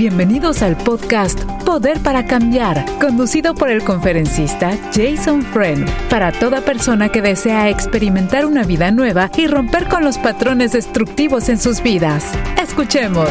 Bienvenidos 0.00 0.62
al 0.62 0.78
podcast 0.78 1.38
Poder 1.66 2.02
para 2.02 2.24
Cambiar, 2.24 2.86
conducido 2.98 3.54
por 3.54 3.68
el 3.68 3.84
conferencista 3.84 4.74
Jason 4.94 5.42
Friend, 5.42 5.86
para 6.08 6.32
toda 6.32 6.62
persona 6.62 7.10
que 7.12 7.20
desea 7.20 7.68
experimentar 7.68 8.46
una 8.46 8.64
vida 8.64 8.90
nueva 8.92 9.30
y 9.36 9.46
romper 9.46 9.88
con 9.88 10.02
los 10.02 10.16
patrones 10.16 10.72
destructivos 10.72 11.50
en 11.50 11.58
sus 11.58 11.82
vidas. 11.82 12.32
Escuchemos. 12.58 13.28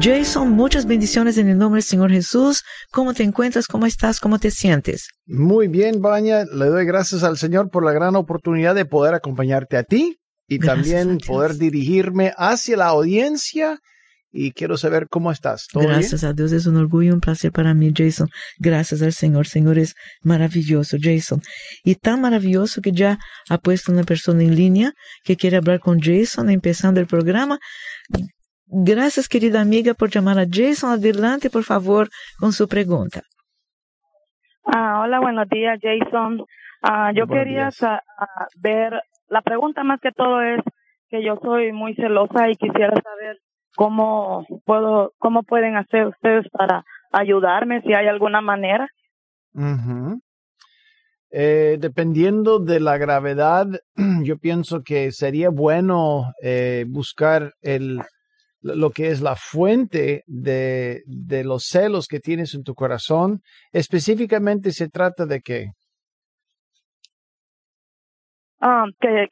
Jason, 0.00 0.52
muchas 0.52 0.86
bendiciones 0.86 1.36
en 1.36 1.48
el 1.48 1.58
nombre 1.58 1.78
del 1.78 1.82
Señor 1.82 2.12
Jesús. 2.12 2.62
¿Cómo 2.92 3.14
te 3.14 3.24
encuentras? 3.24 3.66
¿Cómo 3.66 3.86
estás? 3.86 4.20
¿Cómo 4.20 4.38
te 4.38 4.52
sientes? 4.52 5.08
Muy 5.26 5.66
bien, 5.66 6.00
Baña. 6.00 6.44
Le 6.44 6.66
doy 6.66 6.86
gracias 6.86 7.24
al 7.24 7.38
Señor 7.38 7.70
por 7.70 7.84
la 7.84 7.90
gran 7.90 8.14
oportunidad 8.14 8.76
de 8.76 8.84
poder 8.84 9.14
acompañarte 9.14 9.76
a 9.76 9.82
ti 9.82 10.20
y 10.46 10.60
también 10.60 11.18
poder 11.18 11.56
dirigirme 11.56 12.32
hacia 12.36 12.76
la 12.76 12.86
audiencia 12.86 13.80
y 14.32 14.52
quiero 14.52 14.76
saber 14.76 15.08
cómo 15.08 15.30
estás. 15.30 15.68
Gracias 15.74 16.24
a 16.24 16.32
Dios, 16.32 16.52
es 16.52 16.66
un 16.66 16.78
orgullo 16.78 17.10
y 17.10 17.12
un 17.12 17.20
placer 17.20 17.52
para 17.52 17.74
mí, 17.74 17.92
Jason. 17.94 18.28
Gracias 18.58 19.02
al 19.02 19.12
Señor. 19.12 19.46
Señor 19.46 19.78
es 19.78 19.94
maravilloso, 20.22 20.96
Jason. 21.00 21.40
Y 21.84 21.96
tan 21.96 22.22
maravilloso 22.22 22.80
que 22.80 22.92
ya 22.92 23.18
ha 23.50 23.58
puesto 23.58 23.92
una 23.92 24.04
persona 24.04 24.42
en 24.42 24.56
línea 24.56 24.92
que 25.22 25.36
quiere 25.36 25.58
hablar 25.58 25.80
con 25.80 26.00
Jason 26.00 26.48
empezando 26.48 26.98
el 26.98 27.06
programa. 27.06 27.58
Gracias, 28.66 29.28
querida 29.28 29.60
amiga, 29.60 29.92
por 29.92 30.10
llamar 30.10 30.38
a 30.38 30.46
Jason. 30.50 30.90
Adelante, 30.90 31.50
por 31.50 31.64
favor, 31.64 32.08
con 32.38 32.52
su 32.52 32.66
pregunta. 32.66 33.20
Ah, 34.64 35.02
hola, 35.02 35.20
buenos 35.20 35.46
días, 35.50 35.78
Jason. 35.82 36.44
Ah, 36.82 37.12
yo 37.14 37.26
quería 37.26 37.68
ver, 38.60 39.00
la 39.28 39.42
pregunta 39.42 39.84
más 39.84 40.00
que 40.00 40.10
todo 40.10 40.40
es 40.40 40.60
que 41.10 41.22
yo 41.22 41.38
soy 41.42 41.72
muy 41.72 41.94
celosa 41.94 42.48
y 42.48 42.56
quisiera 42.56 42.94
saber 43.02 43.36
cómo 43.76 44.46
puedo, 44.64 45.12
cómo 45.18 45.42
pueden 45.42 45.76
hacer 45.76 46.06
ustedes 46.06 46.46
para 46.50 46.84
ayudarme, 47.12 47.82
si 47.82 47.92
hay 47.92 48.06
alguna 48.06 48.40
manera. 48.40 48.88
eh, 51.30 51.78
dependiendo 51.80 52.58
de 52.58 52.78
la 52.78 52.98
gravedad, 52.98 53.66
yo 54.22 54.38
pienso 54.38 54.82
que 54.82 55.12
sería 55.12 55.48
bueno 55.48 56.26
eh, 56.42 56.84
buscar 56.88 57.54
el, 57.62 58.02
lo 58.60 58.90
que 58.90 59.08
es 59.08 59.22
la 59.22 59.34
fuente 59.34 60.24
de, 60.26 61.02
de 61.06 61.44
los 61.44 61.64
celos 61.64 62.06
que 62.06 62.20
tienes 62.20 62.54
en 62.54 62.62
tu 62.62 62.74
corazón. 62.74 63.40
Específicamente 63.72 64.72
se 64.72 64.88
trata 64.88 65.24
de 65.24 65.40
qué? 65.40 65.66
Ah, 68.60 68.84
que 69.00 69.28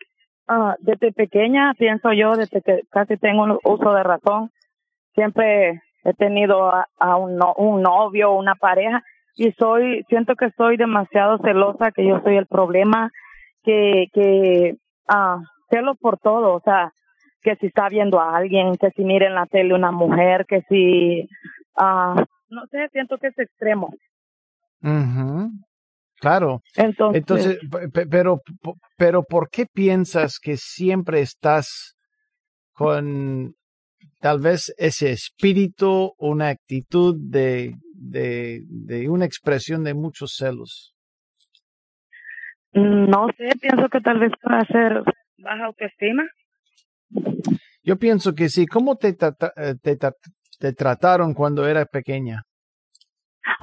Ah, 0.53 0.75
desde 0.81 1.12
pequeña, 1.12 1.75
pienso 1.79 2.12
yo, 2.12 2.34
desde 2.34 2.61
que 2.61 2.81
casi 2.91 3.17
tengo 3.17 3.45
un 3.45 3.56
uso 3.62 3.93
de 3.93 4.03
razón, 4.03 4.51
siempre 5.15 5.81
he 6.03 6.12
tenido 6.15 6.73
a, 6.75 7.17
un, 7.17 7.39
un 7.56 7.83
novio, 7.83 8.33
una 8.33 8.56
pareja, 8.56 9.01
y 9.37 9.53
soy, 9.53 10.03
siento 10.09 10.34
que 10.34 10.51
soy 10.56 10.77
demasiado 10.77 11.39
celosa, 11.39 11.93
que 11.93 12.05
yo 12.05 12.21
soy 12.25 12.37
el 12.37 12.47
problema, 12.47 13.12
que, 13.62 14.06
que, 14.12 14.75
ah, 15.06 15.39
celo 15.69 15.95
por 15.95 16.19
todo, 16.19 16.56
o 16.56 16.61
sea, 16.62 16.91
que 17.43 17.55
si 17.55 17.67
está 17.69 17.89
viendo 17.89 18.19
a 18.19 18.37
alguien, 18.37 18.75
que 18.77 18.91
si 18.91 19.05
mira 19.05 19.28
en 19.28 19.37
la 19.37 19.47
tele 19.47 19.73
una 19.73 19.93
mujer, 19.93 20.47
que 20.47 20.62
si, 20.62 21.28
ah, 21.77 22.25
no 22.48 22.67
sé, 22.73 22.89
siento 22.89 23.19
que 23.19 23.28
es 23.28 23.39
extremo. 23.39 23.95
Claro. 26.20 26.60
Entonces, 26.76 27.58
pero, 28.10 28.40
pero 28.98 29.22
¿por 29.22 29.48
qué 29.48 29.64
piensas 29.66 30.38
que 30.38 30.56
siempre 30.58 31.20
estás 31.20 31.96
con 32.72 33.54
tal 34.20 34.41
vez 34.41 34.74
ese 34.76 35.12
espíritu, 35.12 36.12
una 36.18 36.48
actitud 36.48 37.16
de, 37.18 37.74
de, 37.94 38.60
de 38.66 39.08
una 39.08 39.25
expresión 39.25 39.82
de 39.82 39.94
muchos 39.94 40.34
celos? 40.36 40.94
No 42.75 43.28
sé, 43.38 43.48
pienso 43.59 43.88
que 43.88 44.00
tal 44.00 44.19
vez 44.20 44.32
pueda 44.42 44.60
ser 44.66 45.03
baja 45.38 45.64
autoestima. 45.64 46.25
Yo 47.82 47.98
pienso 47.98 48.34
que 48.34 48.50
sí. 48.50 48.66
¿Cómo 48.66 48.97
te, 48.97 49.09
eh, 49.09 49.75
te, 49.82 49.97
te 50.59 50.72
trataron 50.75 51.32
cuando 51.32 51.66
eras 51.66 51.88
pequeña? 51.91 52.42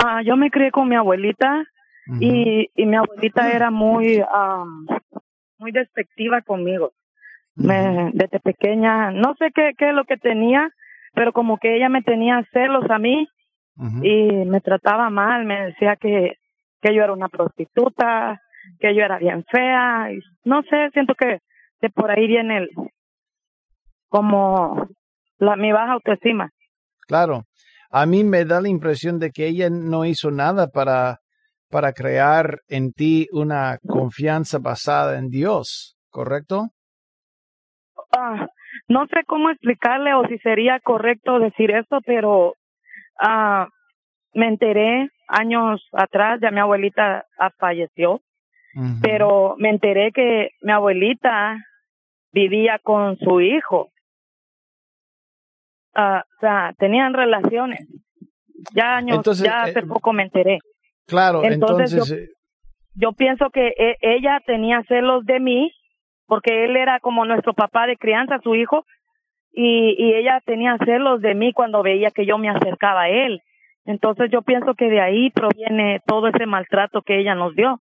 Ah, 0.03 0.21
yo 0.25 0.35
me 0.35 0.49
crié 0.49 0.71
con 0.71 0.89
mi 0.89 0.95
abuelita 0.95 1.63
y, 2.19 2.69
y 2.75 2.85
mi 2.85 2.95
abuelita 2.95 3.51
era 3.51 3.71
muy, 3.71 4.23
muy 5.57 5.71
despectiva 5.71 6.41
conmigo. 6.41 6.91
me, 7.55 8.11
desde 8.13 8.39
pequeña, 8.39 9.11
no 9.11 9.35
sé 9.39 9.51
qué, 9.53 9.73
qué 9.77 9.89
es 9.89 9.95
lo 9.95 10.05
que 10.05 10.17
tenía, 10.17 10.69
pero 11.13 11.33
como 11.33 11.57
que 11.57 11.75
ella 11.75 11.89
me 11.89 12.03
tenía 12.03 12.45
celos 12.53 12.89
a 12.89 12.99
mí 12.99 13.27
y 14.01 14.31
me 14.45 14.61
trataba 14.61 15.09
mal, 15.09 15.45
me 15.45 15.67
decía 15.67 15.95
que, 15.95 16.37
que 16.81 16.95
yo 16.95 17.03
era 17.03 17.13
una 17.13 17.29
prostituta, 17.29 18.41
que 18.79 18.95
yo 18.95 19.03
era 19.03 19.17
bien 19.19 19.43
fea, 19.45 20.11
y 20.11 20.19
no 20.45 20.63
sé, 20.63 20.89
siento 20.93 21.13
que, 21.15 21.39
que 21.79 21.89
por 21.89 22.09
ahí 22.09 22.27
viene 22.27 22.57
el, 22.57 22.69
como 24.09 24.87
la, 25.37 25.55
mi 25.55 25.71
baja 25.71 25.93
autoestima. 25.93 26.49
Claro, 27.07 27.43
a 27.91 28.05
mí 28.05 28.23
me 28.23 28.45
da 28.45 28.61
la 28.61 28.69
impresión 28.69 29.19
de 29.19 29.31
que 29.31 29.47
ella 29.47 29.69
no 29.69 30.05
hizo 30.05 30.31
nada 30.31 30.67
para 30.67 31.19
para 31.69 31.93
crear 31.93 32.61
en 32.67 32.93
ti 32.93 33.27
una 33.31 33.77
confianza 33.87 34.59
basada 34.59 35.17
en 35.17 35.29
Dios, 35.29 35.97
¿correcto? 36.09 36.69
Ah, 38.15 38.47
no 38.87 39.05
sé 39.07 39.23
cómo 39.25 39.49
explicarle 39.49 40.13
o 40.13 40.25
si 40.27 40.37
sería 40.39 40.79
correcto 40.79 41.39
decir 41.39 41.71
eso, 41.71 41.99
pero 42.05 42.53
ah, 43.19 43.67
me 44.33 44.47
enteré 44.47 45.09
años 45.27 45.81
atrás, 45.91 46.39
ya 46.41 46.51
mi 46.51 46.59
abuelita 46.59 47.25
falleció, 47.57 48.21
pero 49.01 49.55
me 49.57 49.69
enteré 49.69 50.11
que 50.11 50.51
mi 50.61 50.71
abuelita 50.71 51.57
vivía 52.31 52.79
con 52.81 53.17
su 53.17 53.41
hijo. 53.41 53.89
Ah, 55.95 56.23
o 56.23 56.39
sea, 56.39 56.73
tenían 56.77 57.13
relaciones. 57.13 57.87
Ya 58.73 58.97
años, 58.97 59.23
ya 59.41 59.63
hace 59.63 59.79
eh, 59.79 59.87
poco 59.87 60.13
me 60.13 60.23
enteré. 60.23 60.59
Claro, 61.07 61.43
entonces, 61.43 62.11
eh, 62.11 62.27
yo, 62.95 63.13
pienso 63.13 63.49
que 63.49 63.67
e, 63.77 63.95
ella 64.01 64.41
tenía 64.45 64.83
celos 64.87 65.25
de 65.25 65.39
mí 65.39 65.71
porque 66.25 66.65
él 66.65 66.75
era 66.75 66.99
como 66.99 67.25
nuestro 67.25 67.53
papá 67.53 67.87
de 67.87 67.95
crianza, 67.95 68.39
su 68.43 68.55
hijo, 68.55 68.83
y, 69.53 69.95
y 69.97 70.13
ella 70.13 70.41
tenía 70.45 70.77
celos 70.83 71.21
de 71.21 71.33
mí 71.33 71.53
cuando 71.53 71.81
veía 71.81 72.11
que 72.11 72.25
yo 72.25 72.37
me 72.37 72.49
acercaba 72.49 73.03
a 73.03 73.09
él. 73.09 73.41
Entonces 73.85 74.29
yo 74.31 74.41
pienso 74.41 74.73
que 74.75 74.89
de 74.89 74.99
ahí 74.99 75.29
proviene 75.29 76.01
todo 76.05 76.27
ese 76.27 76.45
maltrato 76.45 77.01
que 77.01 77.21
ella 77.21 77.35
nos 77.35 77.55
dio. 77.55 77.79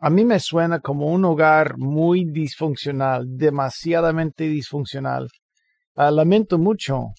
A 0.00 0.10
mí 0.10 0.24
me 0.24 0.40
suena 0.40 0.80
como 0.80 1.06
un 1.12 1.24
hogar 1.24 1.78
muy 1.78 2.24
disfuncional, 2.24 3.24
demasiadamente 3.36 4.44
disfuncional. 4.44 5.28
Ah, 5.94 6.10
lamento 6.10 6.58
mucho 6.58 7.10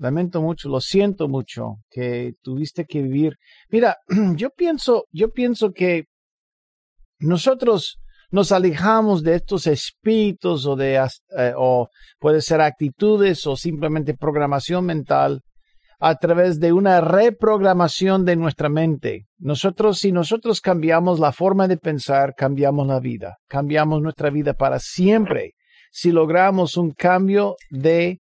lamento 0.00 0.40
mucho, 0.40 0.68
lo 0.68 0.80
siento 0.80 1.28
mucho 1.28 1.76
que 1.90 2.32
tuviste 2.42 2.86
que 2.86 3.02
vivir. 3.02 3.36
Mira, 3.68 3.96
yo 4.36 4.50
pienso, 4.50 5.04
yo 5.12 5.30
pienso 5.30 5.72
que 5.72 6.06
nosotros 7.18 7.98
nos 8.30 8.50
alejamos 8.50 9.22
de 9.22 9.34
estos 9.34 9.66
espíritus 9.66 10.66
o 10.66 10.74
de 10.74 10.94
eh, 11.36 11.52
o 11.56 11.88
puede 12.18 12.40
ser 12.40 12.60
actitudes 12.60 13.46
o 13.46 13.56
simplemente 13.56 14.14
programación 14.14 14.86
mental 14.86 15.42
a 15.98 16.14
través 16.14 16.58
de 16.60 16.72
una 16.72 17.02
reprogramación 17.02 18.24
de 18.24 18.36
nuestra 18.36 18.70
mente. 18.70 19.26
Nosotros, 19.38 19.98
si 19.98 20.12
nosotros 20.12 20.62
cambiamos 20.62 21.20
la 21.20 21.32
forma 21.32 21.68
de 21.68 21.76
pensar, 21.76 22.34
cambiamos 22.34 22.86
la 22.86 23.00
vida, 23.00 23.36
cambiamos 23.48 24.00
nuestra 24.00 24.30
vida 24.30 24.54
para 24.54 24.78
siempre. 24.78 25.52
Si 25.90 26.10
logramos 26.10 26.78
un 26.78 26.92
cambio 26.92 27.56
de 27.68 28.20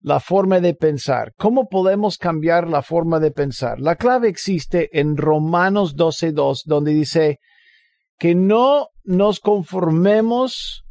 la 0.00 0.20
forma 0.20 0.60
de 0.60 0.74
pensar. 0.74 1.32
¿Cómo 1.36 1.68
podemos 1.68 2.18
cambiar 2.18 2.68
la 2.68 2.82
forma 2.82 3.18
de 3.20 3.30
pensar? 3.30 3.80
La 3.80 3.96
clave 3.96 4.28
existe 4.28 4.88
en 4.98 5.16
Romanos 5.16 5.96
12.2, 5.96 6.62
donde 6.64 6.92
dice 6.92 7.38
que 8.18 8.34
no 8.34 8.88
nos 9.04 9.40
conformemos 9.40 10.84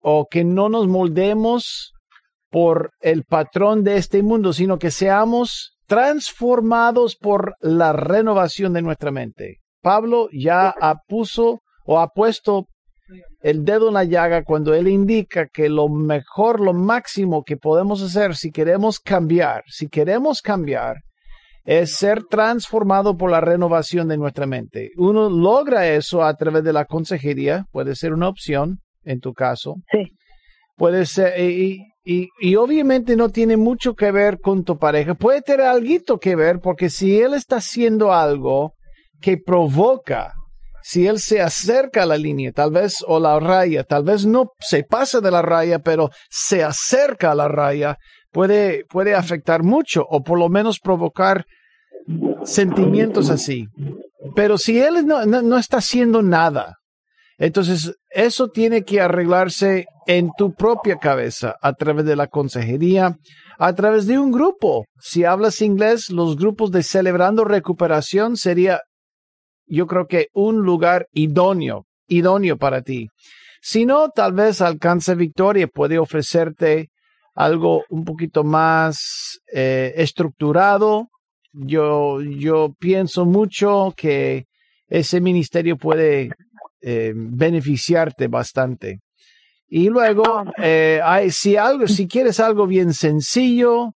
o 0.00 0.26
que 0.30 0.44
no 0.44 0.68
nos 0.68 0.88
moldemos 0.88 1.92
por 2.50 2.92
el 3.00 3.24
patrón 3.24 3.82
de 3.84 3.96
este 3.96 4.22
mundo, 4.22 4.52
sino 4.52 4.78
que 4.78 4.90
seamos 4.90 5.78
transformados 5.86 7.16
por 7.16 7.54
la 7.60 7.92
renovación 7.92 8.72
de 8.72 8.82
nuestra 8.82 9.10
mente. 9.10 9.58
Pablo 9.80 10.28
ya 10.32 10.74
puso 11.08 11.62
o 11.84 11.98
ha 11.98 12.08
puesto 12.08 12.66
el 13.42 13.64
dedo 13.64 13.88
en 13.88 13.94
la 13.94 14.04
llaga 14.04 14.44
cuando 14.44 14.72
él 14.74 14.88
indica 14.88 15.48
que 15.48 15.68
lo 15.68 15.88
mejor, 15.88 16.60
lo 16.60 16.72
máximo 16.72 17.42
que 17.42 17.56
podemos 17.56 18.00
hacer 18.02 18.36
si 18.36 18.50
queremos 18.50 19.00
cambiar, 19.00 19.64
si 19.66 19.88
queremos 19.88 20.42
cambiar, 20.42 20.98
es 21.64 21.96
ser 21.96 22.24
transformado 22.24 23.16
por 23.16 23.30
la 23.30 23.40
renovación 23.40 24.08
de 24.08 24.16
nuestra 24.16 24.46
mente. 24.46 24.90
Uno 24.96 25.28
logra 25.28 25.88
eso 25.88 26.24
a 26.24 26.34
través 26.34 26.64
de 26.64 26.72
la 26.72 26.84
consejería, 26.84 27.66
puede 27.72 27.94
ser 27.94 28.12
una 28.12 28.28
opción 28.28 28.78
en 29.04 29.20
tu 29.20 29.32
caso. 29.32 29.76
Sí. 29.90 30.12
Puede 30.76 31.06
ser, 31.06 31.38
y, 31.38 31.78
y, 32.04 32.28
y 32.40 32.56
obviamente 32.56 33.16
no 33.16 33.28
tiene 33.28 33.56
mucho 33.56 33.94
que 33.94 34.10
ver 34.10 34.40
con 34.40 34.64
tu 34.64 34.78
pareja. 34.78 35.14
Puede 35.14 35.42
tener 35.42 35.66
algo 35.66 36.18
que 36.18 36.34
ver 36.34 36.60
porque 36.60 36.90
si 36.90 37.20
él 37.20 37.34
está 37.34 37.56
haciendo 37.56 38.12
algo 38.12 38.74
que 39.20 39.36
provoca, 39.36 40.32
si 40.82 41.06
él 41.06 41.18
se 41.18 41.40
acerca 41.40 42.02
a 42.02 42.06
la 42.06 42.16
línea, 42.16 42.52
tal 42.52 42.70
vez, 42.70 42.96
o 43.06 43.20
la 43.20 43.38
raya, 43.38 43.84
tal 43.84 44.04
vez 44.04 44.26
no 44.26 44.52
se 44.60 44.84
pasa 44.84 45.20
de 45.20 45.30
la 45.30 45.42
raya, 45.42 45.78
pero 45.78 46.10
se 46.30 46.62
acerca 46.62 47.32
a 47.32 47.34
la 47.34 47.48
raya, 47.48 47.96
puede, 48.30 48.84
puede 48.88 49.14
afectar 49.14 49.62
mucho 49.62 50.04
o 50.08 50.22
por 50.22 50.38
lo 50.38 50.48
menos 50.48 50.78
provocar 50.80 51.44
sentimientos 52.44 53.30
así. 53.30 53.66
Pero 54.34 54.58
si 54.58 54.80
él 54.80 55.06
no, 55.06 55.24
no, 55.26 55.42
no 55.42 55.58
está 55.58 55.78
haciendo 55.78 56.22
nada, 56.22 56.76
entonces 57.38 57.94
eso 58.10 58.48
tiene 58.48 58.82
que 58.82 59.00
arreglarse 59.00 59.86
en 60.06 60.30
tu 60.36 60.54
propia 60.54 60.96
cabeza 60.96 61.56
a 61.60 61.72
través 61.72 62.04
de 62.04 62.16
la 62.16 62.28
consejería, 62.28 63.16
a 63.58 63.74
través 63.74 64.06
de 64.06 64.18
un 64.18 64.32
grupo. 64.32 64.84
Si 65.00 65.24
hablas 65.24 65.60
inglés, 65.60 66.10
los 66.10 66.36
grupos 66.36 66.70
de 66.70 66.82
celebrando 66.82 67.44
recuperación 67.44 68.36
sería, 68.36 68.80
yo 69.72 69.86
creo 69.86 70.06
que 70.06 70.28
un 70.34 70.62
lugar 70.62 71.08
idóneo, 71.12 71.86
idóneo 72.06 72.58
para 72.58 72.82
ti. 72.82 73.08
Si 73.62 73.86
no, 73.86 74.10
tal 74.10 74.32
vez 74.32 74.60
Alcance 74.60 75.14
Victoria 75.14 75.66
puede 75.66 75.98
ofrecerte 75.98 76.90
algo 77.34 77.84
un 77.88 78.04
poquito 78.04 78.44
más 78.44 79.40
eh, 79.50 79.94
estructurado. 79.96 81.08
Yo, 81.52 82.20
yo 82.20 82.74
pienso 82.78 83.24
mucho 83.24 83.94
que 83.96 84.46
ese 84.88 85.22
ministerio 85.22 85.78
puede 85.78 86.30
eh, 86.82 87.12
beneficiarte 87.14 88.28
bastante. 88.28 89.00
Y 89.68 89.88
luego, 89.88 90.44
eh, 90.58 91.00
hay, 91.02 91.30
si, 91.30 91.56
algo, 91.56 91.86
si 91.86 92.06
quieres 92.06 92.40
algo 92.40 92.66
bien 92.66 92.92
sencillo, 92.92 93.94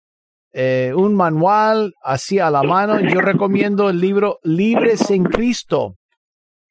eh, 0.52 0.93
un 0.94 1.14
manual 1.14 1.94
así 2.02 2.38
a 2.38 2.50
la 2.50 2.62
mano, 2.62 3.00
yo 3.00 3.20
recomiendo 3.20 3.88
el 3.88 4.00
libro 4.00 4.38
Libres 4.43 5.10
en 5.10 5.25
Cristo. 5.25 5.94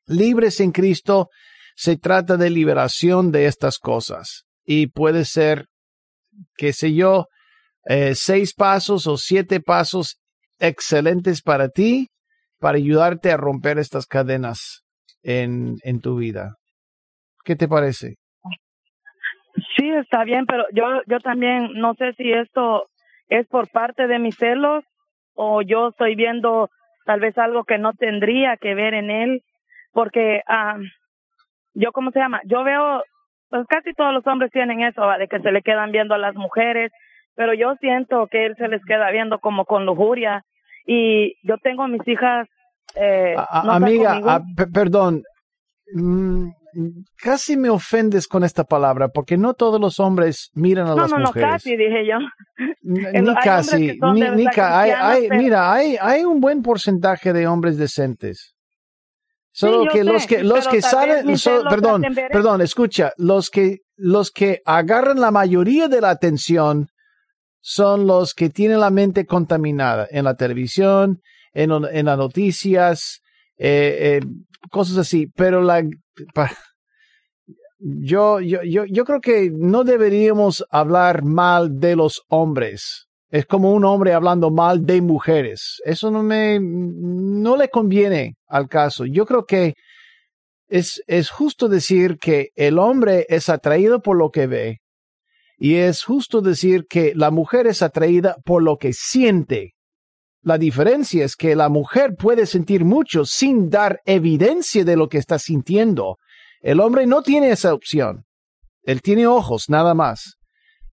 Libres 0.05 0.59
en 0.59 0.71
Cristo 0.71 1.29
se 1.75 1.97
trata 1.97 2.37
de 2.37 2.49
liberación 2.49 3.31
de 3.31 3.47
estas 3.47 3.79
cosas 3.79 4.43
y 4.63 4.87
puede 4.87 5.25
ser, 5.25 5.65
qué 6.57 6.73
sé 6.73 6.93
yo, 6.93 7.25
eh, 7.87 8.13
seis 8.13 8.53
pasos 8.53 9.07
o 9.07 9.17
siete 9.17 9.59
pasos 9.59 10.19
excelentes 10.59 11.41
para 11.41 11.69
ti, 11.69 12.07
para 12.59 12.77
ayudarte 12.77 13.31
a 13.31 13.37
romper 13.37 13.79
estas 13.79 14.05
cadenas 14.05 14.83
en, 15.23 15.77
en 15.83 16.01
tu 16.01 16.17
vida. 16.17 16.57
¿Qué 17.43 17.55
te 17.55 17.67
parece? 17.67 18.15
Sí, 19.75 19.89
está 19.89 20.23
bien, 20.23 20.45
pero 20.45 20.65
yo, 20.71 20.83
yo 21.07 21.19
también 21.19 21.73
no 21.73 21.95
sé 21.95 22.13
si 22.13 22.31
esto 22.31 22.90
es 23.31 23.47
por 23.47 23.69
parte 23.69 24.07
de 24.07 24.19
mis 24.19 24.35
celos 24.35 24.83
o 25.33 25.61
yo 25.61 25.89
estoy 25.89 26.15
viendo 26.15 26.69
tal 27.05 27.19
vez 27.19 27.35
algo 27.37 27.63
que 27.63 27.77
no 27.77 27.93
tendría 27.93 28.57
que 28.57 28.75
ver 28.75 28.93
en 28.93 29.09
él, 29.09 29.43
porque 29.93 30.41
ah 30.47 30.77
yo, 31.73 31.91
¿cómo 31.91 32.11
se 32.11 32.19
llama? 32.19 32.41
Yo 32.45 32.63
veo, 32.63 33.01
pues 33.49 33.65
casi 33.67 33.93
todos 33.93 34.13
los 34.13 34.27
hombres 34.27 34.51
tienen 34.51 34.81
eso, 34.81 35.01
de 35.17 35.27
que 35.27 35.39
se 35.39 35.51
le 35.51 35.61
quedan 35.61 35.91
viendo 35.91 36.13
a 36.13 36.17
las 36.17 36.35
mujeres, 36.35 36.91
pero 37.35 37.53
yo 37.53 37.75
siento 37.79 38.27
que 38.27 38.45
él 38.45 38.55
se 38.57 38.67
les 38.67 38.83
queda 38.85 39.09
viendo 39.11 39.39
como 39.39 39.65
con 39.65 39.85
lujuria. 39.85 40.43
Y 40.85 41.35
yo 41.47 41.57
tengo 41.59 41.87
mis 41.87 42.05
hijas 42.07 42.47
eh, 42.95 43.35
no 43.63 43.71
amiga, 43.71 44.19
a, 44.27 44.41
perdón, 44.73 45.23
mm, 45.93 46.49
casi 47.17 47.57
me 47.57 47.69
ofendes 47.69 48.27
con 48.27 48.43
esta 48.43 48.63
palabra, 48.63 49.09
porque 49.09 49.37
no 49.37 49.53
todos 49.53 49.79
los 49.79 49.99
hombres 49.99 50.49
miran 50.53 50.87
a 50.87 50.91
no, 50.91 50.95
las 50.97 51.11
no, 51.11 51.19
mujeres. 51.19 51.41
No, 51.41 51.47
no, 51.47 51.53
casi, 51.53 51.77
dije 51.77 52.07
yo. 52.07 52.17
Ni 52.83 53.35
casi, 53.35 53.99
ni, 54.13 54.21
ni 54.31 54.45
ca 54.47 54.79
hay, 54.79 54.91
hay, 54.91 55.27
pero... 55.27 55.41
mira, 55.41 55.73
hay, 55.73 55.97
hay 55.99 56.23
un 56.23 56.39
buen 56.39 56.61
porcentaje 56.61 57.33
de 57.33 57.47
hombres 57.47 57.77
decentes. 57.77 58.55
Solo 59.53 59.83
sí, 59.83 59.89
que 59.91 60.03
los 60.03 60.25
que 60.27 60.43
los 60.43 60.67
que 60.67 60.81
salen, 60.81 61.37
so, 61.37 61.63
perdón, 61.69 62.03
perdón, 62.31 62.61
escucha, 62.61 63.11
los 63.17 63.49
que 63.49 63.79
los 63.97 64.31
que 64.31 64.61
agarran 64.65 65.19
la 65.19 65.31
mayoría 65.31 65.89
de 65.89 66.01
la 66.01 66.09
atención 66.09 66.87
son 67.59 68.07
los 68.07 68.33
que 68.33 68.49
tienen 68.49 68.79
la 68.79 68.89
mente 68.89 69.25
contaminada 69.25 70.07
en 70.09 70.23
la 70.23 70.35
televisión, 70.35 71.19
en, 71.53 71.71
en 71.71 72.05
las 72.05 72.17
noticias, 72.17 73.20
eh, 73.63 74.17
eh, 74.17 74.19
cosas 74.71 74.97
así. 74.97 75.27
Pero 75.35 75.61
la, 75.61 75.83
yo, 77.77 78.39
yo, 78.39 78.63
yo, 78.63 78.85
yo 78.85 79.05
creo 79.05 79.21
que 79.21 79.51
no 79.53 79.83
deberíamos 79.83 80.65
hablar 80.71 81.23
mal 81.23 81.79
de 81.79 81.95
los 81.95 82.23
hombres. 82.29 83.07
Es 83.29 83.45
como 83.45 83.71
un 83.71 83.85
hombre 83.85 84.13
hablando 84.13 84.49
mal 84.49 84.85
de 84.85 85.01
mujeres. 85.01 85.79
Eso 85.85 86.09
no 86.09 86.23
me, 86.23 86.59
no 86.59 87.55
le 87.55 87.69
conviene 87.69 88.35
al 88.47 88.67
caso. 88.67 89.05
Yo 89.05 89.25
creo 89.25 89.45
que 89.45 89.75
es, 90.67 91.01
es 91.05 91.29
justo 91.29 91.69
decir 91.69 92.17
que 92.17 92.49
el 92.55 92.79
hombre 92.79 93.25
es 93.29 93.47
atraído 93.47 94.01
por 94.01 94.17
lo 94.17 94.31
que 94.31 94.47
ve 94.47 94.79
y 95.57 95.75
es 95.75 96.03
justo 96.03 96.41
decir 96.41 96.87
que 96.89 97.13
la 97.15 97.29
mujer 97.29 97.67
es 97.67 97.83
atraída 97.83 98.35
por 98.43 98.63
lo 98.63 98.77
que 98.77 98.93
siente. 98.93 99.75
La 100.43 100.57
diferencia 100.57 101.23
es 101.23 101.35
que 101.35 101.55
la 101.55 101.69
mujer 101.69 102.15
puede 102.15 102.45
sentir 102.45 102.83
mucho 102.83 103.25
sin 103.25 103.69
dar 103.69 104.01
evidencia 104.05 104.83
de 104.83 104.95
lo 104.95 105.07
que 105.07 105.19
está 105.19 105.37
sintiendo. 105.37 106.17
El 106.61 106.79
hombre 106.79 107.05
no 107.05 107.21
tiene 107.21 107.51
esa 107.51 107.73
opción. 107.73 108.25
Él 108.83 109.01
tiene 109.01 109.27
ojos, 109.27 109.69
nada 109.69 109.93
más. 109.93 110.37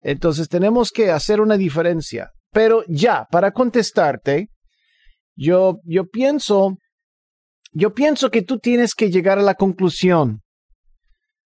Entonces 0.02 0.48
tenemos 0.48 0.90
que 0.90 1.10
hacer 1.10 1.40
una 1.40 1.56
diferencia. 1.56 2.30
Pero 2.52 2.84
ya, 2.88 3.26
para 3.30 3.52
contestarte, 3.52 4.48
yo, 5.34 5.80
yo 5.84 6.06
pienso, 6.06 6.76
yo 7.72 7.94
pienso 7.94 8.30
que 8.30 8.42
tú 8.42 8.58
tienes 8.58 8.94
que 8.94 9.10
llegar 9.10 9.38
a 9.38 9.42
la 9.42 9.54
conclusión 9.54 10.42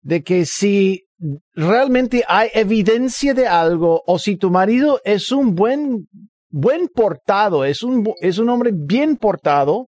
de 0.02 0.24
que 0.24 0.46
si 0.46 1.06
realmente 1.54 2.24
hay 2.28 2.50
evidencia 2.54 3.34
de 3.34 3.48
algo 3.48 4.04
o 4.06 4.20
si 4.20 4.38
tu 4.38 4.52
marido 4.52 5.02
es 5.04 5.32
un 5.32 5.56
buen, 5.56 6.08
buen 6.50 6.88
portado, 6.88 7.66
es 7.66 7.84
un, 7.84 8.06
es 8.22 8.38
un 8.40 8.50
hombre 8.50 8.72
bien 8.74 9.18
portado 9.18 9.88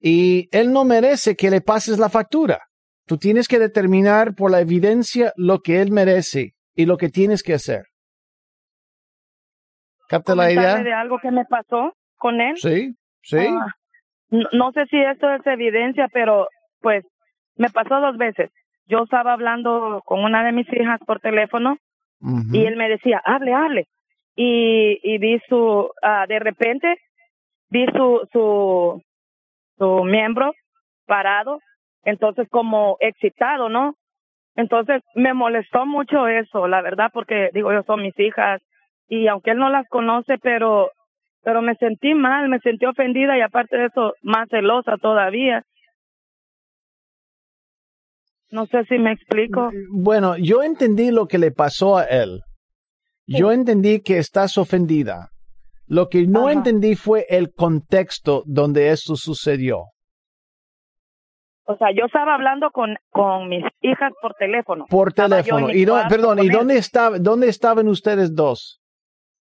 y 0.00 0.48
él 0.56 0.72
no 0.72 0.84
merece 0.84 1.36
que 1.36 1.50
le 1.50 1.60
pases 1.60 1.98
la 1.98 2.08
factura. 2.08 2.60
Tú 3.06 3.18
tienes 3.18 3.48
que 3.48 3.58
determinar 3.58 4.34
por 4.34 4.50
la 4.50 4.60
evidencia 4.60 5.32
lo 5.36 5.60
que 5.60 5.80
él 5.80 5.92
merece 5.92 6.52
y 6.74 6.86
lo 6.86 6.96
que 6.96 7.08
tienes 7.08 7.42
que 7.42 7.54
hacer. 7.54 7.84
¿Capta 10.08 10.34
la 10.34 10.52
idea? 10.52 10.82
de 10.82 10.92
algo 10.92 11.18
que 11.20 11.30
me 11.30 11.44
pasó 11.44 11.92
con 12.16 12.40
él? 12.40 12.56
Sí, 12.56 12.94
sí. 13.22 13.38
Uh, 13.38 13.58
no, 14.30 14.48
no, 14.52 14.72
sé 14.72 14.86
si 14.86 15.00
esto 15.00 15.28
es 15.32 15.46
evidencia, 15.46 16.08
pero 16.12 16.48
pues 16.80 17.04
me 17.56 17.70
pasó 17.70 18.00
dos 18.00 18.16
veces. 18.16 18.50
Yo 18.86 19.02
estaba 19.04 19.32
hablando 19.32 20.02
con 20.04 20.22
una 20.22 20.44
de 20.44 20.52
mis 20.52 20.68
hijas 20.72 21.00
por 21.06 21.20
teléfono 21.20 21.76
uh 22.20 22.28
-huh. 22.28 22.56
y 22.56 22.66
él 22.66 22.76
me 22.76 22.88
decía, 22.88 23.20
hable, 23.24 23.52
hable. 23.52 23.86
Y, 24.36 25.00
y 25.02 25.18
vi 25.18 25.40
su, 25.48 25.56
uh, 25.56 26.28
de 26.28 26.38
repente, 26.38 26.96
vi 27.70 27.86
su, 27.86 28.28
su, 28.32 29.02
su 29.78 30.04
miembro 30.04 30.52
parado, 31.06 31.58
entonces 32.04 32.46
como 32.50 32.98
excitado, 33.00 33.68
¿no? 33.68 33.94
Entonces 34.54 35.02
me 35.14 35.34
molestó 35.34 35.86
mucho 35.86 36.28
eso, 36.28 36.68
la 36.68 36.82
verdad, 36.82 37.10
porque 37.12 37.50
digo, 37.52 37.72
yo 37.72 37.82
son 37.84 38.02
mis 38.02 38.18
hijas 38.18 38.60
y 39.08 39.26
aunque 39.28 39.52
él 39.52 39.58
no 39.58 39.70
las 39.70 39.88
conoce, 39.88 40.38
pero 40.38 40.90
pero 41.46 41.62
me 41.62 41.76
sentí 41.76 42.12
mal, 42.12 42.48
me 42.48 42.58
sentí 42.58 42.86
ofendida 42.86 43.38
y 43.38 43.40
aparte 43.40 43.76
de 43.76 43.86
eso, 43.86 44.14
más 44.22 44.48
celosa 44.50 44.96
todavía. 45.00 45.62
No 48.50 48.66
sé 48.66 48.84
si 48.86 48.98
me 48.98 49.12
explico. 49.12 49.70
Bueno, 49.92 50.36
yo 50.38 50.64
entendí 50.64 51.12
lo 51.12 51.26
que 51.26 51.38
le 51.38 51.52
pasó 51.52 51.98
a 51.98 52.04
él. 52.04 52.40
Yo 53.26 53.52
entendí 53.52 54.00
que 54.00 54.18
estás 54.18 54.56
ofendida. 54.58 55.30
Lo 55.86 56.08
que 56.08 56.26
no 56.26 56.44
Ajá. 56.48 56.52
entendí 56.52 56.94
fue 56.96 57.26
el 57.28 57.52
contexto 57.52 58.42
donde 58.46 58.90
esto 58.90 59.16
sucedió. 59.16 59.84
O 61.64 61.76
sea, 61.76 61.88
yo 61.96 62.06
estaba 62.06 62.34
hablando 62.34 62.70
con, 62.70 62.96
con 63.10 63.48
mis 63.48 63.64
hijas 63.80 64.12
por 64.22 64.34
teléfono. 64.34 64.84
Por 64.88 65.12
teléfono. 65.12 65.70
Y 65.72 65.84
no, 65.84 65.96
perdón, 66.08 66.38
¿y 66.40 66.48
dónde, 66.48 66.76
estaba, 66.78 67.18
dónde 67.18 67.48
estaban 67.48 67.88
ustedes 67.88 68.34
dos? 68.34 68.80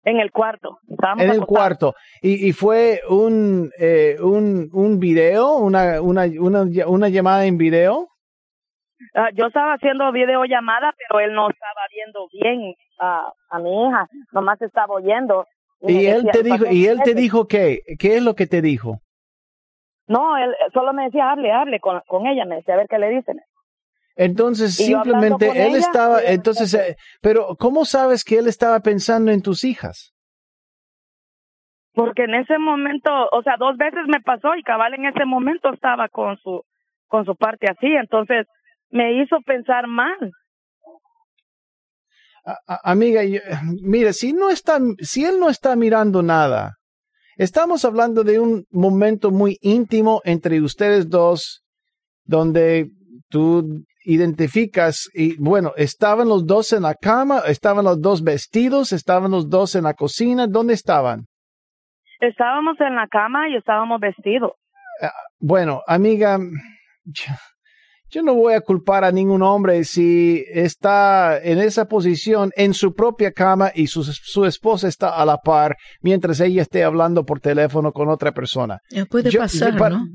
En 0.02 0.18
el 0.18 0.32
cuarto. 0.32 0.78
Estábamos 0.88 1.22
en 1.24 1.30
el 1.30 1.36
acostados. 1.42 1.58
cuarto. 1.58 1.94
¿Y, 2.22 2.48
y 2.48 2.52
fue 2.52 3.02
un, 3.08 3.70
eh, 3.78 4.16
un, 4.20 4.68
un 4.72 4.98
video, 4.98 5.56
una, 5.56 6.00
una, 6.00 6.24
una, 6.40 6.66
una 6.86 7.08
llamada 7.08 7.44
en 7.46 7.58
video? 7.58 8.08
Uh, 9.14 9.34
yo 9.34 9.46
estaba 9.46 9.74
haciendo 9.74 10.12
videollamada, 10.12 10.94
pero 10.96 11.20
él 11.20 11.32
no 11.34 11.50
estaba 11.50 11.82
viendo 11.92 12.28
bien 12.32 12.74
uh, 13.00 13.30
a 13.50 13.58
mi 13.58 13.86
hija, 13.86 14.08
nomás 14.32 14.60
estaba 14.62 14.94
oyendo. 14.94 15.46
Y, 15.80 16.00
y 16.00 16.06
él 16.06 16.28
te 16.30 16.42
dijo, 16.42 16.66
y 16.70 16.86
él 16.86 17.00
te 17.02 17.14
dijo 17.14 17.46
qué, 17.46 17.80
qué 17.98 18.16
es 18.16 18.22
lo 18.22 18.34
que 18.34 18.46
te 18.46 18.60
dijo? 18.60 19.00
No, 20.06 20.36
él 20.36 20.54
solo 20.74 20.92
me 20.92 21.04
decía, 21.04 21.30
hable, 21.30 21.52
hable 21.52 21.80
con, 21.80 22.00
con 22.06 22.26
ella, 22.26 22.44
me 22.44 22.56
decía, 22.56 22.74
a 22.74 22.78
ver 22.78 22.88
qué 22.88 22.98
le 22.98 23.10
dicen. 23.10 23.40
Entonces 24.16 24.74
simplemente 24.74 25.48
él 25.48 25.68
ella, 25.68 25.78
estaba, 25.78 26.20
entonces, 26.22 26.74
eh, 26.74 26.96
pero 27.22 27.56
¿cómo 27.58 27.84
sabes 27.84 28.24
que 28.24 28.38
él 28.38 28.48
estaba 28.48 28.80
pensando 28.80 29.30
en 29.30 29.40
tus 29.40 29.64
hijas? 29.64 30.12
Porque 31.94 32.24
en 32.24 32.34
ese 32.34 32.58
momento, 32.58 33.10
o 33.32 33.42
sea, 33.42 33.56
dos 33.56 33.76
veces 33.76 34.02
me 34.08 34.20
pasó 34.20 34.54
y 34.56 34.62
cabal 34.62 34.94
en 34.94 35.06
ese 35.06 35.24
momento 35.24 35.72
estaba 35.72 36.08
con 36.08 36.36
su 36.38 36.62
con 37.06 37.24
su 37.24 37.34
parte 37.34 37.66
así, 37.68 37.86
entonces 37.86 38.46
me 38.90 39.22
hizo 39.22 39.36
pensar 39.46 39.86
mal. 39.86 40.16
A- 42.44 42.58
a- 42.66 42.90
amiga, 42.92 43.22
yo- 43.24 43.40
mire, 43.82 44.12
si 44.12 44.32
no 44.32 44.50
está, 44.50 44.78
si 45.00 45.24
él 45.24 45.38
no 45.38 45.48
está 45.50 45.76
mirando 45.76 46.22
nada, 46.22 46.74
estamos 47.36 47.84
hablando 47.84 48.24
de 48.24 48.38
un 48.40 48.64
momento 48.70 49.30
muy 49.30 49.58
íntimo 49.60 50.20
entre 50.24 50.60
ustedes 50.60 51.08
dos, 51.08 51.62
donde 52.24 52.88
tú 53.28 53.84
identificas 54.04 55.08
y 55.12 55.36
bueno, 55.36 55.72
estaban 55.76 56.28
los 56.28 56.46
dos 56.46 56.72
en 56.72 56.82
la 56.82 56.94
cama, 56.94 57.40
estaban 57.46 57.84
los 57.84 58.00
dos 58.00 58.22
vestidos, 58.22 58.92
estaban 58.92 59.30
los 59.30 59.48
dos 59.48 59.74
en 59.74 59.84
la 59.84 59.94
cocina, 59.94 60.46
¿dónde 60.46 60.72
estaban? 60.74 61.26
Estábamos 62.20 62.80
en 62.80 62.96
la 62.96 63.06
cama 63.08 63.48
y 63.50 63.56
estábamos 63.56 64.00
vestidos. 64.00 64.52
Bueno, 65.38 65.82
amiga, 65.86 66.38
yo, 68.10 68.22
no 68.22 68.34
voy 68.34 68.54
a 68.54 68.60
culpar 68.60 69.04
a 69.04 69.12
ningún 69.12 69.42
hombre 69.42 69.84
si 69.84 70.44
está 70.52 71.38
en 71.42 71.58
esa 71.58 71.86
posición 71.86 72.50
en 72.56 72.74
su 72.74 72.92
propia 72.94 73.32
cama 73.32 73.70
y 73.74 73.86
su, 73.86 74.02
su 74.04 74.44
esposa 74.44 74.88
está 74.88 75.10
a 75.10 75.24
la 75.24 75.38
par 75.38 75.76
mientras 76.02 76.40
ella 76.40 76.62
esté 76.62 76.84
hablando 76.84 77.24
por 77.24 77.40
teléfono 77.40 77.92
con 77.92 78.08
otra 78.08 78.32
persona. 78.32 78.78
Puede 79.10 79.30
Yo- 79.30 79.40
pasar, 79.40 79.76
para- 79.76 79.96
¿no? 79.98 80.06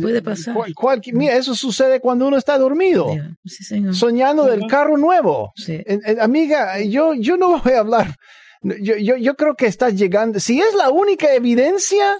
Puede 0.00 0.22
pasar. 0.22 0.56
Cual- 0.74 1.00
mira, 1.12 1.36
eso 1.36 1.54
sucede 1.54 2.00
cuando 2.00 2.26
uno 2.26 2.36
está 2.36 2.58
dormido, 2.58 3.06
Sí, 3.44 3.62
señor. 3.62 3.94
soñando 3.94 4.44
del 4.44 4.66
carro 4.66 4.96
nuevo. 4.96 5.52
Sí. 5.54 5.74
Eh, 5.74 5.98
eh, 6.04 6.16
amiga, 6.20 6.80
yo, 6.82 7.14
yo 7.14 7.36
no 7.36 7.60
voy 7.60 7.72
a 7.74 7.80
hablar. 7.80 8.14
Yo, 8.62 8.96
yo, 8.96 9.16
yo 9.16 9.34
creo 9.36 9.54
que 9.54 9.66
estás 9.66 9.94
llegando. 9.94 10.40
Si 10.40 10.58
es 10.58 10.74
la 10.74 10.90
única 10.90 11.32
evidencia, 11.34 12.16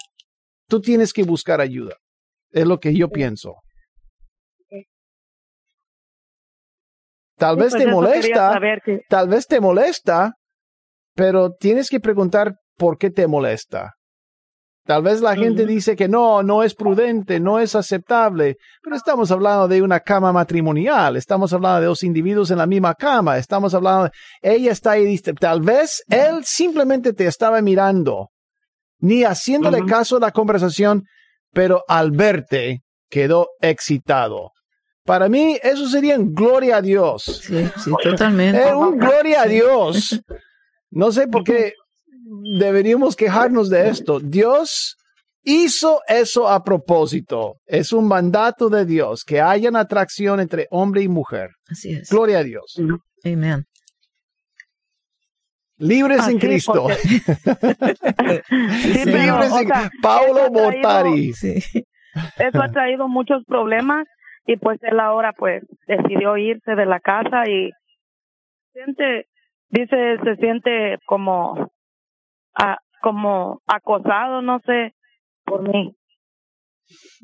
tú 0.68 0.80
tienes 0.80 1.12
que 1.12 1.24
buscar 1.24 1.60
ayuda. 1.60 1.96
Es 2.52 2.66
lo 2.66 2.78
que 2.78 2.94
yo 2.94 3.08
pienso. 3.08 3.54
Tal 7.36 7.56
vez 7.56 7.70
pues 7.72 7.82
te 7.84 7.90
molesta, 7.90 8.52
que- 8.84 9.00
tal 9.08 9.28
vez 9.28 9.46
te 9.46 9.60
molesta, 9.60 10.34
pero 11.14 11.52
tienes 11.52 11.88
que 11.88 12.00
preguntar 12.00 12.54
por 12.76 12.98
qué 12.98 13.10
te 13.10 13.26
molesta. 13.26 13.92
Tal 14.86 15.02
vez 15.02 15.22
la 15.22 15.34
gente 15.34 15.64
dice 15.64 15.96
que 15.96 16.08
no, 16.08 16.42
no 16.42 16.62
es 16.62 16.74
prudente, 16.74 17.40
no 17.40 17.58
es 17.58 17.74
aceptable, 17.74 18.56
pero 18.82 18.94
estamos 18.96 19.30
hablando 19.30 19.66
de 19.66 19.80
una 19.80 19.98
cama 20.00 20.30
matrimonial, 20.30 21.16
estamos 21.16 21.54
hablando 21.54 21.80
de 21.80 21.86
dos 21.86 22.02
individuos 22.02 22.50
en 22.50 22.58
la 22.58 22.66
misma 22.66 22.94
cama, 22.94 23.38
estamos 23.38 23.72
hablando, 23.72 24.10
ella 24.42 24.72
está 24.72 24.90
ahí, 24.92 25.06
dice, 25.06 25.32
tal 25.32 25.62
vez 25.62 26.02
él 26.10 26.44
simplemente 26.44 27.14
te 27.14 27.26
estaba 27.26 27.62
mirando, 27.62 28.28
ni 28.98 29.24
haciéndole 29.24 29.78
caso 29.86 30.18
a 30.18 30.20
la 30.20 30.32
conversación, 30.32 31.04
pero 31.54 31.82
al 31.88 32.10
verte 32.10 32.82
quedó 33.08 33.48
excitado. 33.62 34.50
Para 35.04 35.28
mí, 35.28 35.58
eso 35.62 35.86
sería 35.88 36.18
un 36.18 36.34
gloria 36.34 36.76
a 36.78 36.82
Dios. 36.82 37.24
Sí, 37.44 37.66
sí, 37.82 37.90
totalmente. 38.02 38.60
Eh, 38.62 38.74
un 38.74 38.96
gloria 38.96 39.42
a 39.42 39.46
Dios. 39.46 40.20
No 40.90 41.12
sé 41.12 41.28
por 41.28 41.44
qué 41.44 41.74
deberíamos 42.58 43.14
quejarnos 43.14 43.68
de 43.68 43.88
esto. 43.88 44.18
Dios 44.20 44.96
hizo 45.42 46.00
eso 46.08 46.48
a 46.48 46.64
propósito. 46.64 47.56
Es 47.66 47.92
un 47.92 48.08
mandato 48.08 48.70
de 48.70 48.86
Dios 48.86 49.24
que 49.24 49.42
haya 49.42 49.68
una 49.68 49.80
atracción 49.80 50.40
entre 50.40 50.68
hombre 50.70 51.02
y 51.02 51.08
mujer. 51.08 51.50
Así 51.68 51.90
es. 51.92 52.08
Gloria 52.08 52.38
a 52.38 52.42
Dios. 52.44 52.76
Amén. 53.24 53.64
Libres 55.76 56.20
Ah, 56.22 56.30
en 56.30 56.38
Cristo. 56.38 56.72
porque- 56.84 56.96
Sí, 58.82 59.04
Libres 59.04 59.50
o 59.52 59.58
en 59.60 59.66
sea, 59.68 59.90
Paulo 60.00 60.50
traído-. 60.50 61.34
Sí. 61.34 61.84
Eso 62.38 62.62
ha 62.62 62.70
traído 62.70 63.08
muchos 63.08 63.42
problemas 63.44 64.06
y 64.46 64.56
pues 64.56 64.78
él 64.82 65.00
ahora 65.00 65.32
pues 65.32 65.64
decidió 65.86 66.36
irse 66.36 66.74
de 66.74 66.86
la 66.86 67.00
casa 67.00 67.48
y 67.48 67.70
siente, 68.72 69.26
dice, 69.68 70.18
se 70.22 70.36
siente 70.36 70.98
como, 71.06 71.72
a, 72.54 72.78
como 73.02 73.60
acosado, 73.66 74.42
no 74.42 74.60
sé, 74.66 74.94
por 75.44 75.62
mí. 75.62 75.96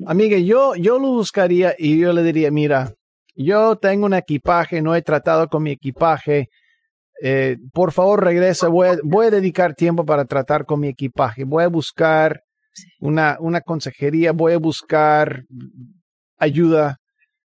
Amiga, 0.06 0.38
yo, 0.38 0.74
yo 0.74 0.98
lo 0.98 1.08
buscaría 1.08 1.74
y 1.76 2.00
yo 2.00 2.12
le 2.12 2.22
diría, 2.22 2.50
mira, 2.50 2.92
yo 3.34 3.76
tengo 3.76 4.06
un 4.06 4.14
equipaje, 4.14 4.80
no 4.80 4.94
he 4.94 5.02
tratado 5.02 5.48
con 5.48 5.62
mi 5.62 5.72
equipaje. 5.72 6.48
eh, 7.22 7.58
por 7.72 7.92
favor, 7.92 8.24
regresa. 8.24 8.68
Voy 8.68 8.88
a, 8.88 8.96
voy 9.04 9.26
a 9.26 9.30
dedicar 9.30 9.74
tiempo 9.74 10.04
para 10.06 10.24
tratar 10.24 10.64
con 10.64 10.80
mi 10.80 10.88
equipaje. 10.88 11.44
Voy 11.44 11.64
a 11.64 11.68
buscar 11.68 12.42
una, 12.98 13.36
una 13.40 13.60
consejería, 13.60 14.32
voy 14.32 14.54
a 14.54 14.58
buscar 14.58 15.44
ayuda 16.38 16.99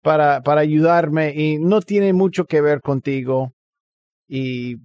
para, 0.05 0.41
para 0.43 0.62
ayudarme 0.62 1.33
y 1.35 1.57
no 1.57 1.81
tiene 1.81 2.13
mucho 2.13 2.45
que 2.45 2.62
ver 2.62 2.79
contigo. 2.81 3.53
Y, 4.27 4.75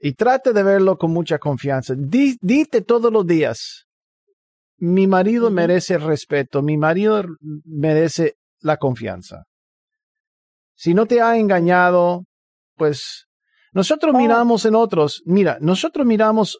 y 0.00 0.12
trate 0.14 0.54
de 0.54 0.62
verlo 0.62 0.96
con 0.96 1.10
mucha 1.12 1.38
confianza. 1.38 1.94
Di- 1.96 2.38
dite 2.40 2.80
todos 2.80 3.12
los 3.12 3.26
días, 3.26 3.84
mi 4.78 5.06
marido 5.06 5.50
merece 5.50 5.98
respeto, 5.98 6.62
mi 6.62 6.78
marido 6.78 7.22
merece 7.66 8.36
la 8.60 8.78
confianza. 8.78 9.44
Si 10.74 10.94
no 10.94 11.04
te 11.04 11.20
ha 11.20 11.36
engañado, 11.36 12.24
pues 12.76 13.26
nosotros 13.72 14.14
Oh. 14.14 14.18
miramos 14.18 14.64
en 14.64 14.74
otros, 14.74 15.22
mira, 15.26 15.58
nosotros 15.60 16.06
miramos 16.06 16.58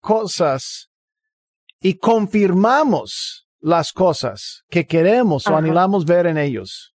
cosas 0.00 0.88
y 1.80 1.96
confirmamos 1.98 3.41
las 3.62 3.92
cosas 3.92 4.64
que 4.68 4.86
queremos 4.86 5.46
o 5.46 5.56
anhelamos 5.56 6.04
ver 6.04 6.26
en 6.26 6.36
ellos. 6.36 6.94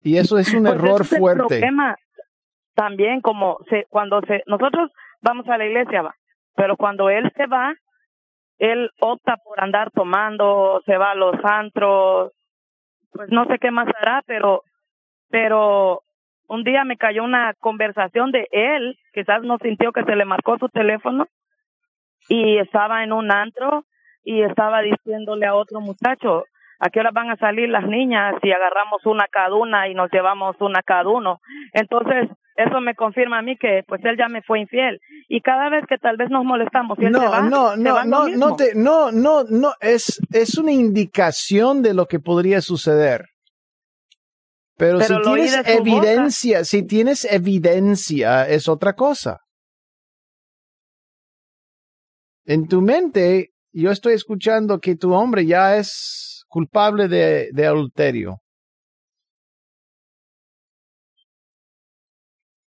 Y 0.00 0.16
eso 0.16 0.38
es 0.38 0.54
un 0.54 0.62
Pues 0.62 0.74
error 0.74 1.00
es 1.02 1.08
fuerte. 1.18 1.58
problema 1.58 1.96
también 2.74 3.20
como 3.20 3.58
se, 3.68 3.84
cuando 3.90 4.20
se, 4.22 4.42
nosotros 4.46 4.90
vamos 5.20 5.46
a 5.48 5.58
la 5.58 5.66
iglesia, 5.66 6.02
va, 6.02 6.14
pero 6.56 6.76
cuando 6.76 7.10
él 7.10 7.30
se 7.36 7.46
va, 7.46 7.74
él 8.58 8.90
opta 9.00 9.36
por 9.36 9.60
andar 9.60 9.90
tomando, 9.90 10.80
se 10.86 10.96
va 10.96 11.10
a 11.10 11.16
los 11.16 11.34
antros, 11.44 12.32
pues 13.12 13.28
no 13.30 13.44
sé 13.46 13.58
qué 13.58 13.70
más 13.70 13.88
hará, 14.00 14.22
pero, 14.26 14.62
pero 15.28 16.02
un 16.48 16.64
día 16.64 16.84
me 16.84 16.96
cayó 16.96 17.24
una 17.24 17.52
conversación 17.54 18.30
de 18.30 18.48
él, 18.52 18.96
quizás 19.12 19.42
no 19.42 19.58
sintió 19.58 19.92
que 19.92 20.04
se 20.04 20.16
le 20.16 20.24
marcó 20.24 20.56
su 20.58 20.68
teléfono 20.68 21.26
y 22.28 22.58
estaba 22.58 23.02
en 23.02 23.12
un 23.12 23.30
antro 23.32 23.84
y 24.24 24.42
estaba 24.42 24.82
diciéndole 24.82 25.46
a 25.46 25.54
otro 25.54 25.80
muchacho, 25.80 26.44
¿a 26.78 26.90
qué 26.90 27.00
hora 27.00 27.10
van 27.12 27.30
a 27.30 27.36
salir 27.36 27.68
las 27.68 27.86
niñas 27.86 28.34
si 28.42 28.50
agarramos 28.50 29.04
una 29.04 29.26
cada 29.30 29.54
una 29.54 29.88
y 29.88 29.94
nos 29.94 30.10
llevamos 30.10 30.56
una 30.60 30.82
cada 30.82 31.08
uno? 31.08 31.40
Entonces, 31.72 32.28
eso 32.56 32.80
me 32.80 32.94
confirma 32.94 33.38
a 33.38 33.42
mí 33.42 33.56
que 33.56 33.82
pues 33.86 34.04
él 34.04 34.16
ya 34.18 34.28
me 34.28 34.42
fue 34.42 34.60
infiel. 34.60 35.00
Y 35.28 35.40
cada 35.40 35.70
vez 35.70 35.84
que 35.88 35.98
tal 35.98 36.16
vez 36.16 36.30
nos 36.30 36.44
molestamos 36.44 36.98
y 36.98 37.06
él 37.06 37.12
no, 37.12 37.20
se 37.20 37.26
va, 37.26 37.40
no, 37.42 37.76
no, 37.76 37.94
va 37.94 38.04
no, 38.04 38.28
no, 38.28 38.56
te, 38.56 38.74
no, 38.74 39.10
no, 39.10 39.44
no, 39.44 39.72
es, 39.80 40.20
es 40.32 40.58
una 40.58 40.72
indicación 40.72 41.82
de 41.82 41.94
lo 41.94 42.06
que 42.06 42.20
podría 42.20 42.60
suceder. 42.60 43.26
Pero, 44.76 44.98
Pero 44.98 45.22
si 45.22 45.30
tienes 45.30 45.68
evidencia, 45.68 46.64
si 46.64 46.86
tienes 46.86 47.24
evidencia, 47.30 48.48
es 48.48 48.68
otra 48.68 48.94
cosa. 48.94 49.38
En 52.44 52.66
tu 52.66 52.82
mente, 52.82 53.50
yo 53.72 53.90
estoy 53.90 54.14
escuchando 54.14 54.78
que 54.80 54.96
tu 54.96 55.12
hombre 55.14 55.46
ya 55.46 55.76
es 55.76 56.44
culpable 56.48 57.08
de, 57.08 57.48
de 57.52 57.66
adulterio. 57.66 58.38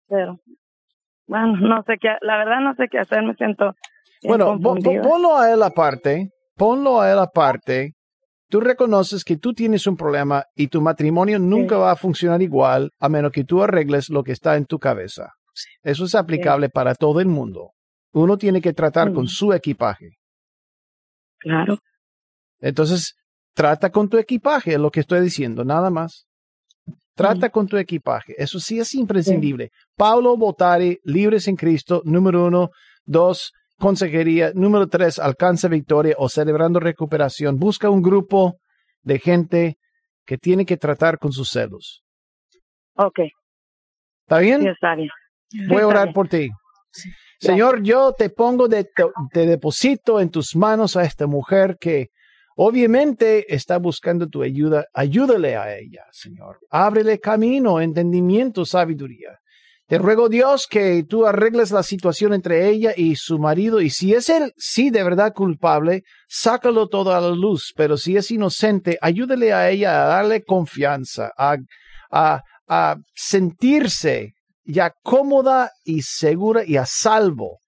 Pero, 0.07 0.39
bueno, 1.27 1.57
no 1.61 1.83
sé 1.83 1.97
qué, 1.99 2.09
la 2.21 2.37
verdad 2.37 2.59
no 2.61 2.75
sé 2.75 2.87
qué 2.89 2.99
hacer, 2.99 3.23
me 3.23 3.33
siento 3.35 3.73
Bueno, 4.23 4.57
ponlo 4.59 5.37
a 5.37 5.51
él 5.51 5.63
aparte, 5.63 6.29
ponlo 6.55 7.01
a 7.01 7.11
él 7.11 7.19
aparte. 7.19 7.93
Tú 8.47 8.61
reconoces 8.61 9.23
que 9.23 9.37
tú 9.37 9.53
tienes 9.53 9.87
un 9.87 9.97
problema 9.97 10.43
y 10.55 10.67
tu 10.67 10.79
matrimonio 10.79 11.39
nunca 11.39 11.77
va 11.77 11.91
a 11.91 11.95
funcionar 11.95 12.41
igual 12.43 12.91
a 12.99 13.09
menos 13.09 13.31
que 13.31 13.43
tú 13.43 13.63
arregles 13.63 14.09
lo 14.09 14.23
que 14.23 14.31
está 14.31 14.55
en 14.55 14.65
tu 14.65 14.77
cabeza. 14.77 15.31
Eso 15.81 16.05
es 16.05 16.13
aplicable 16.13 16.69
para 16.69 16.93
todo 16.93 17.19
el 17.21 17.27
mundo. 17.27 17.71
Uno 18.13 18.37
tiene 18.37 18.61
que 18.61 18.71
tratar 18.73 19.13
con 19.13 19.23
Mm. 19.23 19.27
su 19.27 19.51
equipaje. 19.51 20.11
Claro. 21.45 21.77
Entonces, 22.59 23.13
trata 23.53 23.91
con 23.91 24.09
tu 24.09 24.17
equipaje, 24.17 24.73
es 24.73 24.79
lo 24.79 24.89
que 24.89 25.01
estoy 25.01 25.21
diciendo, 25.21 25.63
nada 25.63 25.91
más. 25.91 26.25
Trata 27.13 27.49
con 27.49 27.67
tu 27.67 27.77
equipaje. 27.77 28.33
Eso 28.37 28.59
sí 28.59 28.79
es 28.79 28.93
imprescindible. 28.95 29.69
Paulo 29.95 30.35
Botari, 30.35 30.99
Libres 31.03 31.47
en 31.47 31.55
Cristo, 31.55 32.01
número 32.03 32.47
uno. 32.47 32.71
Dos, 33.05 33.53
consejería. 33.77 34.51
Número 34.53 34.87
tres, 34.87 35.19
alcanza 35.19 35.69
victoria 35.69 36.15
o 36.17 36.27
celebrando 36.27 36.79
recuperación. 36.81 37.57
Busca 37.57 37.89
un 37.89 38.01
grupo 38.01 38.57
de 39.03 39.19
gente 39.19 39.77
que 40.25 40.37
tiene 40.37 40.65
que 40.65 40.75
tratar 40.75 41.17
con 41.17 41.31
sus 41.31 41.49
celos. 41.49 42.03
Ok, 42.95 43.19
¿Está 44.23 44.39
bien? 44.39 44.61
sí, 44.61 44.67
está 44.67 44.95
bien. 44.95 45.09
Voy 45.69 45.83
a 45.83 45.87
orar 45.87 46.11
por 46.11 46.27
ti. 46.27 46.49
Sí. 46.95 47.09
Señor, 47.39 47.83
yo 47.83 48.13
te 48.13 48.29
pongo 48.29 48.67
de, 48.67 48.87
te 49.31 49.45
deposito 49.45 50.19
en 50.19 50.29
tus 50.29 50.55
manos 50.55 50.95
a 50.95 51.03
esta 51.03 51.27
mujer 51.27 51.77
que 51.79 52.09
obviamente 52.55 53.53
está 53.53 53.77
buscando 53.77 54.27
tu 54.27 54.41
ayuda. 54.41 54.85
Ayúdale 54.93 55.55
a 55.57 55.77
ella, 55.77 56.05
Señor. 56.11 56.59
Ábrele 56.69 57.19
camino, 57.19 57.81
entendimiento, 57.81 58.65
sabiduría. 58.65 59.39
Te 59.87 59.99
ruego, 59.99 60.29
Dios, 60.29 60.65
que 60.67 61.03
tú 61.07 61.27
arregles 61.27 61.69
la 61.69 61.83
situación 61.83 62.33
entre 62.33 62.67
ella 62.69 62.93
y 62.95 63.15
su 63.17 63.37
marido. 63.37 63.81
Y 63.81 63.91
si 63.91 64.15
es 64.15 64.29
él, 64.29 64.51
sí, 64.57 64.89
de 64.89 65.03
verdad 65.03 65.33
culpable, 65.33 66.03
sácalo 66.27 66.87
todo 66.87 67.13
a 67.13 67.21
la 67.21 67.29
luz. 67.29 67.71
Pero 67.75 67.95
si 67.97 68.17
es 68.17 68.31
inocente, 68.31 68.97
ayúdale 69.01 69.53
a 69.53 69.69
ella 69.69 70.03
a 70.03 70.07
darle 70.07 70.43
confianza, 70.43 71.31
a, 71.37 71.57
a, 72.09 72.41
a 72.67 72.95
sentirse 73.13 74.34
ya 74.65 74.93
cómoda 75.03 75.71
y 75.83 76.01
segura 76.01 76.63
y 76.65 76.77
a 76.77 76.85
salvo 76.85 77.59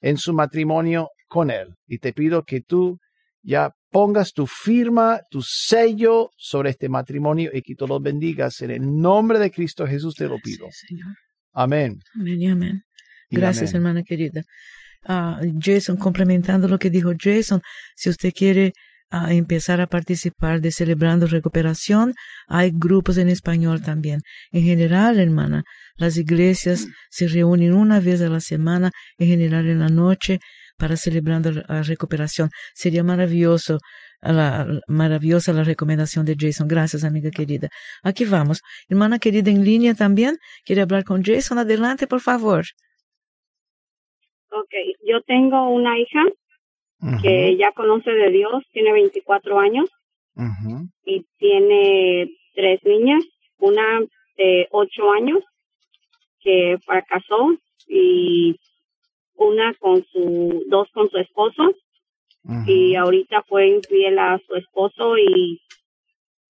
en 0.00 0.16
su 0.16 0.32
matrimonio 0.32 1.10
con 1.28 1.50
él. 1.50 1.74
Y 1.86 1.98
te 1.98 2.12
pido 2.12 2.44
que 2.44 2.62
tú 2.62 2.98
ya 3.42 3.70
pongas 3.90 4.32
tu 4.32 4.46
firma, 4.46 5.20
tu 5.30 5.42
sello 5.42 6.30
sobre 6.36 6.70
este 6.70 6.88
matrimonio 6.88 7.50
y 7.52 7.62
que 7.62 7.74
tú 7.74 7.86
lo 7.86 8.00
bendigas. 8.00 8.60
En 8.60 8.70
el 8.70 9.00
nombre 9.00 9.38
de 9.38 9.50
Cristo 9.50 9.86
Jesús 9.86 10.14
te 10.14 10.26
lo 10.26 10.38
pido. 10.38 10.66
Señor. 10.70 11.14
Amén. 11.52 11.98
Gracias, 13.30 13.70
amén. 13.70 13.76
hermana 13.76 14.02
querida. 14.02 14.42
Ah, 15.04 15.40
Jason, 15.60 15.96
complementando 15.96 16.66
lo 16.68 16.78
que 16.78 16.90
dijo 16.90 17.12
Jason, 17.18 17.60
si 17.94 18.10
usted 18.10 18.32
quiere 18.34 18.72
ah, 19.10 19.32
empezar 19.32 19.80
a 19.80 19.86
participar 19.86 20.60
de 20.60 20.70
Celebrando 20.70 21.26
Recuperación, 21.26 22.14
hay 22.48 22.70
grupos 22.74 23.18
en 23.18 23.28
español 23.28 23.82
también. 23.82 24.20
En 24.52 24.62
general, 24.62 25.18
hermana, 25.18 25.64
las 25.96 26.16
iglesias 26.16 26.86
se 27.10 27.28
reúnen 27.28 27.72
una 27.72 28.00
vez 28.00 28.20
a 28.22 28.28
la 28.28 28.40
semana, 28.40 28.90
en 29.18 29.28
general 29.28 29.68
en 29.68 29.80
la 29.80 29.88
noche, 29.88 30.38
para 30.78 30.96
Celebrando 30.96 31.50
la 31.52 31.82
Recuperación. 31.82 32.50
Sería 32.74 33.02
maravilloso 33.02 33.78
la, 34.20 34.66
maravillosa 34.88 35.52
la 35.52 35.64
recomendación 35.64 36.26
de 36.26 36.36
Jason. 36.38 36.68
Gracias, 36.68 37.04
amiga 37.04 37.30
querida. 37.30 37.68
Aquí 38.02 38.24
vamos. 38.24 38.60
Hermana 38.88 39.18
querida 39.18 39.50
en 39.50 39.64
línea 39.64 39.94
también, 39.94 40.36
quiere 40.64 40.82
hablar 40.82 41.04
con 41.04 41.22
Jason. 41.22 41.58
Adelante, 41.58 42.06
por 42.06 42.20
favor. 42.20 42.64
Ok, 44.50 44.72
yo 45.06 45.20
tengo 45.26 45.70
una 45.70 45.98
hija 45.98 46.20
Que 47.22 47.56
ya 47.56 47.72
conoce 47.72 48.10
de 48.10 48.30
Dios, 48.30 48.64
tiene 48.72 48.92
24 48.92 49.58
años. 49.58 49.88
Y 51.04 51.24
tiene 51.38 52.30
tres 52.54 52.80
niñas, 52.84 53.24
una 53.58 54.00
de 54.36 54.68
8 54.70 55.12
años 55.12 55.42
que 56.40 56.76
fracasó 56.84 57.56
y 57.88 58.56
una 59.34 59.72
con 59.74 60.04
su, 60.12 60.64
dos 60.68 60.88
con 60.92 61.08
su 61.10 61.18
esposo. 61.18 61.72
Y 62.66 62.94
ahorita 62.94 63.42
fue 63.48 63.68
infiel 63.68 64.18
a 64.18 64.38
su 64.46 64.54
esposo 64.54 65.18
y, 65.18 65.60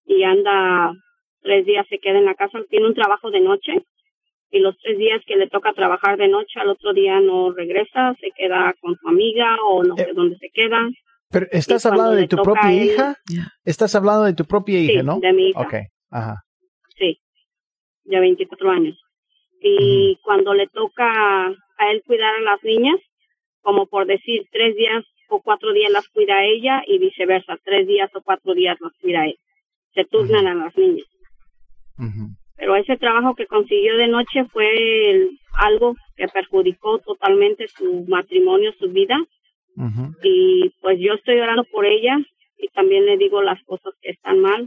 y 0.05 0.23
anda 0.25 0.93
tres 1.41 1.65
días 1.65 1.87
se 1.89 1.99
queda 1.99 2.19
en 2.19 2.27
la 2.27 2.35
casa, 2.35 2.59
tiene 2.69 2.87
un 2.87 2.95
trabajo 2.95 3.31
de 3.31 3.41
noche 3.41 3.73
y 4.51 4.59
los 4.61 4.77
tres 4.79 4.99
días 4.99 5.21
que 5.27 5.37
le 5.37 5.49
toca 5.49 5.73
trabajar 5.73 6.17
de 6.17 6.29
noche 6.29 6.61
al 6.61 6.69
otro 6.71 6.93
día 6.93 7.21
no 7.21 7.53
regresa, 7.53 8.15
se 8.21 8.31
queda 8.37 8.75
con 8.81 8.97
su 8.97 9.09
amiga 9.09 9.57
o 9.69 9.83
no 9.83 9.97
sé 9.97 10.03
Eh, 10.03 10.13
dónde 10.15 10.37
se 10.39 10.51
queda. 10.51 10.89
Pero 11.31 11.47
estás 11.51 11.83
cuando 11.83 12.03
hablando 12.03 12.17
de 12.17 12.23
le 12.23 12.29
tu 12.29 12.37
toca 12.37 12.45
propia 12.45 12.69
a 12.69 12.73
él- 12.73 12.85
hija. 12.91 13.17
Estás 13.65 13.95
hablando 13.97 14.25
de 14.25 14.35
tu 14.35 14.45
propia 14.45 14.79
hija, 14.81 15.01
Sí, 15.01 15.07
¿no? 15.07 15.19
de 15.21 15.33
mi 15.33 15.49
hija. 15.49 15.61
Ok. 15.61 15.75
Ajá. 16.11 16.37
Sí, 16.97 17.19
de 18.05 18.21
24 18.21 18.71
años. 18.71 18.97
Y 19.61 20.17
cuando 20.23 20.55
le 20.55 20.69
toca 20.69 21.47
a 21.49 21.91
él 21.91 22.03
cuidar 22.07 22.35
a 22.37 22.41
las 22.41 22.63
niñas, 22.63 22.97
como 23.63 23.87
por 23.87 24.07
decir, 24.07 24.47
tres 24.53 24.77
días 24.77 25.05
o 25.29 25.43
cuatro 25.43 25.73
días 25.73 25.91
las 25.91 26.07
cuida 26.11 26.45
ella 26.45 26.83
y 26.87 26.99
viceversa, 26.99 27.59
tres 27.65 27.89
días 27.89 28.09
o 28.15 28.23
cuatro 28.23 28.55
días 28.55 28.77
las 28.81 28.93
cuida 29.01 29.27
él. 29.27 29.37
Se 29.95 30.05
turnan 30.05 30.47
a 30.47 30.55
las 30.55 30.77
niñas. 30.77 31.07
Ujú. 31.99 32.36
Pero 32.57 32.75
ese 32.77 32.97
trabajo 32.97 33.35
que 33.35 33.47
consiguió 33.47 33.97
de 33.97 34.09
noche 34.09 34.45
fue 34.53 35.11
el- 35.11 35.39
algo 35.59 35.95
que 36.17 36.27
perjudicó 36.29 36.99
totalmente 36.99 37.69
su 37.69 38.05
matrimonio, 38.09 38.73
su 38.79 38.89
vida. 38.91 39.19
Y 40.23 40.71
pues 40.81 40.99
yo 40.99 41.15
estoy 41.15 41.39
orando 41.39 41.65
por 41.65 41.85
ella 41.85 42.17
y 42.59 42.69
también 42.69 43.05
le 43.05 43.17
digo 43.19 43.43
las 43.43 43.63
cosas 43.65 43.93
que 44.01 44.11
están 44.11 44.41
mal, 44.41 44.67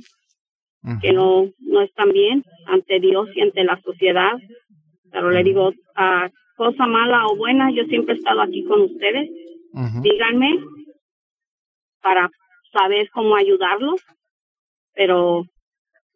que 1.02 1.12
no, 1.14 1.50
no 1.60 1.82
están 1.82 2.12
bien 2.12 2.44
ante 2.68 3.00
Dios 3.00 3.28
y 3.36 3.42
ante 3.42 3.64
la 3.64 3.82
sociedad. 3.82 4.34
Pero 5.12 5.32
le 5.32 5.44
digo, 5.44 5.74
a 5.96 6.30
cosa 6.56 6.86
mala 6.86 7.26
o 7.28 7.36
buena, 7.36 7.72
yo 7.72 7.84
siempre 7.86 8.14
he 8.14 8.18
estado 8.18 8.42
aquí 8.42 8.64
con 8.64 8.82
ustedes. 8.82 9.30
Díganme 10.02 10.60
para 12.02 12.30
saber 12.72 13.10
cómo 13.12 13.36
ayudarlos. 13.36 14.02
Pero 14.94 15.46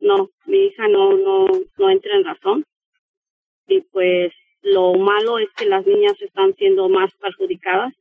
no, 0.03 0.29
mi 0.45 0.65
hija 0.67 0.87
no, 0.87 1.17
no, 1.17 1.47
no 1.77 1.89
entra 1.89 2.15
en 2.15 2.23
razón. 2.25 2.65
Y 3.67 3.81
pues 3.91 4.31
lo 4.61 4.93
malo 4.93 5.39
es 5.39 5.49
que 5.57 5.65
las 5.65 5.85
niñas 5.85 6.13
están 6.21 6.53
siendo 6.55 6.89
más 6.89 7.11
perjudicadas. 7.19 7.93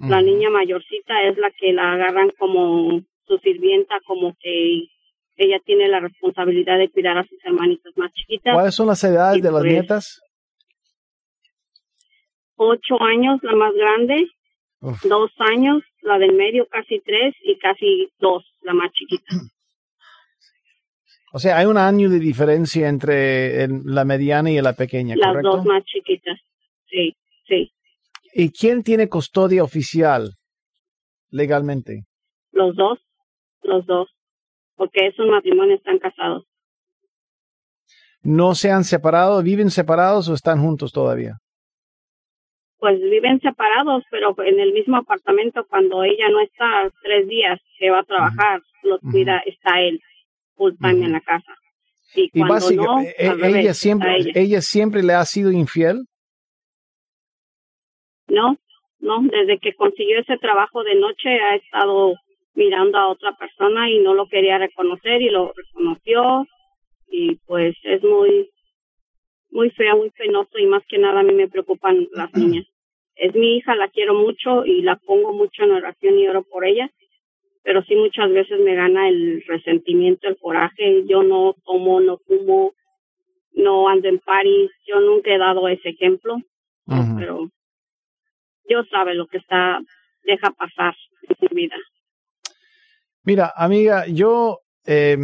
La 0.00 0.22
niña 0.22 0.48
mayorcita 0.48 1.22
es 1.24 1.36
la 1.38 1.50
que 1.50 1.72
la 1.72 1.92
agarran 1.94 2.30
como 2.38 3.00
su 3.26 3.38
sirvienta, 3.38 3.98
como 4.06 4.32
que 4.40 4.84
ella 5.36 5.58
tiene 5.64 5.88
la 5.88 5.98
responsabilidad 6.00 6.78
de 6.78 6.88
cuidar 6.88 7.18
a 7.18 7.26
sus 7.26 7.38
hermanitas 7.44 7.92
más 7.96 8.12
chiquitas. 8.12 8.54
¿Cuáles 8.54 8.74
son 8.76 8.86
las 8.86 9.02
edades 9.02 9.38
Y 9.38 9.40
de 9.42 9.50
las 9.50 9.60
pues- 9.62 9.72
nietas? 9.72 10.20
Ocho 12.60 13.00
años 13.02 13.38
la 13.42 13.54
más 13.54 13.72
grande, 13.74 14.28
Uf. 14.80 15.00
dos 15.04 15.30
años 15.38 15.82
la 16.02 16.18
del 16.18 16.32
medio, 16.32 16.66
casi 16.68 17.00
tres 17.00 17.34
y 17.42 17.56
casi 17.58 18.08
dos 18.18 18.44
la 18.62 18.74
más 18.74 18.90
chiquita. 18.92 19.24
O 21.32 21.38
sea, 21.38 21.58
hay 21.58 21.66
un 21.66 21.76
año 21.76 22.08
de 22.08 22.18
diferencia 22.18 22.88
entre 22.88 23.64
el- 23.64 23.82
la 23.84 24.04
mediana 24.04 24.50
y 24.50 24.60
la 24.60 24.72
pequeña, 24.72 25.14
Las 25.16 25.28
¿correcto? 25.28 25.56
dos 25.58 25.64
más 25.66 25.84
chiquitas. 25.84 26.38
Sí, 26.86 27.14
sí. 27.46 27.70
¿Y 28.34 28.50
quién 28.50 28.82
tiene 28.82 29.08
custodia 29.08 29.62
oficial 29.62 30.32
legalmente? 31.30 32.04
Los 32.52 32.74
dos, 32.76 32.98
los 33.62 33.84
dos. 33.86 34.08
Porque 34.76 35.06
esos 35.08 35.26
matrimonios 35.26 35.78
están 35.80 35.98
casados. 35.98 36.44
¿No 38.22 38.54
se 38.54 38.70
han 38.70 38.84
separado? 38.84 39.42
¿Viven 39.42 39.70
separados 39.70 40.28
o 40.28 40.34
están 40.34 40.60
juntos 40.60 40.92
todavía? 40.92 41.38
Pues 42.78 43.00
viven 43.00 43.40
separados, 43.40 44.04
pero 44.10 44.34
en 44.44 44.60
el 44.60 44.72
mismo 44.72 44.96
apartamento 44.98 45.66
cuando 45.68 46.04
ella 46.04 46.28
no 46.30 46.40
está 46.40 46.90
tres 47.02 47.26
días 47.28 47.60
que 47.78 47.90
va 47.90 48.00
a 48.00 48.04
trabajar, 48.04 48.60
los 48.84 49.02
Ujú. 49.02 49.10
cuida, 49.10 49.38
está 49.46 49.80
él 49.80 50.00
full 50.58 50.74
time 50.78 50.96
Ujú. 50.96 51.04
en 51.04 51.12
la 51.12 51.20
casa. 51.22 51.54
Y 52.14 52.30
Y 52.32 52.40
básicamente, 52.42 53.14
no, 53.24 53.32
e- 53.32 53.34
revés, 53.34 53.56
ella, 53.56 53.74
siempre, 53.74 54.16
ella. 54.16 54.32
ella 54.34 54.60
siempre 54.60 55.02
le 55.02 55.14
ha 55.14 55.24
sido 55.24 55.50
infiel. 55.52 56.04
No, 58.28 58.56
no, 59.00 59.22
desde 59.22 59.58
que 59.58 59.74
consiguió 59.74 60.18
ese 60.20 60.36
trabajo 60.38 60.82
de 60.84 60.94
noche 60.96 61.28
ha 61.40 61.54
estado 61.56 62.14
mirando 62.54 62.98
a 62.98 63.08
otra 63.08 63.32
persona 63.36 63.88
y 63.90 64.00
no 64.00 64.14
lo 64.14 64.26
quería 64.28 64.58
reconocer 64.58 65.22
y 65.22 65.30
lo 65.30 65.52
reconoció 65.54 66.46
y 67.10 67.36
pues 67.46 67.74
es 67.84 68.02
muy 68.02 68.50
muy 69.50 69.70
fea, 69.70 69.94
muy 69.94 70.10
penoso 70.10 70.58
y 70.58 70.66
más 70.66 70.82
que 70.88 70.98
nada 70.98 71.20
a 71.20 71.22
mí 71.22 71.32
me 71.32 71.48
preocupan 71.48 72.06
las 72.12 72.32
niñas. 72.34 72.66
Es 73.14 73.34
mi 73.34 73.56
hija, 73.56 73.74
la 73.74 73.88
quiero 73.88 74.14
mucho 74.14 74.66
y 74.66 74.82
la 74.82 74.96
pongo 74.96 75.32
mucho 75.32 75.62
en 75.64 75.72
oración 75.72 76.18
y 76.18 76.28
oro 76.28 76.42
por 76.42 76.66
ella, 76.66 76.90
pero 77.68 77.82
sí 77.82 77.94
muchas 77.96 78.32
veces 78.32 78.58
me 78.60 78.74
gana 78.74 79.10
el 79.10 79.44
resentimiento, 79.46 80.26
el 80.26 80.38
coraje. 80.38 81.04
Yo 81.06 81.22
no 81.22 81.54
tomo, 81.66 82.00
no 82.00 82.16
fumo, 82.26 82.72
no 83.52 83.90
ando 83.90 84.08
en 84.08 84.20
París, 84.20 84.70
yo 84.86 84.98
nunca 85.02 85.30
he 85.30 85.36
dado 85.36 85.68
ese 85.68 85.90
ejemplo, 85.90 86.38
pero 86.86 87.50
Dios 88.66 88.86
sabe 88.90 89.14
lo 89.14 89.26
que 89.26 89.36
está 89.36 89.80
deja 90.24 90.50
pasar 90.52 90.94
en 91.28 91.36
su 91.36 91.54
vida. 91.54 91.76
Mira, 93.22 93.52
amiga, 93.54 94.06
yo, 94.06 94.60
eh, 94.86 95.18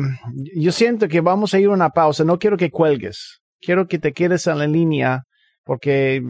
yo 0.55 0.71
siento 0.71 1.09
que 1.09 1.23
vamos 1.23 1.55
a 1.55 1.61
ir 1.61 1.69
a 1.69 1.73
una 1.73 1.89
pausa. 1.89 2.25
No 2.25 2.39
quiero 2.39 2.59
que 2.59 2.71
cuelgues. 2.71 3.41
Quiero 3.59 3.87
que 3.89 3.99
te 3.99 4.13
quedes 4.13 4.47
en 4.49 4.59
la 4.59 4.67
línea 4.67 5.23
porque 5.65 6.23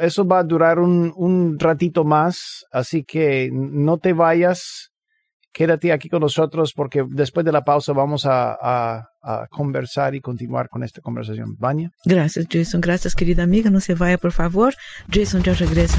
eso 0.00 0.26
va 0.26 0.40
a 0.40 0.44
durar 0.44 0.80
un, 0.80 1.12
un 1.14 1.56
ratito 1.56 2.02
más. 2.02 2.66
Así 2.72 3.04
que 3.04 3.48
no 3.52 3.98
te 3.98 4.12
vayas. 4.12 4.89
Quédate 5.52 5.92
aquí 5.92 6.08
con 6.08 6.20
nosotros 6.20 6.72
porque 6.72 7.04
después 7.08 7.44
de 7.44 7.52
la 7.52 7.64
pausa 7.64 7.92
vamos 7.92 8.24
a, 8.26 8.52
a- 8.60 9.08
a 9.22 9.46
conversar 9.48 10.14
y 10.14 10.20
continuar 10.20 10.68
con 10.70 10.82
esta 10.82 11.00
conversación. 11.02 11.56
Vania. 11.58 11.90
Gracias, 12.04 12.46
Jason. 12.50 12.80
Gracias, 12.80 13.14
querida 13.14 13.42
amiga. 13.42 13.68
No 13.68 13.80
se 13.80 13.94
vaya, 13.94 14.16
por 14.16 14.32
favor. 14.32 14.74
Jason 15.12 15.42
ya 15.42 15.52
regresa. 15.54 15.98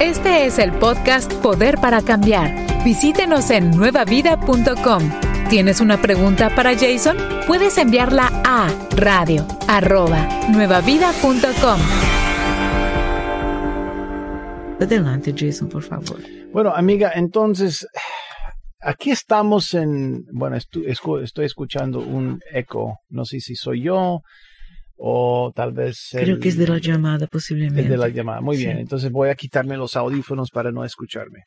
Este 0.00 0.46
es 0.46 0.58
el 0.58 0.72
podcast 0.72 1.32
Poder 1.34 1.76
para 1.78 2.02
Cambiar. 2.02 2.54
Visítenos 2.84 3.50
en 3.50 3.70
nuevavida.com. 3.70 5.10
¿Tienes 5.48 5.80
una 5.80 6.00
pregunta 6.00 6.50
para 6.54 6.72
Jason? 6.78 7.16
Puedes 7.46 7.78
enviarla 7.78 8.30
a 8.44 8.68
radio 8.96 9.46
arroba 9.68 10.28
nuevavida.com. 10.50 11.80
Adelante, 14.80 15.32
Jason, 15.36 15.68
por 15.68 15.82
favor. 15.82 16.18
Bueno, 16.52 16.74
amiga, 16.74 17.12
entonces, 17.14 17.86
aquí 18.80 19.10
estamos 19.10 19.72
en, 19.74 20.24
bueno, 20.32 20.56
estu- 20.56 20.84
escu- 20.86 21.22
estoy 21.22 21.46
escuchando 21.46 22.00
un 22.00 22.40
eco, 22.52 22.98
no 23.08 23.24
sé 23.24 23.40
si 23.40 23.54
soy 23.54 23.82
yo 23.84 24.20
o 24.96 25.52
tal 25.54 25.72
vez... 25.72 26.08
Creo 26.12 26.38
que 26.38 26.48
es 26.50 26.56
de 26.58 26.68
la 26.68 26.78
llamada, 26.78 27.24
es 27.24 27.30
posiblemente. 27.30 27.88
de 27.88 27.96
la 27.96 28.08
llamada. 28.08 28.40
Muy 28.40 28.56
bien, 28.58 28.78
entonces 28.78 29.10
voy 29.10 29.30
a 29.30 29.34
quitarme 29.34 29.76
los 29.76 29.96
audífonos 29.96 30.50
para 30.50 30.70
no 30.70 30.84
escucharme. 30.84 31.40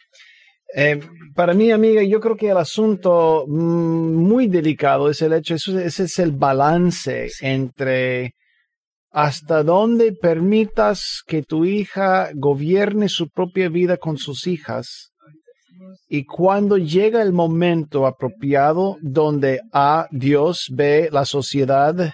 Eh, 0.76 1.00
para 1.36 1.54
mí, 1.54 1.72
amiga, 1.72 2.02
yo 2.04 2.20
creo 2.20 2.36
que 2.36 2.50
el 2.50 2.58
asunto 2.58 3.46
mm, 3.48 4.14
muy 4.16 4.48
delicado 4.48 5.10
es 5.10 5.22
el 5.22 5.34
hecho, 5.34 5.54
eso- 5.56 5.80
ese 5.80 6.04
es 6.06 6.18
el 6.20 6.32
balance 6.32 7.30
Sí. 7.30 7.46
entre 7.46 8.34
hasta 9.16 9.64
dónde 9.64 10.12
permitas 10.12 11.24
que 11.26 11.42
tu 11.42 11.64
hija 11.64 12.32
gobierne 12.34 13.08
su 13.08 13.30
propia 13.30 13.70
vida 13.70 13.96
con 13.96 14.18
sus 14.18 14.46
hijas 14.46 15.14
y 16.10 16.26
cuando 16.26 16.78
llega 16.78 17.22
el 17.22 17.32
momento 17.32 18.08
apropiado 18.08 18.98
donde 19.02 19.62
A, 19.72 20.08
Dios, 20.12 20.68
B, 20.70 21.08
la 21.14 21.24
sociedad, 21.24 22.14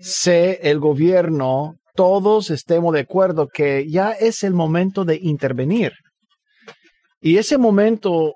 C, 0.00 0.60
el 0.62 0.78
gobierno, 0.78 1.74
todos 1.96 2.50
estemos 2.50 2.94
de 2.94 3.00
acuerdo 3.00 3.48
que 3.48 3.88
ya 3.90 4.12
es 4.12 4.44
el 4.44 4.54
momento 4.54 5.04
de 5.04 5.18
intervenir. 5.20 5.92
Y 7.20 7.38
ese 7.38 7.58
momento 7.58 8.34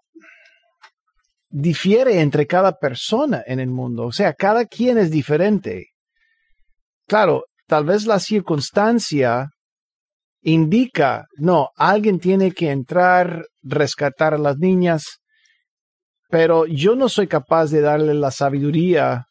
difiere 1.49 2.21
entre 2.21 2.49
cada 2.49 2.73
persona 2.73 3.45
en 3.47 3.61
el 3.61 3.71
mundo. 3.71 4.07
O 4.07 4.13
sea, 4.13 4.35
cada 4.35 4.65
quien 4.65 4.99
es 4.99 5.13
diferente. 5.13 5.87
Claro, 7.07 7.45
tal 7.71 7.85
vez 7.85 8.05
la 8.05 8.19
circunstancia 8.19 9.49
indica, 10.43 11.27
no, 11.37 11.69
alguien 11.77 12.19
tiene 12.19 12.51
que 12.51 12.73
entrar, 12.73 13.47
rescatar 13.63 14.35
a 14.35 14.39
las 14.39 14.59
niñas, 14.59 15.21
pero 16.29 16.67
yo 16.67 16.97
no 16.97 17.09
soy 17.09 17.29
capaz 17.29 17.67
de 17.71 17.81
darle 17.81 18.15
la 18.15 18.33
sabiduría 18.33 19.27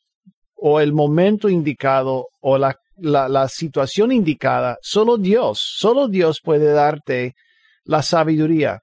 o 0.55 0.79
el 0.79 0.93
momento 0.93 1.49
indicado 1.49 2.27
o 2.39 2.57
la, 2.57 2.77
la, 2.95 3.49
situación 3.49 4.13
indicada. 4.13 4.77
Solo 4.81 5.17
Dios, 5.17 5.59
solo 5.61 6.07
Dios 6.07 6.39
puede 6.41 6.71
darte 6.71 7.33
la 7.83 8.01
sabiduría. 8.01 8.79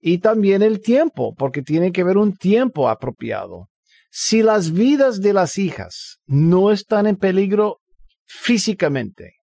Y 0.00 0.18
también 0.18 0.62
el 0.62 0.80
tiempo, 0.80 1.32
porque 1.36 1.62
tiene 1.62 1.92
que 1.92 2.00
haber 2.00 2.16
un 2.16 2.34
tiempo 2.34 2.88
apropiado. 2.88 3.68
Si 4.10 4.42
las 4.42 4.72
vidas 4.72 5.20
de 5.20 5.32
las 5.32 5.58
hijas 5.58 6.18
no 6.26 6.72
están 6.72 7.06
en 7.06 7.14
peligro 7.14 7.78
físicamente, 8.26 9.36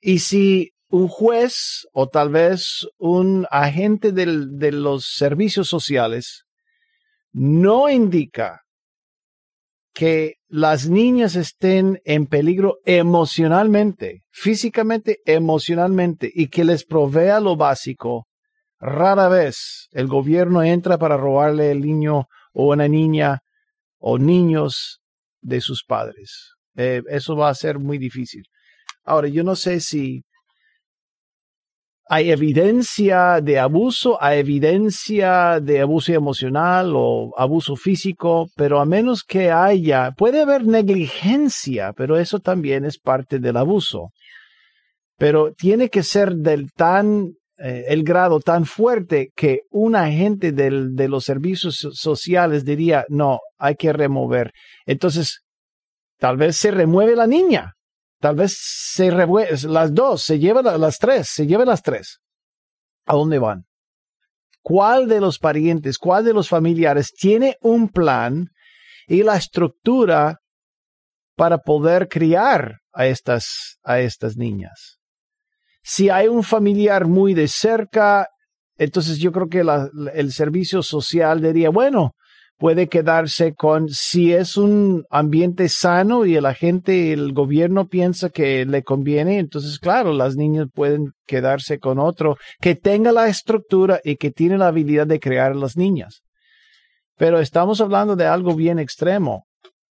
y 0.00 0.20
si 0.20 0.72
un 0.88 1.08
juez 1.08 1.86
o 1.92 2.08
tal 2.08 2.28
vez 2.30 2.86
un 2.98 3.46
agente 3.50 4.12
de 4.12 4.72
los 4.72 5.06
servicios 5.06 5.68
sociales 5.68 6.44
no 7.32 7.90
indica 7.90 8.60
que 9.92 10.34
las 10.48 10.88
niñas 10.88 11.36
estén 11.36 12.00
en 12.04 12.26
peligro 12.26 12.78
emocionalmente, 12.84 14.24
físicamente, 14.30 15.20
emocionalmente, 15.24 16.30
y 16.32 16.48
que 16.48 16.64
les 16.64 16.84
provea 16.84 17.40
lo 17.40 17.56
básico, 17.56 18.26
rara 18.78 19.28
vez 19.28 19.88
el 19.92 20.08
gobierno 20.08 20.62
entra 20.62 20.98
para 20.98 21.16
robarle 21.16 21.70
el 21.70 21.80
niño 21.80 22.26
o 22.52 22.72
una 22.72 22.88
niña 22.88 23.40
o 23.98 24.18
niños 24.18 25.00
de 25.40 25.60
sus 25.60 25.84
padres. 25.84 26.53
Eh, 26.76 27.02
eso 27.08 27.36
va 27.36 27.48
a 27.50 27.54
ser 27.54 27.78
muy 27.78 27.98
difícil. 27.98 28.44
Ahora, 29.04 29.28
yo 29.28 29.44
no 29.44 29.54
sé 29.54 29.80
si 29.80 30.22
hay 32.06 32.30
evidencia 32.30 33.40
de 33.40 33.58
abuso, 33.58 34.22
hay 34.22 34.40
evidencia 34.40 35.58
de 35.60 35.80
abuso 35.80 36.12
emocional 36.12 36.92
o 36.94 37.32
abuso 37.36 37.76
físico, 37.76 38.48
pero 38.56 38.78
a 38.80 38.84
menos 38.84 39.22
que 39.22 39.50
haya, 39.50 40.10
puede 40.12 40.42
haber 40.42 40.66
negligencia, 40.66 41.92
pero 41.94 42.18
eso 42.18 42.40
también 42.40 42.84
es 42.84 42.98
parte 42.98 43.38
del 43.38 43.56
abuso. 43.56 44.10
Pero 45.16 45.52
tiene 45.54 45.88
que 45.88 46.02
ser 46.02 46.34
del 46.34 46.72
tan, 46.72 47.32
eh, 47.56 47.84
el 47.88 48.02
grado 48.04 48.40
tan 48.40 48.66
fuerte 48.66 49.30
que 49.34 49.60
un 49.70 49.96
agente 49.96 50.52
del, 50.52 50.94
de 50.94 51.08
los 51.08 51.24
servicios 51.24 51.76
so- 51.76 51.92
sociales 51.92 52.64
diría, 52.66 53.06
no, 53.08 53.38
hay 53.58 53.76
que 53.76 53.92
remover. 53.92 54.52
Entonces, 54.84 55.43
tal 56.24 56.38
vez 56.38 56.56
se 56.56 56.70
remueve 56.70 57.14
la 57.14 57.26
niña, 57.26 57.74
Tal 58.18 58.36
vez 58.36 58.56
se 58.58 59.10
revuelve, 59.10 59.54
las 59.68 59.92
dos, 59.92 60.22
se 60.22 60.38
llevan 60.38 60.64
la- 60.64 60.78
las 60.78 60.96
tres, 60.96 61.28
se 61.28 61.46
llevan 61.46 61.66
las 61.68 61.82
tres. 61.82 62.20
¿A 63.04 63.12
dónde 63.12 63.38
van? 63.38 63.64
¿Cuál 64.62 65.06
de 65.06 65.20
los 65.20 65.38
parientes, 65.38 65.98
cuál 65.98 66.24
de 66.24 66.32
los 66.32 66.48
familiares 66.48 67.12
tiene 67.12 67.58
un 67.60 67.90
plan 67.90 68.48
y 69.06 69.22
la 69.22 69.36
estructura 69.36 70.38
para 71.36 71.58
poder 71.58 72.08
criar 72.08 72.78
a 72.94 73.04
estas, 73.06 73.76
a 73.82 74.00
estas 74.00 74.38
niñas? 74.38 74.96
Si 75.82 76.08
hay 76.08 76.28
un 76.28 76.42
familiar 76.42 77.04
muy 77.04 77.34
de 77.34 77.48
cerca, 77.48 78.28
entonces 78.78 79.18
yo 79.18 79.30
creo 79.30 79.48
que 79.50 79.62
el 80.14 80.32
servicio 80.32 80.82
social 80.82 81.42
diría, 81.42 81.68
bueno, 81.68 82.12
puede 82.58 82.88
quedarse 82.88 83.54
con 83.54 83.88
si 83.88 84.32
es 84.32 84.56
un 84.56 85.04
ambiente 85.10 85.68
sano 85.68 86.24
y 86.24 86.40
la 86.40 86.54
gente, 86.54 87.12
el 87.12 87.32
gobierno 87.32 87.88
piensa 87.88 88.30
que 88.30 88.64
le 88.64 88.82
conviene, 88.82 89.38
entonces 89.38 89.78
claro, 89.78 90.12
las 90.12 90.36
niñas 90.36 90.68
pueden 90.72 91.12
quedarse 91.26 91.78
con 91.78 91.98
otro 91.98 92.36
que 92.60 92.74
tenga 92.74 93.12
la 93.12 93.28
estructura 93.28 94.00
y 94.04 94.16
que 94.16 94.30
tiene 94.30 94.58
la 94.58 94.68
habilidad 94.68 95.06
de 95.06 95.20
crear 95.20 95.52
a 95.52 95.56
las 95.56 95.76
niñas. 95.76 96.22
Pero 97.16 97.40
estamos 97.40 97.80
hablando 97.80 98.16
de 98.16 98.26
algo 98.26 98.54
bien 98.54 98.78
extremo. 98.78 99.46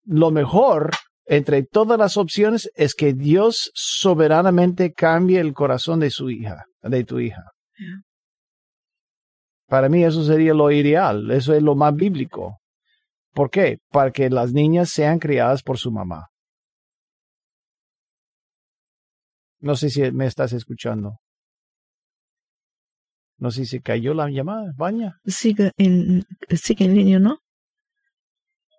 Lo 0.05 0.31
mejor 0.31 0.91
entre 1.25 1.63
todas 1.63 1.97
las 1.97 2.17
opciones 2.17 2.69
es 2.75 2.95
que 2.95 3.13
Dios 3.13 3.71
soberanamente 3.73 4.91
cambie 4.91 5.39
el 5.39 5.53
corazón 5.53 5.99
de 5.99 6.09
su 6.09 6.29
hija, 6.29 6.65
de 6.81 7.03
tu 7.03 7.19
hija. 7.19 7.43
Para 9.73 9.89
mí 9.89 10.03
eso 10.03 10.23
sería 10.23 10.53
lo 10.53 10.69
ideal, 10.69 11.31
eso 11.31 11.51
es 11.55 11.63
lo 11.63 11.73
más 11.73 11.95
bíblico. 11.95 12.59
¿Por 13.33 13.49
qué? 13.49 13.79
Para 13.89 14.11
que 14.11 14.29
las 14.29 14.53
niñas 14.53 14.91
sean 14.91 15.17
criadas 15.17 15.63
por 15.63 15.79
su 15.79 15.91
mamá. 15.91 16.27
No 19.61 19.75
sé 19.75 19.89
si 19.89 20.11
me 20.11 20.27
estás 20.27 20.53
escuchando. 20.53 21.17
No 23.39 23.49
sé 23.49 23.65
si 23.65 23.79
cayó 23.79 24.13
la 24.13 24.29
llamada, 24.29 24.73
Baña. 24.77 25.17
Siga 25.25 25.71
en, 25.77 26.23
siga 26.49 26.85
en 26.85 26.93
línea, 26.93 27.17
¿no? 27.17 27.39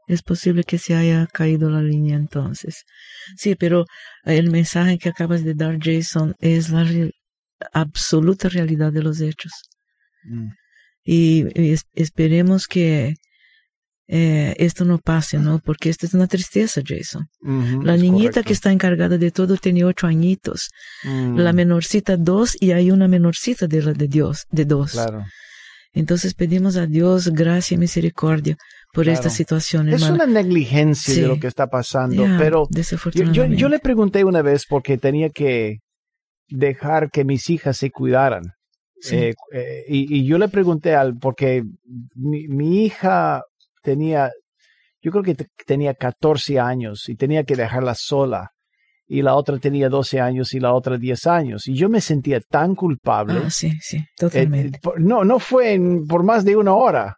Es 0.07 0.23
posible 0.23 0.63
que 0.63 0.79
se 0.79 0.95
haya 0.95 1.27
caído 1.27 1.71
la 1.71 1.83
línea 1.83 2.15
entonces. 2.15 2.85
Sí, 3.37 3.57
pero 3.57 3.85
el 4.23 4.49
mensaje 4.49 4.99
que 4.99 5.09
acabas 5.09 5.43
de 5.43 5.55
dar, 5.55 5.77
Jason, 5.83 6.37
es 6.39 6.71
la 6.71 6.85
re- 6.85 7.11
absoluta 7.73 8.49
realidad 8.49 8.93
de 8.93 9.03
los 9.03 9.21
hechos. 9.21 9.51
Y, 11.05 11.45
y 11.61 11.73
es- 11.73 11.85
esperemos 11.95 12.67
que 12.67 13.14
eh, 14.07 14.55
esto 14.59 14.85
no 14.85 14.99
pase, 14.99 15.38
¿no? 15.38 15.61
Porque 15.64 15.88
esto 15.88 16.05
es 16.07 16.12
una 16.14 16.27
tristeza, 16.27 16.83
Jason. 16.87 17.27
La 17.83 17.95
es 17.95 18.03
niñita 18.03 18.31
correcto. 18.33 18.43
que 18.49 18.53
está 18.53 18.71
encargada 18.71 19.17
de 19.17 19.31
todo 19.31 19.57
tiene 19.57 19.85
ocho 19.85 20.07
añitos. 20.07 20.69
Mm, 21.05 21.38
La 21.38 21.53
menorcita 21.55 22.17
dos 22.19 22.55
y 22.61 22.73
hay 22.73 22.90
una 22.90 23.09
menorcita 23.09 23.67
de 23.67 23.83
la 23.83 23.93
de 23.95 24.07
Dios, 24.09 24.45
de 24.51 24.64
dos. 24.67 24.93
Claro. 24.93 25.25
Entonces 25.95 26.35
pedimos 26.35 26.77
a 26.77 26.87
Dios 26.87 27.29
gracia 27.33 27.77
y 27.77 27.79
misericordia 27.79 28.57
por 28.93 29.05
Claro. 29.05 29.17
esta 29.19 29.31
situación, 29.31 29.88
Es 29.88 30.03
hermana. 30.03 30.25
una 30.25 30.43
negligencia 30.43 31.14
de 31.23 31.29
lo 31.29 31.38
que 31.40 31.47
está 31.47 31.69
pasando, 31.69 32.27
Ya, 32.27 32.37
pero 32.38 32.67
yo, 33.33 33.47
yo 33.47 33.69
le 33.69 33.79
pregunté 33.79 34.25
una 34.25 34.43
vez 34.43 34.64
porque 34.69 34.99
tenía 34.99 35.31
que 35.31 35.79
dejar 36.49 37.11
que 37.11 37.25
mis 37.25 37.49
hijas 37.49 37.77
se 37.79 37.90
cuidaran. 37.90 38.43
Sí. 39.09 39.17
Eh, 39.17 39.35
eh, 39.53 39.85
y, 39.88 40.21
y 40.21 40.25
yo 40.27 40.38
le 40.38 40.49
pregunté 40.49 40.95
al, 40.95 41.17
porque 41.19 41.62
mi, 42.14 42.49
mi 42.49 42.85
hija 42.85 43.43
tenía, 43.83 44.31
yo 45.03 45.11
creo 45.11 45.23
que 45.23 45.35
te- 45.35 45.49
tenía 45.67 45.95
14 45.95 46.59
años 46.59 47.09
y 47.09 47.14
tenía 47.14 47.45
que 47.45 47.55
dejarla 47.57 47.95
sola. 47.95 48.51
Y 49.07 49.21
la 49.21 49.35
otra 49.35 49.59
tenía 49.59 49.90
12 49.90 50.19
años 50.21 50.55
y 50.55 50.61
la 50.61 50.73
otra 50.73 50.97
10 50.97 51.27
años. 51.27 51.69
Y 51.69 51.75
yo 51.75 51.90
me 51.90 52.01
sentía 52.01 52.40
tan 52.40 52.75
culpable. 52.75 53.43
Ah, 53.45 53.51
sí, 53.51 53.73
sí, 53.81 53.99
Eh, 53.99 54.07
totalmente. 54.17 54.79
eh, 54.79 54.81
por- 54.83 54.99
no, 54.99 55.25
no 55.25 55.38
fue 55.38 55.75
en- 55.75 56.07
por 56.07 56.23
más 56.23 56.43
de 56.45 56.57
una 56.57 56.73
hora. 56.73 57.17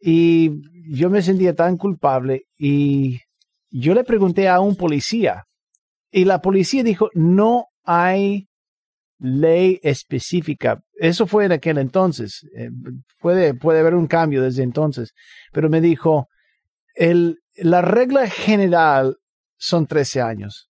Y 0.00 0.50
yo 0.94 1.08
me 1.08 1.22
sentía 1.22 1.54
tan 1.54 1.78
culpable 1.78 2.42
y 2.58 3.20
yo 3.70 3.94
le 3.94 4.04
pregunté 4.04 4.48
a 4.48 4.60
un 4.60 4.76
policía 4.76 5.44
y 6.12 6.26
la 6.26 6.40
policía 6.42 6.82
dijo, 6.84 7.08
no 7.14 7.66
hay 7.84 8.46
ley 9.24 9.80
específica 9.82 10.80
eso 10.96 11.26
fue 11.26 11.44
en 11.44 11.52
aquel 11.52 11.78
entonces. 11.78 12.46
Eh, 12.56 12.70
puede, 13.20 13.54
puede 13.54 13.80
haber 13.80 13.94
un 13.94 14.06
cambio 14.06 14.42
desde 14.42 14.62
entonces. 14.62 15.12
Pero 15.52 15.68
me 15.68 15.80
dijo, 15.80 16.28
el, 16.94 17.40
la 17.56 17.82
regla 17.82 18.28
general 18.28 19.16
son 19.56 19.86
13 19.86 20.22
años. 20.22 20.70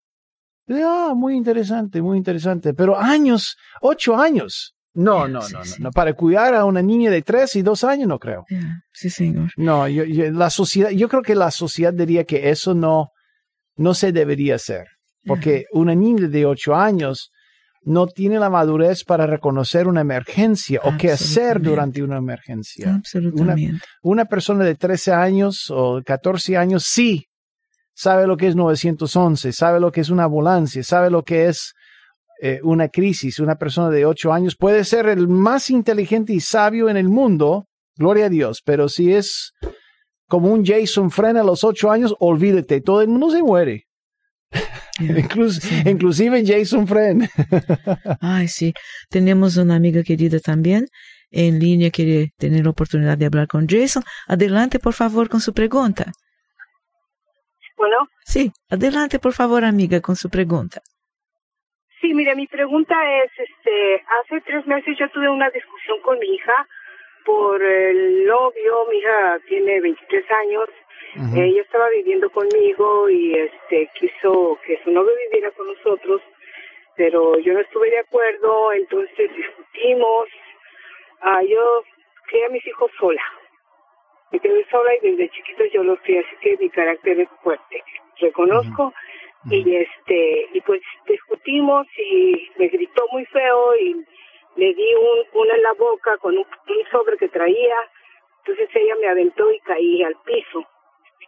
ah, 0.70 1.14
muy 1.16 1.36
interesante, 1.36 2.02
muy 2.02 2.18
interesante. 2.18 2.74
Pero 2.74 2.98
años, 2.98 3.58
ocho 3.82 4.18
años. 4.18 4.76
No, 4.94 5.26
no, 5.26 5.40
no, 5.48 5.62
no, 5.80 5.92
Para 5.92 6.14
cuidar 6.14 6.54
a 6.54 6.66
una 6.66 6.82
niña 6.82 7.10
de 7.10 7.22
tres 7.22 7.56
y 7.56 7.62
dos 7.62 7.86
años, 7.86 8.10
no 8.10 8.20
creo. 8.20 8.44
Sí, 8.92 9.10
señor. 9.10 9.50
No, 9.56 9.88
yo, 9.88 10.04
la 10.32 10.50
sociedad, 10.50 10.90
yo 10.90 11.08
creo 11.08 11.22
que 11.22 11.34
la 11.34 11.50
sociedad 11.50 11.94
diría 11.94 12.26
que 12.26 12.50
eso 12.50 12.74
no, 12.74 13.12
no 13.78 13.94
se 13.94 14.12
debería 14.12 14.56
hacer. 14.56 14.88
Porque 15.26 15.66
una 15.72 15.96
niña 15.96 16.28
de 16.28 16.46
ocho 16.46 16.76
años 16.76 17.31
no 17.84 18.08
tiene 18.08 18.39
la 18.39 18.50
madurez 18.50 19.04
para 19.04 19.26
reconocer 19.26 19.88
una 19.88 20.02
emergencia 20.02 20.82
o 20.84 20.96
qué 20.98 21.12
hacer 21.12 21.62
durante 21.62 22.04
una 22.04 22.17
emergencia. 22.17 22.96
Absolutamente. 22.96 23.84
Una, 24.04 24.15
una, 24.22 24.26
persona 24.26 24.63
de 24.63 24.76
13 24.76 25.12
años 25.12 25.65
o 25.70 26.02
14 26.06 26.58
años 26.58 26.84
sí 26.86 27.28
sabe 27.94 28.28
lo 28.28 28.38
que 28.38 28.48
es 28.48 28.56
911, 28.56 29.52
sabe 29.52 29.80
lo 29.80 29.91
que 29.91 30.02
es 30.02 30.10
una 30.10 30.26
ambulancia, 30.26 30.84
sabe 30.84 31.10
lo 31.10 31.24
que 31.24 31.48
es 31.48 31.74
eh, 32.41 32.60
una 32.63 32.88
crisis. 32.89 33.39
Una 33.39 33.56
persona 33.56 33.89
de 33.89 34.06
8 34.06 34.34
años 34.34 34.56
puede 34.56 34.84
ser 34.84 35.08
el 35.08 35.28
más 35.28 35.70
inteligente 35.70 36.34
y 36.34 36.39
sabio 36.39 36.89
en 36.89 36.98
el 36.98 37.10
mundo, 37.10 37.67
gloria 37.96 38.26
a 38.26 38.30
Dios, 38.30 38.62
pero 38.65 38.89
si 38.89 39.13
es 39.13 39.54
como 40.28 40.52
un 40.52 40.65
Jason 40.65 41.12
Friend 41.12 41.38
a 41.38 41.44
los 41.44 41.63
8 41.63 41.91
años, 41.91 42.15
olvídate, 42.20 42.82
todo 42.82 43.02
el 43.02 43.10
mundo 43.10 43.30
se 43.30 43.44
muere. 43.44 43.86
Inclusive 45.86 46.44
Jason 46.46 46.88
Friend. 46.88 47.28
Ay, 48.22 48.48
sí. 48.48 48.74
Tenemos 49.10 49.58
una 49.58 49.76
amiga 49.76 50.04
querida 50.04 50.40
también 50.40 50.88
en 51.32 51.60
línea, 51.60 51.90
quiere 51.92 52.32
tener 52.38 52.66
la 52.66 52.72
oportunidad 52.72 53.18
de 53.18 53.26
hablar 53.26 53.48
con 53.48 53.68
Jason. 53.68 54.04
Adelante, 54.28 54.80
por 54.80 54.94
favor, 54.94 55.30
con 55.30 55.40
su 55.40 55.54
pregunta. 55.54 56.12
Bueno. 57.78 58.08
Sí, 58.26 58.52
adelante, 58.70 59.18
por 59.18 59.34
favor, 59.34 59.64
amiga, 59.64 60.02
con 60.02 60.16
su 60.16 60.30
pregunta. 60.30 60.82
Sí, 62.00 62.14
mire, 62.14 62.36
mi 62.36 62.48
pregunta 62.48 62.96
es, 63.24 63.32
este, 63.38 64.04
hace 64.20 64.42
tres 64.42 64.66
meses 64.68 64.98
yo 65.00 65.10
tuve 65.10 65.30
una 65.30 65.50
discusión 65.50 66.02
con 66.04 66.20
mi 66.20 66.28
hija 66.28 66.68
por 67.26 67.62
el 67.62 68.26
novio, 68.26 68.86
mi 68.90 68.98
hija 68.98 69.40
tiene 69.48 69.80
23 69.80 70.26
años 70.46 70.66
ella 71.15 71.62
estaba 71.62 71.89
viviendo 71.89 72.30
conmigo 72.30 73.10
y 73.10 73.36
este 73.36 73.89
quiso 74.00 74.58
que 74.65 74.80
su 74.84 74.91
novio 74.91 75.12
viviera 75.30 75.52
con 75.52 75.67
nosotros, 75.67 76.21
pero 76.95 77.38
yo 77.39 77.54
no 77.54 77.60
estuve 77.60 77.89
de 77.89 78.00
acuerdo, 78.00 78.71
entonces 78.74 79.30
discutimos. 79.36 80.28
Ah, 81.21 81.41
yo 81.43 81.84
crié 82.28 82.45
a 82.45 82.50
mis 82.50 82.65
hijos 82.65 82.91
sola. 82.97 83.21
Me 84.32 84.39
quedé 84.39 84.65
sola 84.69 84.91
y 84.95 85.12
desde 85.12 85.30
chiquito 85.30 85.65
yo 85.65 85.84
los 85.84 86.00
crié, 86.02 86.19
así 86.19 86.36
que 86.41 86.58
mi 86.58 86.69
carácter 86.69 87.19
es 87.19 87.30
fuerte. 87.43 87.84
Reconozco. 88.19 88.93
Y 89.50 89.76
este, 89.76 90.50
y 90.54 90.62
pues 90.62 90.82
discutimos 91.08 91.88
y 91.97 92.50
me 92.58 92.67
gritó 92.67 93.04
muy 93.12 93.26
feo 93.26 93.76
y 93.76 94.06
le 94.56 94.74
di 94.74 94.93
un, 94.93 95.41
una 95.41 95.56
en 95.56 95.63
la 95.63 95.74
boca 95.74 96.15
con 96.17 96.38
un, 96.38 96.45
un 96.45 96.91
sobre 96.91 97.17
que 97.17 97.28
traía. 97.28 97.76
Entonces 98.39 98.69
ella 98.76 98.95
me 99.02 99.08
aventó 99.08 99.52
y 99.52 99.60
caí 99.60 100.04
al 100.04 100.15
piso. 100.24 100.67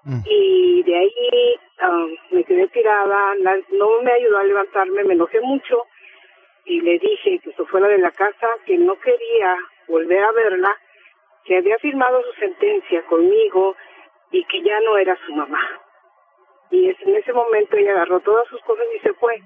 Mm. 0.04 0.20
Y 0.26 0.84
de 0.84 0.98
ahí 0.98 1.60
um, 1.88 2.16
me 2.32 2.44
quedé 2.44 2.68
tirada, 2.68 3.36
no 3.72 4.02
me 4.02 4.12
ayudó 4.12 4.38
a 4.38 4.44
levantarme, 4.44 5.04
me 5.04 5.14
enojé 5.14 5.40
mucho 5.42 5.84
y 6.66 6.82
le 6.82 7.00
dije 7.00 7.40
que 7.40 7.52
se 7.54 7.66
fuera 7.66 7.88
de 7.88 7.98
la 7.98 8.12
casa, 8.12 8.48
que 8.66 8.78
no 8.78 9.00
quería 9.00 9.58
volver 9.88 10.24
a 10.24 10.32
verla, 10.32 10.78
que 11.46 11.58
había 11.58 11.78
firmado 11.80 12.22
su 12.24 12.40
sentencia 12.40 13.06
conmigo 13.06 13.76
y 14.32 14.44
que 14.46 14.62
ya 14.62 14.80
no 14.82 14.98
era 14.98 15.18
su 15.26 15.34
mamá. 15.34 15.62
Y 16.72 16.90
en 16.90 17.16
ese 17.16 17.34
momento 17.34 17.78
ella 17.78 17.92
agarró 17.92 18.20
todas 18.22 18.48
sus 18.48 18.60
cosas 18.62 18.86
y 18.96 19.00
se 19.00 19.14
fue. 19.14 19.40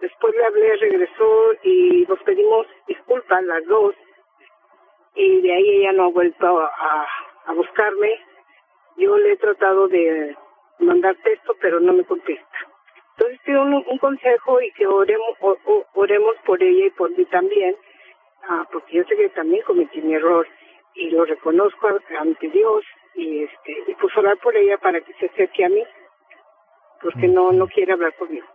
Después 0.00 0.34
le 0.34 0.44
hablé, 0.44 0.76
regresó 0.76 1.52
y 1.62 2.04
nos 2.08 2.20
pedimos 2.22 2.66
disculpas 2.86 3.44
las 3.44 3.64
dos. 3.66 3.94
Y 5.14 5.40
de 5.40 5.52
ahí 5.52 5.70
ella 5.80 5.92
no 5.92 6.04
ha 6.04 6.10
vuelto 6.10 6.60
a, 6.60 7.06
a 7.46 7.52
buscarme 7.52 8.18
yo 8.98 9.16
le 9.16 9.32
he 9.32 9.36
tratado 9.36 9.88
de 9.88 10.36
mandar 10.80 11.16
texto, 11.22 11.54
pero 11.60 11.80
no 11.80 11.92
me 11.92 12.04
contesta. 12.04 12.58
Entonces 13.16 13.40
pido 13.44 13.62
un, 13.62 13.98
consejo 13.98 14.60
y 14.60 14.70
que 14.72 14.86
oremos, 14.86 15.36
oremos 15.94 16.34
por 16.46 16.62
ella 16.62 16.86
y 16.86 16.90
por 16.90 17.10
mí 17.10 17.24
también, 17.26 17.74
ah, 18.48 18.64
porque 18.72 18.96
yo 18.96 19.04
sé 19.04 19.16
que 19.16 19.28
también 19.30 19.62
cometí 19.64 20.00
mi 20.00 20.14
error 20.14 20.46
y 20.94 21.10
lo 21.10 21.24
reconozco 21.24 21.88
ante 22.20 22.48
Dios 22.48 22.84
y 23.14 23.42
este 23.42 23.72
y 23.88 23.94
pues 23.94 24.16
orar 24.16 24.38
por 24.38 24.56
ella 24.56 24.78
para 24.78 25.00
que 25.00 25.12
se 25.14 25.26
acerque 25.26 25.64
a 25.64 25.68
mí, 25.68 25.82
porque 27.02 27.26
no 27.26 27.50
no 27.52 27.66
quiere 27.66 27.92
hablar 27.92 28.14
conmigo. 28.16 28.46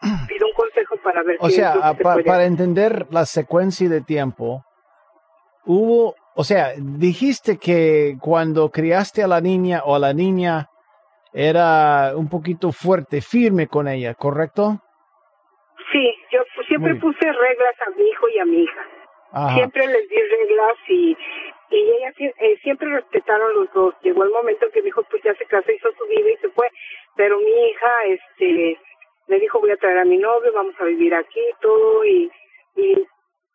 Pido 0.28 0.46
un 0.46 0.54
consejo 0.54 0.96
para 1.02 1.22
ver. 1.22 1.36
O 1.40 1.50
sea, 1.50 1.94
para 2.02 2.46
entender 2.46 3.06
la 3.10 3.26
secuencia 3.26 3.88
de 3.90 4.00
tiempo, 4.00 4.64
hubo 5.66 6.14
o 6.34 6.44
sea, 6.44 6.72
dijiste 6.76 7.58
que 7.58 8.16
cuando 8.20 8.70
criaste 8.70 9.22
a 9.22 9.28
la 9.28 9.40
niña 9.40 9.82
o 9.84 9.94
a 9.94 9.98
la 9.98 10.12
niña 10.12 10.68
era 11.32 12.12
un 12.16 12.28
poquito 12.28 12.72
fuerte, 12.72 13.20
firme 13.20 13.68
con 13.68 13.88
ella, 13.88 14.14
¿correcto? 14.14 14.80
Sí, 15.92 16.12
yo 16.32 16.40
siempre 16.66 16.94
puse 16.96 17.20
reglas 17.20 17.74
a 17.86 17.90
mi 17.90 18.04
hijo 18.08 18.28
y 18.28 18.38
a 18.38 18.44
mi 18.44 18.62
hija. 18.62 19.54
Siempre 19.54 19.86
les 19.86 20.08
di 20.08 20.16
reglas 20.16 20.76
y, 20.88 21.16
y 21.70 21.76
ellas 21.76 22.14
eh, 22.18 22.56
siempre 22.62 22.88
respetaron 22.88 23.54
los 23.54 23.72
dos. 23.72 23.94
Llegó 24.02 24.22
el 24.22 24.30
momento 24.30 24.66
que 24.72 24.80
mi 24.82 24.88
hijo 24.88 25.02
pues 25.10 25.22
ya 25.24 25.34
se 25.34 25.44
casó, 25.46 25.72
hizo 25.72 25.88
su 25.98 26.06
vida 26.06 26.30
y 26.30 26.36
se 26.36 26.48
fue, 26.50 26.68
pero 27.16 27.38
mi 27.38 27.68
hija 27.68 27.88
este 28.06 28.78
me 29.26 29.38
dijo 29.38 29.58
voy 29.58 29.70
a 29.70 29.76
traer 29.76 29.98
a 29.98 30.04
mi 30.04 30.18
novio, 30.18 30.52
vamos 30.52 30.74
a 30.80 30.84
vivir 30.84 31.14
aquí 31.14 31.40
todo 31.60 32.04
y, 32.04 32.30
y 32.76 33.06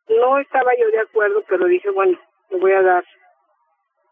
no 0.09 0.39
estaba 0.39 0.71
yo 0.77 0.89
de 0.91 0.99
acuerdo, 0.99 1.43
pero 1.47 1.65
dije 1.65 1.89
bueno, 1.91 2.17
le 2.49 2.59
voy 2.59 2.71
a 2.73 2.81
dar. 2.81 3.03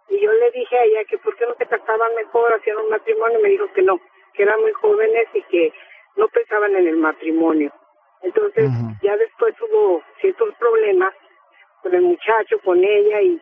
Y 0.09 0.21
yo 0.21 0.31
le 0.31 0.51
dije 0.51 0.77
a 0.77 0.83
ella 0.83 0.99
que 1.09 1.17
por 1.17 1.35
qué 1.35 1.45
no 1.45 1.55
se 1.55 1.65
casaban 1.65 2.15
mejor, 2.15 2.53
hacían 2.53 2.77
un 2.77 2.89
matrimonio, 2.89 3.39
y 3.39 3.43
me 3.43 3.49
dijo 3.49 3.65
que 3.73 3.81
no, 3.81 3.99
que 4.33 4.43
eran 4.43 4.61
muy 4.61 4.71
jóvenes 4.73 5.27
y 5.33 5.41
que 5.43 5.73
no 6.15 6.27
pensaban 6.29 6.75
en 6.75 6.87
el 6.87 6.97
matrimonio. 6.97 7.71
Entonces, 8.21 8.69
ya 9.01 9.15
después 9.17 9.53
hubo 9.61 10.01
ciertos 10.21 10.53
problemas 10.55 11.13
con 11.83 11.93
el 11.93 12.01
muchacho, 12.01 12.57
con 12.63 12.83
ella, 12.83 13.21
y 13.21 13.41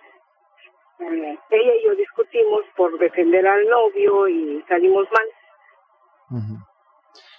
eh, 1.00 1.40
ella 1.50 1.76
y 1.76 1.86
yo 1.86 1.96
discutimos 1.96 2.64
por 2.76 2.98
defender 2.98 3.48
al 3.48 3.68
novio 3.68 4.28
y 4.28 4.64
salimos 4.68 5.08
mal. 5.12 6.42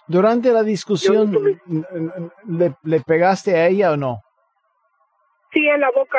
Durante 0.06 0.50
la 0.50 0.62
discusión, 0.62 1.32
¿le, 2.46 2.74
¿le 2.84 3.00
pegaste 3.00 3.56
a 3.56 3.66
ella 3.66 3.92
o 3.92 3.96
no? 3.96 4.20
Sí, 5.52 5.66
en 5.66 5.80
la 5.80 5.90
boca. 5.90 6.18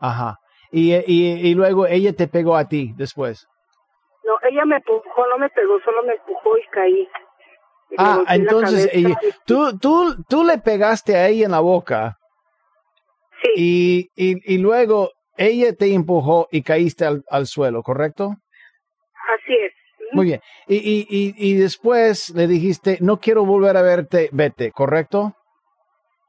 Ajá. 0.00 0.38
Y, 0.70 0.94
y, 0.94 1.48
y 1.48 1.54
luego 1.54 1.86
ella 1.86 2.12
te 2.12 2.28
pegó 2.28 2.56
a 2.56 2.68
ti 2.68 2.92
después. 2.96 3.46
No, 4.24 4.34
ella 4.48 4.64
me 4.66 4.76
empujó, 4.76 5.26
no 5.28 5.38
me 5.38 5.48
pegó, 5.50 5.80
solo 5.80 6.02
me 6.02 6.12
empujó 6.14 6.58
y 6.58 6.62
caí. 6.70 7.08
ah, 7.96 8.22
entonces 8.28 8.90
tú, 9.46 9.78
tú, 9.78 10.22
tú 10.28 10.44
le 10.44 10.58
pegaste 10.58 11.16
a 11.16 11.28
ella 11.28 11.46
en 11.46 11.52
la 11.52 11.60
boca. 11.60 12.18
Sí. 13.42 13.50
Y, 13.56 14.10
y, 14.14 14.54
y 14.54 14.58
luego 14.58 15.12
ella 15.36 15.72
te 15.74 15.92
empujó 15.94 16.48
y 16.50 16.62
caíste 16.62 17.06
al, 17.06 17.22
al 17.30 17.46
suelo, 17.46 17.82
¿correcto? 17.82 18.34
Así 19.34 19.54
es. 19.54 19.72
Muy 20.12 20.26
bien. 20.26 20.40
Y, 20.66 20.76
y, 20.76 21.06
y, 21.08 21.34
y 21.36 21.54
después 21.56 22.30
le 22.30 22.46
dijiste, 22.46 22.98
no 23.00 23.18
quiero 23.18 23.44
volver 23.44 23.76
a 23.76 23.82
verte, 23.82 24.28
vete, 24.32 24.72
¿correcto? 24.72 25.34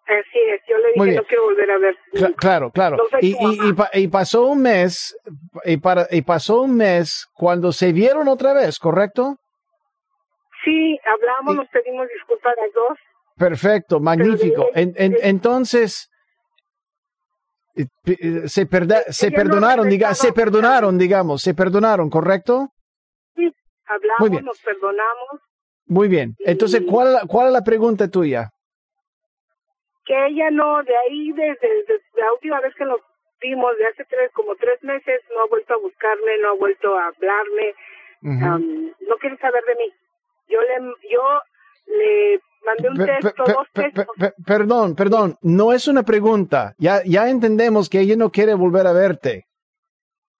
Así 0.09 0.39
es, 0.39 0.61
yo 0.67 0.75
le 0.79 1.05
dije 1.05 1.17
no 1.17 1.23
quiero 1.27 1.43
volver 1.43 1.69
a 1.69 1.77
ver. 1.77 1.95
claro, 2.37 2.71
claro. 2.71 2.97
y, 3.21 3.33
y, 3.33 3.75
y, 3.93 4.07
pasó 4.07 4.47
un 4.47 4.63
mes, 4.63 5.15
y, 5.65 5.77
para, 5.77 6.07
y 6.09 6.23
pasó 6.23 6.61
un 6.63 6.77
mes 6.77 7.27
cuando 7.35 7.71
se 7.71 7.93
vieron 7.93 8.27
otra 8.27 8.53
vez, 8.55 8.79
¿correcto? 8.79 9.37
Sí, 10.65 10.99
hablamos, 11.05 11.57
nos 11.57 11.67
pedimos 11.69 12.07
disculpas 12.11 12.55
a 12.57 12.61
dos. 12.73 12.97
Perfecto, 13.37 13.99
magnífico. 13.99 14.69
En, 14.73 14.95
en, 14.97 15.15
entonces, 15.21 16.09
se, 18.45 18.67
se 19.09 19.31
perdonaron, 19.31 19.89
diga, 19.89 20.15
se 20.15 20.33
perdonaron, 20.33 20.97
digamos, 20.97 21.43
se 21.43 21.53
perdonaron, 21.53 22.09
¿correcto? 22.09 22.69
Sí, 23.35 23.53
hablamos, 23.85 24.41
nos 24.41 24.59
perdonamos. 24.61 25.41
Muy 25.85 26.07
bien. 26.07 26.35
Entonces, 26.39 26.81
¿cuál, 26.89 27.27
¿cuál 27.27 27.47
es 27.47 27.53
la 27.53 27.63
pregunta 27.63 28.07
tuya? 28.07 28.49
Que 30.09 30.25
ella 30.25 30.49
no, 30.49 30.81
de 30.81 30.97
ahí 30.97 31.31
desde, 31.33 31.85
la 32.17 32.33
última 32.33 32.59
vez 32.61 32.73
que 32.73 32.83
nos 32.83 32.99
vimos, 33.39 33.77
de 33.77 33.85
hace 33.85 34.03
tres, 34.05 34.31
como 34.33 34.55
tres 34.55 34.83
meses, 34.83 35.21
no 35.35 35.43
ha 35.43 35.47
vuelto 35.47 35.75
a 35.75 35.77
buscarme, 35.77 36.39
no 36.41 36.49
ha 36.49 36.55
vuelto 36.55 36.97
a 36.97 37.07
hablarme, 37.09 37.75
no 38.21 39.15
quiere 39.21 39.37
saber 39.37 39.63
de 39.65 39.75
mí. 39.75 39.93
Yo 40.47 40.61
le, 40.61 40.93
yo 41.11 41.21
le 41.85 42.41
mandé 42.65 42.89
un 42.89 43.05
texto, 43.05 43.43
dos 43.45 43.67
textos. 43.71 44.07
Perdón, 44.43 44.95
perdón, 44.95 45.35
no 45.43 45.73
es 45.73 45.87
una 45.87 46.01
pregunta. 46.01 46.73
Ya, 46.79 47.03
ya 47.05 47.29
entendemos 47.29 47.87
que 47.87 47.99
ella 47.99 48.15
no 48.15 48.31
quiere 48.31 48.55
volver 48.55 48.87
a 48.87 48.93
verte. 48.93 49.45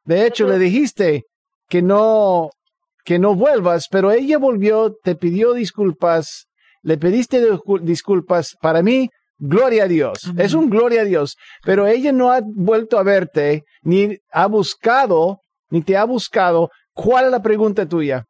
De 0.04 0.26
hecho, 0.26 0.48
le 0.48 0.58
dijiste 0.58 1.26
que 1.68 1.84
no, 1.84 2.50
que 3.06 3.20
no 3.20 3.36
vuelvas, 3.36 3.88
pero 3.92 4.10
ella 4.10 4.40
volvió, 4.40 4.96
te 5.04 5.14
pidió 5.16 5.54
disculpas, 5.54 6.48
le 6.82 6.98
pediste 6.98 7.40
disculpas. 7.84 8.58
Para 8.60 8.82
mí, 8.82 9.12
gloria 9.40 9.84
a 9.84 9.88
Dios. 9.88 10.32
Es 10.38 10.54
un 10.54 10.70
gloria 10.70 11.02
a 11.02 11.06
Dios. 11.06 11.38
Pero 11.64 11.88
ella 11.88 12.12
no 12.12 12.32
ha 12.32 12.42
vuelto 12.44 13.00
a 13.00 13.04
verte, 13.04 13.64
ni 13.82 14.18
ha 14.32 14.46
buscado, 14.48 15.42
ni 15.70 15.82
te 15.82 15.98
ha 15.98 16.04
buscado. 16.04 16.70
¿Cuál 16.94 17.26
es 17.26 17.32
la 17.32 17.42
pregunta 17.42 17.88
tuya? 17.88 18.26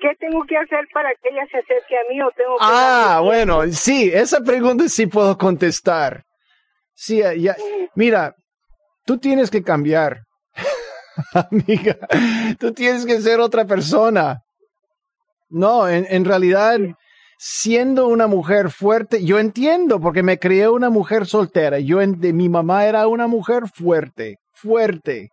¿Qué 0.00 0.14
tengo 0.18 0.44
que 0.46 0.56
hacer 0.56 0.86
para 0.92 1.10
que 1.20 1.28
ella 1.28 1.44
se 1.50 1.58
acerque 1.58 1.96
a 1.96 2.12
mí 2.12 2.20
o 2.22 2.30
tengo 2.36 2.56
que 2.56 2.60
Ah, 2.60 3.20
bueno, 3.22 3.62
sí, 3.72 4.10
esa 4.12 4.40
pregunta 4.40 4.88
sí 4.88 5.06
puedo 5.06 5.36
contestar. 5.36 6.22
Sí, 6.94 7.20
ya, 7.38 7.56
mira, 7.94 8.34
tú 9.04 9.18
tienes 9.18 9.50
que 9.50 9.62
cambiar. 9.62 10.20
Amiga, 11.50 11.96
tú 12.58 12.72
tienes 12.72 13.06
que 13.06 13.20
ser 13.20 13.40
otra 13.40 13.64
persona. 13.64 14.40
No, 15.48 15.88
en, 15.88 16.06
en 16.10 16.24
realidad, 16.24 16.78
siendo 17.38 18.08
una 18.08 18.26
mujer 18.26 18.70
fuerte, 18.70 19.24
yo 19.24 19.38
entiendo, 19.38 20.00
porque 20.00 20.24
me 20.24 20.38
crié 20.38 20.68
una 20.68 20.90
mujer 20.90 21.26
soltera. 21.26 21.78
Yo, 21.78 21.98
mi 22.00 22.48
mamá 22.48 22.84
era 22.84 23.06
una 23.06 23.28
mujer 23.28 23.64
fuerte, 23.72 24.38
fuerte. 24.50 25.30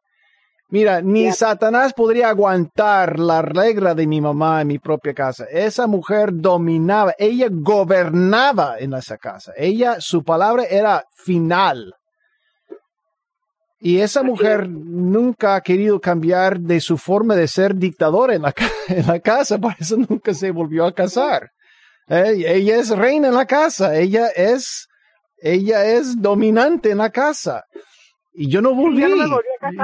Mira, 0.70 1.02
ni 1.02 1.32
Satanás 1.32 1.94
podría 1.94 2.30
aguantar 2.30 3.20
la 3.20 3.42
regla 3.42 3.96
de 3.96 4.08
mi 4.08 4.22
mamá 4.22 4.62
en 4.62 4.68
mi 4.68 4.80
propia 4.80 5.14
casa. 5.14 5.46
Esa 5.46 5.88
mujer 5.88 6.30
dominaba, 6.32 7.14
ella 7.18 7.48
gobernaba 7.52 8.78
en 8.80 8.94
esa 8.94 9.18
casa. 9.18 9.54
Ella, 9.58 9.98
su 10.00 10.24
palabra 10.24 10.64
era 10.66 11.06
final. 11.16 11.94
Y 13.80 14.00
esa 14.00 14.24
mujer 14.24 14.68
nunca 14.70 15.56
ha 15.56 15.62
querido 15.62 16.00
cambiar 16.00 16.60
de 16.60 16.80
su 16.80 16.98
forma 16.98 17.36
de 17.36 17.48
ser 17.48 17.76
dictadora 17.76 18.36
en 18.36 18.44
la, 18.44 18.54
en 18.88 19.08
la 19.08 19.20
casa, 19.20 19.58
por 19.58 19.76
eso 19.80 19.98
nunca 19.98 20.34
se 20.34 20.52
volvió 20.52 20.86
a 20.86 20.94
casar. 20.94 21.52
Eh, 22.08 22.44
ella 22.48 22.78
es 22.78 22.90
reina 22.90 23.30
en 23.30 23.34
la 23.34 23.46
casa, 23.46 23.98
ella 23.98 24.28
es, 24.28 24.88
ella 25.38 25.86
es 25.86 26.22
dominante 26.22 26.92
en 26.92 27.00
la 27.00 27.10
casa. 27.10 27.64
Y 28.38 28.50
yo 28.50 28.62
no 28.62 28.76
volví, 28.76 29.02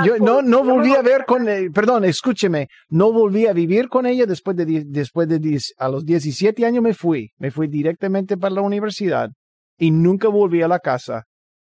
yo 0.06 0.18
no, 0.18 0.42
no 0.42 0.64
volví 0.64 0.94
a 0.94 1.02
ver 1.02 1.26
con, 1.26 1.48
perdón, 1.74 2.04
escúcheme, 2.04 2.68
no 2.90 3.14
volví 3.14 3.48
a 3.48 3.54
vivir 3.54 3.88
con 3.88 4.06
ella 4.06 4.26
después 4.26 4.58
de, 4.58 4.84
después 4.86 5.30
de, 5.30 5.60
a 5.78 5.88
los 5.88 6.06
17 6.06 6.66
años 6.66 6.84
me 6.84 6.94
fui, 6.94 7.32
me 7.38 7.50
fui 7.50 7.68
directamente 7.68 8.36
para 8.36 8.56
la 8.56 8.62
universidad 8.62 9.30
y 9.78 9.90
nunca 9.90 10.28
volví 10.28 10.62
a 10.62 10.68
la 10.68 10.80
casa. 10.80 11.24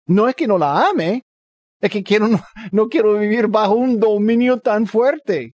No 0.06 0.28
es 0.28 0.34
que 0.34 0.46
no 0.46 0.58
la 0.58 0.90
ame, 0.90 1.22
es 1.80 1.90
que 1.90 2.02
quiero, 2.02 2.28
no, 2.28 2.40
no 2.70 2.88
quiero 2.88 3.18
vivir 3.18 3.48
bajo 3.48 3.74
un 3.76 3.98
dominio 3.98 4.60
tan 4.60 4.86
fuerte. 4.86 5.54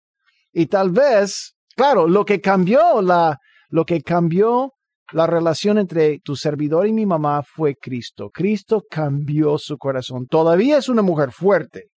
Y 0.54 0.68
tal 0.68 0.92
vez, 0.92 1.56
claro, 1.76 2.08
lo 2.08 2.24
que 2.24 2.40
cambió 2.40 3.02
la, 3.02 3.38
lo 3.70 3.86
que 3.86 4.02
cambió 4.02 4.72
la 5.13 5.28
relación 5.28 5.78
entre 5.78 6.20
tu 6.20 6.36
servidor 6.36 6.88
y 6.88 6.93
mi 6.93 7.06
mamá 7.06 7.43
fue 7.43 7.76
Cristo. 7.76 8.30
Cristo 8.30 8.84
cambió 8.89 9.58
su 9.58 9.78
corazón. 9.78 10.28
Todavía 10.28 10.78
es 10.78 10.89
una 10.89 11.02
mujer 11.02 11.32
fuerte, 11.32 11.89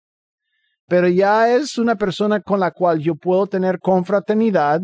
pero 0.87 1.07
ya 1.07 1.53
es 1.53 1.77
una 1.77 1.95
persona 1.95 2.41
con 2.41 2.59
la 2.59 2.71
cual 2.71 2.99
yo 2.99 3.15
puedo 3.15 3.47
tener 3.47 3.79
confraternidad. 3.79 4.81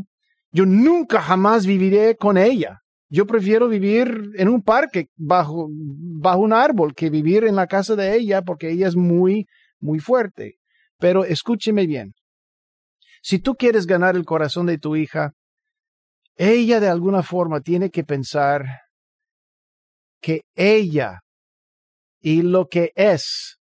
Yo 0.51 0.65
nunca 0.65 1.21
jamás 1.21 1.65
viviré 1.65 2.15
con 2.17 2.37
ella. 2.37 2.79
Yo 3.09 3.25
prefiero 3.25 3.69
vivir 3.69 4.31
en 4.35 4.49
un 4.49 4.61
parque 4.61 5.07
bajo, 5.15 5.69
bajo 5.69 6.39
un 6.39 6.51
árbol 6.51 6.93
que 6.93 7.09
vivir 7.09 7.45
en 7.45 7.55
la 7.55 7.67
casa 7.67 7.95
de 7.95 8.17
ella 8.17 8.41
porque 8.41 8.69
ella 8.69 8.87
es 8.87 8.97
muy, 8.97 9.45
muy 9.79 9.99
fuerte. 9.99 10.55
Pero 10.99 11.23
escúcheme 11.23 11.87
bien. 11.87 12.13
Si 13.21 13.39
tú 13.39 13.55
quieres 13.55 13.85
ganar 13.87 14.15
el 14.15 14.25
corazón 14.25 14.65
de 14.65 14.77
tu 14.77 14.95
hija, 14.95 15.31
ella 16.37 16.79
de 16.79 16.87
alguna 16.87 17.23
forma 17.23 17.61
tiene 17.61 17.89
que 17.89 18.03
pensar 18.03 18.63
que 20.21 20.41
ella 20.55 21.19
y 22.21 22.43
lo 22.43 22.67
que 22.67 22.91
es 22.95 23.57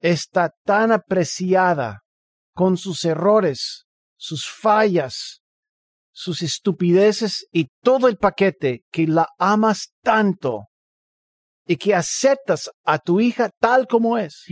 está 0.00 0.52
tan 0.64 0.92
apreciada 0.92 2.00
con 2.54 2.76
sus 2.76 3.04
errores, 3.04 3.84
sus 4.16 4.48
fallas, 4.48 5.40
sus 6.12 6.42
estupideces 6.42 7.46
y 7.50 7.68
todo 7.82 8.08
el 8.08 8.16
paquete 8.16 8.82
que 8.90 9.06
la 9.06 9.28
amas 9.38 9.92
tanto 10.02 10.66
y 11.66 11.76
que 11.76 11.94
aceptas 11.94 12.70
a 12.84 12.98
tu 12.98 13.20
hija 13.20 13.50
tal 13.60 13.86
como 13.86 14.18
es. 14.18 14.44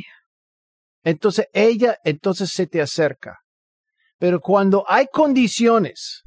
Entonces 1.04 1.46
ella 1.52 1.96
entonces 2.04 2.50
se 2.50 2.66
te 2.66 2.80
acerca. 2.80 3.38
Pero 4.18 4.40
cuando 4.40 4.84
hay 4.88 5.06
condiciones 5.12 6.24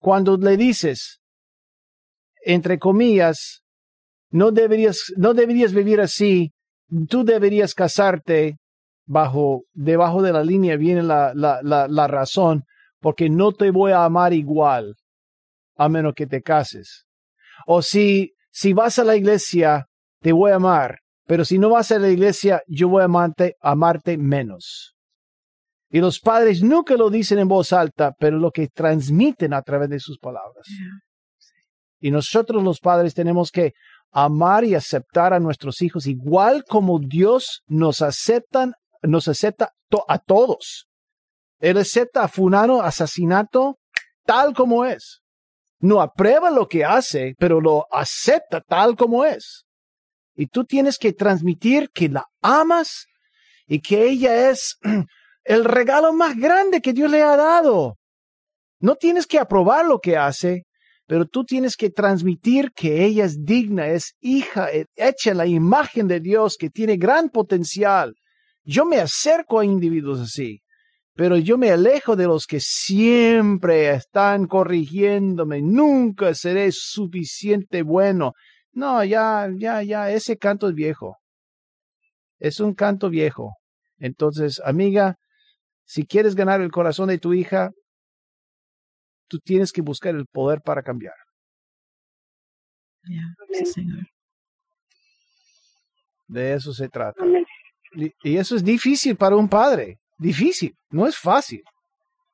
cuando 0.00 0.36
le 0.36 0.56
dices, 0.56 1.20
entre 2.42 2.78
comillas, 2.78 3.62
no 4.30 4.50
deberías, 4.50 5.12
no 5.16 5.34
deberías 5.34 5.72
vivir 5.72 6.00
así, 6.00 6.52
tú 7.08 7.24
deberías 7.24 7.74
casarte 7.74 8.56
bajo, 9.06 9.64
debajo 9.72 10.22
de 10.22 10.32
la 10.32 10.42
línea 10.42 10.76
viene 10.76 11.02
la, 11.02 11.32
la, 11.34 11.60
la, 11.62 12.06
razón, 12.06 12.64
porque 13.00 13.28
no 13.28 13.52
te 13.52 13.70
voy 13.70 13.92
a 13.92 14.04
amar 14.04 14.32
igual, 14.32 14.94
a 15.76 15.88
menos 15.88 16.14
que 16.14 16.26
te 16.26 16.42
cases. 16.42 17.06
O 17.66 17.82
si, 17.82 18.32
si 18.50 18.72
vas 18.72 18.98
a 18.98 19.04
la 19.04 19.16
iglesia, 19.16 19.86
te 20.20 20.32
voy 20.32 20.52
a 20.52 20.56
amar, 20.56 21.00
pero 21.26 21.44
si 21.44 21.58
no 21.58 21.70
vas 21.70 21.90
a 21.90 21.98
la 21.98 22.08
iglesia, 22.08 22.62
yo 22.66 22.88
voy 22.88 23.02
a 23.02 23.06
amarte, 23.06 23.56
amarte 23.60 24.16
menos. 24.16 24.94
Y 25.90 25.98
los 25.98 26.20
padres 26.20 26.62
nunca 26.62 26.94
lo 26.94 27.10
dicen 27.10 27.40
en 27.40 27.48
voz 27.48 27.72
alta, 27.72 28.14
pero 28.18 28.38
lo 28.38 28.52
que 28.52 28.68
transmiten 28.68 29.52
a 29.52 29.62
través 29.62 29.90
de 29.90 29.98
sus 29.98 30.18
palabras. 30.18 30.66
Y 31.98 32.10
nosotros 32.12 32.62
los 32.62 32.78
padres 32.78 33.12
tenemos 33.12 33.50
que 33.50 33.72
amar 34.12 34.64
y 34.64 34.74
aceptar 34.74 35.34
a 35.34 35.40
nuestros 35.40 35.82
hijos 35.82 36.06
igual 36.06 36.64
como 36.64 37.00
Dios 37.00 37.62
nos 37.66 38.02
aceptan, 38.02 38.74
nos 39.02 39.26
acepta 39.26 39.72
a 40.06 40.18
todos. 40.18 40.86
Él 41.58 41.76
acepta 41.76 42.22
a 42.22 42.28
Funano 42.28 42.80
asesinato 42.80 43.78
tal 44.24 44.54
como 44.54 44.84
es. 44.84 45.20
No 45.80 46.00
aprueba 46.00 46.50
lo 46.50 46.68
que 46.68 46.84
hace, 46.84 47.34
pero 47.38 47.60
lo 47.60 47.86
acepta 47.90 48.60
tal 48.60 48.96
como 48.96 49.24
es. 49.24 49.64
Y 50.34 50.46
tú 50.46 50.64
tienes 50.64 50.98
que 50.98 51.12
transmitir 51.12 51.90
que 51.90 52.08
la 52.08 52.26
amas 52.40 53.06
y 53.66 53.80
que 53.80 54.08
ella 54.08 54.50
es 54.50 54.78
el 55.50 55.64
regalo 55.64 56.12
más 56.12 56.36
grande 56.36 56.80
que 56.80 56.92
Dios 56.92 57.10
le 57.10 57.24
ha 57.24 57.36
dado. 57.36 57.96
No 58.78 58.94
tienes 58.94 59.26
que 59.26 59.40
aprobar 59.40 59.84
lo 59.84 59.98
que 59.98 60.16
hace, 60.16 60.62
pero 61.08 61.26
tú 61.26 61.44
tienes 61.44 61.76
que 61.76 61.90
transmitir 61.90 62.70
que 62.70 63.04
ella 63.04 63.24
es 63.24 63.42
digna, 63.42 63.88
es 63.88 64.14
hija, 64.20 64.70
eh, 64.70 64.86
hecha 64.94 65.34
la 65.34 65.46
imagen 65.46 66.06
de 66.06 66.20
Dios, 66.20 66.56
que 66.56 66.70
tiene 66.70 66.96
gran 66.96 67.30
potencial. 67.30 68.14
Yo 68.62 68.84
me 68.84 68.98
acerco 68.98 69.58
a 69.58 69.64
individuos 69.64 70.20
así, 70.20 70.60
pero 71.14 71.36
yo 71.36 71.58
me 71.58 71.72
alejo 71.72 72.14
de 72.14 72.28
los 72.28 72.46
que 72.46 72.60
siempre 72.60 73.90
están 73.90 74.46
corrigiéndome. 74.46 75.62
Nunca 75.62 76.32
seré 76.32 76.70
suficiente 76.70 77.82
bueno. 77.82 78.34
No, 78.70 79.02
ya, 79.02 79.48
ya, 79.58 79.82
ya, 79.82 80.12
ese 80.12 80.36
canto 80.36 80.68
es 80.68 80.76
viejo. 80.76 81.16
Es 82.38 82.60
un 82.60 82.72
canto 82.72 83.10
viejo. 83.10 83.56
Entonces, 83.98 84.62
amiga, 84.64 85.16
si 85.90 86.06
quieres 86.06 86.36
ganar 86.36 86.60
el 86.60 86.70
corazón 86.70 87.08
de 87.08 87.18
tu 87.18 87.34
hija, 87.34 87.72
tú 89.28 89.40
tienes 89.40 89.72
que 89.72 89.82
buscar 89.82 90.14
el 90.14 90.24
poder 90.26 90.60
para 90.64 90.84
cambiar. 90.84 91.16
De 96.28 96.54
eso 96.54 96.72
se 96.72 96.88
trata. 96.88 97.24
Y, 98.22 98.38
eso 98.38 98.54
es 98.54 98.64
difícil 98.64 99.16
para 99.16 99.34
un 99.34 99.48
padre. 99.48 99.98
Difícil, 100.16 100.76
no 100.90 101.08
es 101.08 101.18
fácil. 101.18 101.64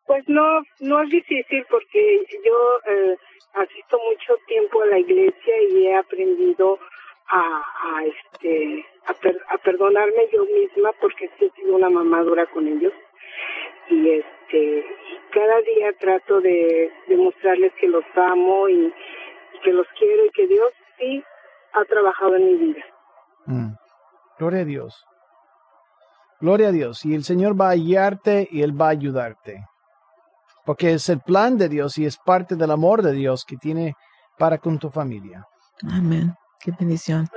Pues 0.05 0.23
no, 0.29 0.61
no 0.81 1.03
es 1.03 1.09
difícil 1.09 1.65
porque 1.71 2.27
yo 2.45 2.93
eh, 2.93 3.17
asisto 3.55 3.99
mucho 4.11 4.35
tiempo 4.47 4.83
a 4.83 4.87
la 4.87 4.99
iglesia 4.99 5.55
y 5.71 5.87
he 5.87 5.97
aprendido 5.97 6.79
a, 7.29 7.63
a 7.85 8.05
este 8.05 8.85
a, 9.07 9.55
a 9.55 9.59
perdonarme 9.59 10.29
yo 10.31 10.45
misma 10.45 10.93
porque 11.01 11.25
he 11.25 11.51
sido 11.51 11.75
una 11.75 11.89
mamá 11.89 12.23
dura 12.23 12.47
con 12.47 12.69
ellos 12.69 12.93
y 13.89 14.11
este 14.11 14.85
cada 15.33 15.61
día 15.61 15.93
trato 16.01 16.41
de 16.41 16.91
demostrarles 17.09 17.73
que 17.81 17.89
los 17.89 18.05
amo 18.15 18.69
y, 18.69 18.93
que 19.63 19.73
los 19.73 19.87
quiero 19.99 20.25
y 20.27 20.31
que 20.31 20.47
Dios 20.47 20.71
sí 20.99 21.23
ha 21.75 21.85
trabajado 21.85 22.37
en 22.37 22.45
mi 22.47 22.55
vida. 22.55 22.85
Mm. 23.47 23.73
Gloria 24.39 24.61
a 24.61 24.65
Dios. 24.65 25.05
Gloria 26.41 26.69
a 26.69 26.73
Dios. 26.73 27.05
Y 27.05 27.15
el 27.15 27.25
Señor 27.25 27.59
va 27.59 27.71
a 27.71 27.75
guiarte 27.75 28.49
y 28.51 28.63
Él 28.63 28.81
va 28.81 28.87
a 28.87 28.91
ayudarte. 28.91 29.65
Porque 30.65 30.93
es 30.93 31.09
el 31.09 31.21
plan 31.21 31.57
de 31.59 31.69
Dios 31.69 31.99
y 31.99 32.07
es 32.07 32.19
parte 32.19 32.57
del 32.57 32.71
amor 32.71 33.03
de 33.03 33.13
Dios 33.13 33.45
que 33.45 33.57
tiene 33.57 33.95
para 34.39 34.59
con 34.59 34.79
tu 34.79 34.91
familia. 34.91 35.47
Amén. 35.83 36.35
Qué 36.61 36.73
bendición. 36.79 37.29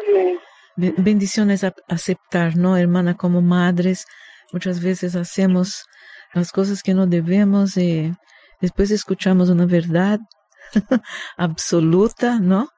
Bendiciones 0.76 1.64
a 1.64 1.74
aceptar, 1.89 2.56
¿no, 2.56 2.78
hermana? 2.78 3.16
Como 3.18 3.41
madres, 3.41 4.06
muchas 4.52 4.82
veces 4.82 5.16
hacemos 5.16 5.86
las 6.34 6.52
cosas 6.52 6.84
que 6.84 6.93
no 6.93 7.08
debemos 7.08 7.78
y 7.78 8.14
después 8.62 8.91
escuchamos 8.91 9.50
una 9.50 9.66
verdad 9.66 10.20
absoluta, 11.38 12.39
¿no? 12.39 12.70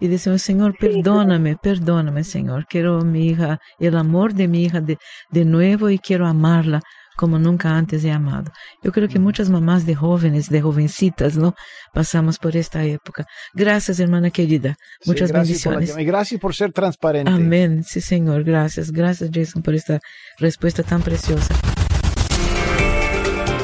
Y 0.00 0.08
decimos, 0.08 0.42
Señor, 0.42 0.76
perdóname, 0.78 1.56
perdóname, 1.56 2.22
Señor. 2.22 2.66
Quiero 2.66 3.00
mi 3.00 3.28
hija, 3.28 3.58
el 3.80 3.96
amor 3.96 4.32
de 4.32 4.46
mi 4.46 4.62
hija 4.62 4.80
de, 4.80 4.96
de 5.30 5.44
nuevo 5.44 5.90
y 5.90 5.98
quiero 5.98 6.26
amarla 6.26 6.80
como 7.18 7.38
nunca 7.38 7.76
antes 7.76 8.04
he 8.04 8.12
amado. 8.12 8.52
Yo 8.82 8.92
creo 8.92 9.08
que 9.08 9.18
muchas 9.18 9.50
mamás 9.50 9.84
de 9.84 9.96
jóvenes, 9.96 10.48
de 10.48 10.62
jovencitas, 10.62 11.36
¿no? 11.36 11.54
Pasamos 11.92 12.38
por 12.38 12.56
esta 12.56 12.84
época. 12.84 13.26
Gracias, 13.52 13.98
hermana 13.98 14.30
querida. 14.30 14.76
Muchas 15.04 15.32
bendiciones. 15.32 15.98
y 15.98 16.04
gracias 16.04 16.40
por 16.40 16.54
ser 16.54 16.72
transparente. 16.72 17.30
Amén. 17.30 17.82
Sí, 17.82 18.00
Señor. 18.00 18.44
Gracias. 18.44 18.92
Gracias, 18.92 19.30
Jason, 19.34 19.62
por 19.62 19.74
esta 19.74 19.98
respuesta 20.38 20.84
tan 20.84 21.02
preciosa. 21.02 21.54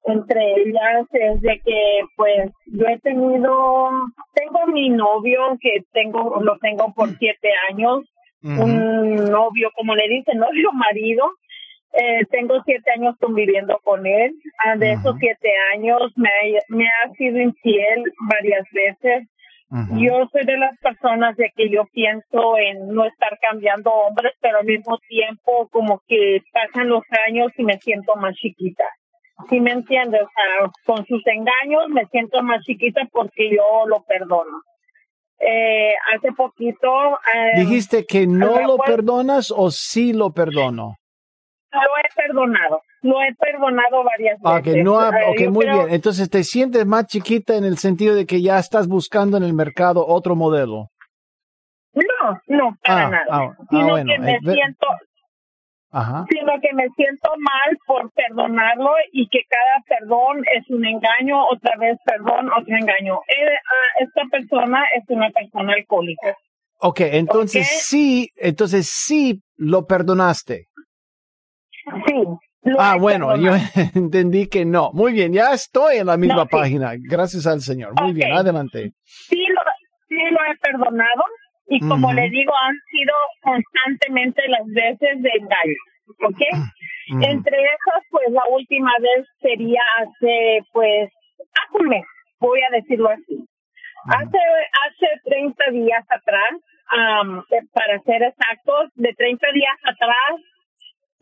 Entre 0.06 0.62
ellas 0.62 1.08
es 1.14 1.42
de 1.42 1.62
que 1.64 2.00
pues 2.18 2.52
yo 2.66 2.86
he 2.88 3.00
tenido, 3.00 3.90
tengo 4.34 4.68
mi 4.68 4.90
novio 4.90 5.58
que 5.62 5.84
tengo, 5.94 6.42
lo 6.42 6.58
tengo 6.58 6.94
por 6.94 7.10
siete 7.18 7.50
años, 7.70 8.02
un 8.42 9.16
novio, 9.32 9.72
como 9.74 9.96
le 9.96 10.08
dicen, 10.10 10.38
novio 10.40 10.72
marido, 10.74 11.32
eh, 11.94 12.26
tengo 12.32 12.62
siete 12.66 12.92
años 12.92 13.16
conviviendo 13.20 13.80
con 13.84 14.06
él. 14.06 14.34
Ah, 14.66 14.76
de 14.76 14.94
esos 14.94 15.16
siete 15.20 15.50
años 15.74 16.02
me, 16.16 16.30
me 16.70 16.86
ha 16.86 17.10
sido 17.14 17.40
infiel 17.40 18.04
varias 18.30 18.66
veces. 18.72 19.28
Yo 19.98 20.28
soy 20.32 20.46
de 20.46 20.58
las 20.58 20.78
personas 20.78 21.36
de 21.36 21.52
que 21.56 21.68
yo 21.68 21.86
pienso 21.92 22.58
en 22.60 22.90
no 22.90 23.06
estar 23.06 23.40
cambiando 23.42 23.92
hombres, 23.92 24.34
pero 24.40 24.60
al 24.60 24.66
mismo 24.66 25.00
tiempo 25.08 25.68
como 25.72 26.00
que 26.08 26.44
pasan 26.54 26.90
los 26.90 27.02
años 27.28 27.52
y 27.58 27.64
me 27.64 27.80
siento 27.80 28.16
más 28.16 28.36
chiquita. 28.36 28.84
¿Sí 29.50 29.60
me 29.60 29.72
entiendes? 29.72 30.22
O 30.22 30.30
sea, 30.30 30.72
con 30.86 31.04
sus 31.08 31.26
engaños 31.26 31.90
me 31.90 32.06
siento 32.06 32.44
más 32.44 32.62
chiquita 32.64 33.02
porque 33.12 33.50
yo 33.50 33.88
lo 33.88 34.04
perdono. 34.04 34.62
Eh, 35.40 35.94
hace 36.16 36.32
poquito... 36.34 36.90
Eh, 37.34 37.62
¿Dijiste 37.62 38.06
que 38.06 38.28
no 38.28 38.62
lo 38.62 38.78
perdonas 38.78 39.52
o 39.52 39.72
sí 39.72 40.14
lo 40.14 40.34
perdono? 40.34 40.98
Lo 41.74 41.90
he 41.98 42.16
perdonado. 42.16 42.82
Lo 43.02 43.22
he 43.22 43.34
perdonado 43.36 44.04
varias 44.04 44.40
ah, 44.44 44.56
veces. 44.56 44.72
Okay, 44.72 44.84
no 44.84 44.98
ok, 44.98 45.52
muy 45.52 45.66
bien. 45.66 45.88
Entonces 45.90 46.30
te 46.30 46.44
sientes 46.44 46.86
más 46.86 47.08
chiquita 47.08 47.56
en 47.56 47.66
el 47.66 47.78
sentido 47.78 48.16
de 48.16 48.26
que 48.26 48.42
ya 48.42 48.60
estás 48.60 48.88
buscando 48.88 49.38
en 49.38 49.44
el 49.44 49.54
mercado 49.54 50.06
otro 50.06 50.36
modelo. 50.36 50.90
No, 51.94 52.42
no, 52.48 52.78
para 52.84 53.06
ah, 53.06 53.10
nada. 53.10 53.26
Ah, 53.30 53.56
sino 53.70 53.96
que 53.96 54.20
me 54.20 54.40
siento, 54.40 54.88
Ajá. 55.92 56.26
sino 56.28 56.54
que 56.60 56.74
me 56.74 56.88
siento 56.96 57.30
mal 57.38 57.78
por 57.86 58.12
perdonarlo 58.14 58.92
y 59.12 59.28
que 59.30 59.42
cada 59.48 60.00
perdón 60.00 60.44
es 60.56 60.68
un 60.70 60.86
engaño, 60.86 61.46
otra 61.52 61.74
vez 61.80 61.98
perdón, 62.04 62.50
otro 62.50 62.76
engaño. 62.76 63.20
Eh, 63.28 63.58
esta 64.00 64.22
persona 64.32 64.84
es 64.96 65.04
una 65.10 65.30
persona 65.30 65.74
alcohólica. 65.74 66.36
Ok, 66.80 67.00
entonces 67.02 67.68
sí, 67.86 68.30
entonces 68.36 68.90
sí 68.90 69.42
lo 69.56 69.86
perdonaste. 69.86 70.66
Sí. 72.08 72.24
Ah, 72.80 72.96
bueno, 73.00 73.36
yo 73.36 73.52
entendí 73.96 74.48
que 74.48 74.66
no. 74.66 74.92
Muy 74.94 75.14
bien, 75.14 75.34
ya 75.34 75.54
estoy 75.54 75.98
en 75.98 76.08
la 76.08 76.18
misma 76.18 76.46
página. 76.46 76.94
Gracias 76.98 77.46
al 77.46 77.62
Señor. 77.62 77.94
Muy 78.02 78.14
bien, 78.14 78.32
adelante. 78.32 78.94
Sí 79.04 79.46
lo, 79.50 79.62
sí 80.08 80.16
lo 80.32 80.40
he 80.46 80.58
perdonado 80.58 81.24
y 81.68 81.80
como 81.80 82.14
le 82.14 82.30
digo, 82.30 82.54
han 82.62 82.76
sido 82.92 83.14
constantemente 83.42 84.42
las 84.48 84.66
veces 84.68 85.22
de 85.22 85.30
engaño. 85.30 85.82
¿Ok? 86.26 86.42
Entre 87.22 87.58
esas, 87.58 88.04
pues 88.12 88.30
la 88.30 88.44
última 88.50 88.92
vez 89.00 89.28
sería 89.42 89.82
hace, 90.00 90.60
pues, 90.72 91.10
hace 91.40 91.84
un 91.84 91.90
mes, 91.90 92.06
voy 92.40 92.60
a 92.62 92.76
decirlo 92.76 93.10
así. 93.10 93.46
Hace, 94.06 94.38
hace 94.86 95.08
30 95.26 95.72
días 95.72 96.06
atrás, 96.10 96.52
para 97.74 98.00
ser 98.02 98.24
exactos, 98.24 98.90
de 98.96 99.14
30 99.14 99.48
días 99.54 99.78
atrás 99.84 100.42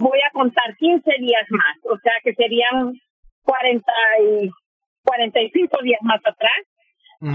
voy 0.01 0.19
a 0.27 0.31
contar 0.31 0.75
15 0.77 1.11
días 1.19 1.45
más, 1.49 1.77
o 1.83 1.97
sea 1.99 2.13
que 2.23 2.33
serían 2.33 2.93
40 3.43 3.91
y 4.21 4.49
45 5.03 5.77
días 5.83 5.99
más 6.03 6.21
atrás. 6.25 6.61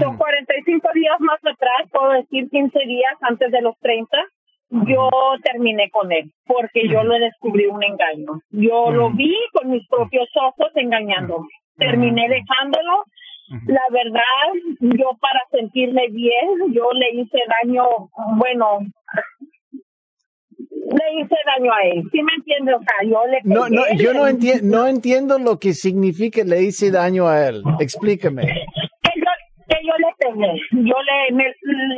Son 0.01 0.17
45 0.17 0.89
días 0.93 1.15
más 1.19 1.39
atrás, 1.45 1.89
puedo 1.91 2.11
decir 2.11 2.49
15 2.49 2.79
días 2.85 3.13
antes 3.21 3.49
de 3.51 3.61
los 3.61 3.77
30, 3.79 4.17
yo 4.69 5.09
terminé 5.43 5.89
con 5.91 6.11
él, 6.11 6.29
porque 6.45 6.89
yo 6.89 7.03
le 7.03 7.19
descubrí 7.19 7.67
un 7.67 7.81
engaño. 7.81 8.41
Yo 8.49 8.91
lo 8.91 9.11
vi 9.11 9.33
con 9.53 9.69
mis 9.69 9.87
propios 9.87 10.27
ojos 10.35 10.71
engañándome. 10.75 11.47
Terminé 11.77 12.27
dejándolo. 12.27 13.05
La 13.65 13.83
verdad, 13.91 14.21
yo 14.81 15.11
para 15.21 15.39
sentirme 15.51 16.07
bien, 16.09 16.73
yo 16.73 16.89
le 16.91 17.21
hice 17.21 17.39
daño, 17.63 17.85
bueno, 18.35 18.79
hice 21.21 21.35
daño 21.45 21.71
a 21.71 21.81
él. 21.87 22.03
¿Sí 22.11 22.21
me 22.21 22.33
entiende? 22.35 22.73
O 22.73 22.79
sea, 22.79 23.09
yo 23.09 23.25
le 23.27 23.39
No, 23.43 23.69
no, 23.69 23.83
yo 23.97 24.13
no, 24.13 24.27
entiendo 24.27 24.77
no 24.77 24.87
entiendo 24.87 25.39
lo 25.39 25.59
que 25.59 25.73
significa 25.73 26.43
le 26.43 26.63
hice 26.63 26.91
daño 26.91 27.27
a 27.27 27.47
él. 27.47 27.63
Explícame. 27.79 28.43
Que 28.43 29.11
yo, 29.15 29.31
que 29.67 29.77
yo 29.85 29.93
le 29.97 30.07
pegué. 30.19 30.61
Yo 30.71 30.95
le 31.01 31.35
me, 31.35 31.45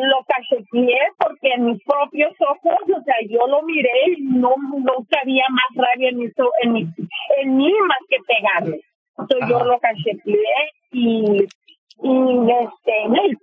lo 0.08 0.26
cacheteé 0.28 1.00
porque 1.18 1.54
en 1.56 1.66
mis 1.66 1.84
propios 1.84 2.34
ojos, 2.40 2.80
o 2.84 3.04
sea, 3.04 3.16
yo 3.30 3.48
lo 3.48 3.64
miré 3.64 3.90
y 4.18 4.24
no, 4.24 4.56
no 4.84 4.94
había 5.22 5.44
más 5.50 5.88
rabia 5.88 6.10
en, 6.10 6.18
mi, 6.18 6.26
en, 6.64 6.74
mi, 6.74 6.82
en 7.42 7.58
mí 7.58 7.74
más 7.88 8.00
que 8.10 8.18
pegarle. 8.28 8.82
Entonces 9.18 9.50
yo 9.50 9.64
lo 9.66 9.80
cacheteé 9.80 10.72
y 10.92 11.46
y 12.02 12.52
este 12.52 12.94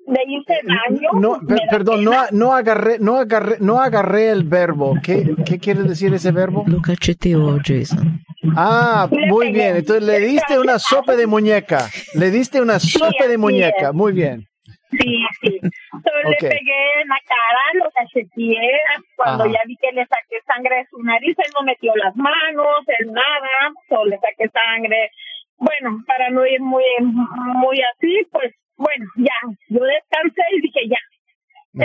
le, 0.07 0.23
hice 0.29 0.61
daño. 0.65 1.11
No, 1.21 1.39
perdón, 1.71 2.05
no, 2.05 2.13
no 2.33 2.55
agarré, 2.55 2.99
no 2.99 3.17
agarré, 3.17 3.57
no 3.61 3.81
agarré 3.81 4.31
el 4.31 4.45
verbo. 4.45 4.95
¿Qué, 5.03 5.35
qué 5.45 5.59
quiere 5.59 5.83
decir 5.83 6.15
ese 6.15 6.33
verbo? 6.33 6.65
Lo 6.67 6.81
cacheteó, 6.81 7.59
Jason. 7.63 8.21
Ah, 8.57 9.09
muy 9.11 9.53
bien. 9.53 9.77
Entonces 9.77 10.05
le 10.05 10.21
diste 10.21 10.59
una 10.59 10.79
sopa 10.79 11.17
de 11.17 11.27
muñeca. 11.27 11.89
Le 12.15 12.31
diste 12.31 12.61
una 12.61 12.79
sopa 12.79 13.27
de 13.29 13.37
muñeca. 13.37 13.93
Muy 13.93 14.13
bien. 14.13 14.47
Sí, 14.91 15.21
sí. 15.43 15.61
Entonces 15.61 16.25
le 16.31 16.37
pegué 16.37 17.03
en 17.03 17.09
la 17.09 17.21
cara, 17.27 17.85
lo 17.85 17.91
cacheteé. 17.91 18.81
Cuando 19.17 19.47
ya 19.47 19.61
vi 19.67 19.77
que 19.77 19.93
le 19.93 20.07
saqué 20.07 20.37
sangre 20.47 20.77
de 20.77 20.87
su 20.87 21.03
nariz, 21.03 21.37
él 21.39 21.53
no 21.59 21.65
metió 21.65 21.93
las 21.97 22.17
manos, 22.17 22.85
él 23.01 23.13
nada. 23.13 23.75
Solo 23.89 24.07
le 24.07 24.19
saqué 24.19 24.49
sangre 24.49 25.11
bueno, 25.59 26.03
para 26.07 26.31
no 26.31 26.47
ir 26.47 26.61
muy, 26.61 26.85
muy 27.01 27.81
así, 27.95 28.27
pues 28.31 28.55
bueno, 28.77 29.07
ya, 29.17 29.33
yo 29.69 29.81
descansé 29.83 30.43
y 30.53 30.61
dije 30.61 30.81
ya. 30.89 30.99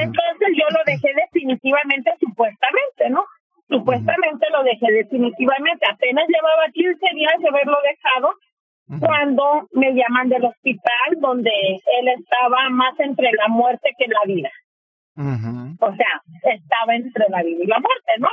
Entonces 0.01 0.47
yo 0.55 0.65
lo 0.71 0.83
dejé 0.85 1.13
definitivamente, 1.13 2.11
supuestamente, 2.19 3.09
¿no? 3.09 3.25
Supuestamente 3.67 4.47
lo 4.51 4.63
dejé 4.63 4.91
definitivamente. 4.91 5.85
Apenas 5.89 6.25
llevaba 6.27 6.71
15 6.73 6.99
días 7.15 7.33
de 7.39 7.49
haberlo 7.49 7.77
dejado 7.83 8.35
cuando 8.99 9.67
me 9.71 9.93
llaman 9.93 10.27
del 10.27 10.45
hospital 10.45 11.09
donde 11.19 11.49
él 11.49 12.07
estaba 12.19 12.69
más 12.69 12.99
entre 12.99 13.31
la 13.31 13.47
muerte 13.47 13.91
que 13.97 14.07
la 14.07 14.33
vida. 14.33 14.49
O 15.79 15.95
sea, 15.95 16.21
estaba 16.53 16.95
entre 16.95 17.25
la 17.29 17.43
vida 17.43 17.63
y 17.63 17.67
la 17.67 17.79
muerte, 17.79 18.11
¿no? 18.19 18.29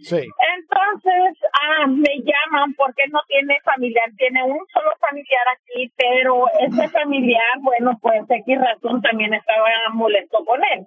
Sí. 0.00 0.16
Entonces, 0.16 1.38
ah, 1.52 1.86
me 1.86 2.18
llaman 2.18 2.74
porque 2.74 3.06
no 3.10 3.20
tiene 3.28 3.58
familiar, 3.64 4.10
tiene 4.16 4.42
un 4.42 4.58
solo 4.72 4.90
familiar 4.98 5.44
aquí, 5.54 5.92
pero 5.96 6.46
ese 6.58 6.88
familiar, 6.88 7.58
bueno, 7.60 7.98
pues 8.00 8.22
X 8.28 8.58
razón 8.58 9.00
también 9.02 9.34
estaba 9.34 9.68
molesto 9.92 10.44
con 10.44 10.60
él. 10.74 10.86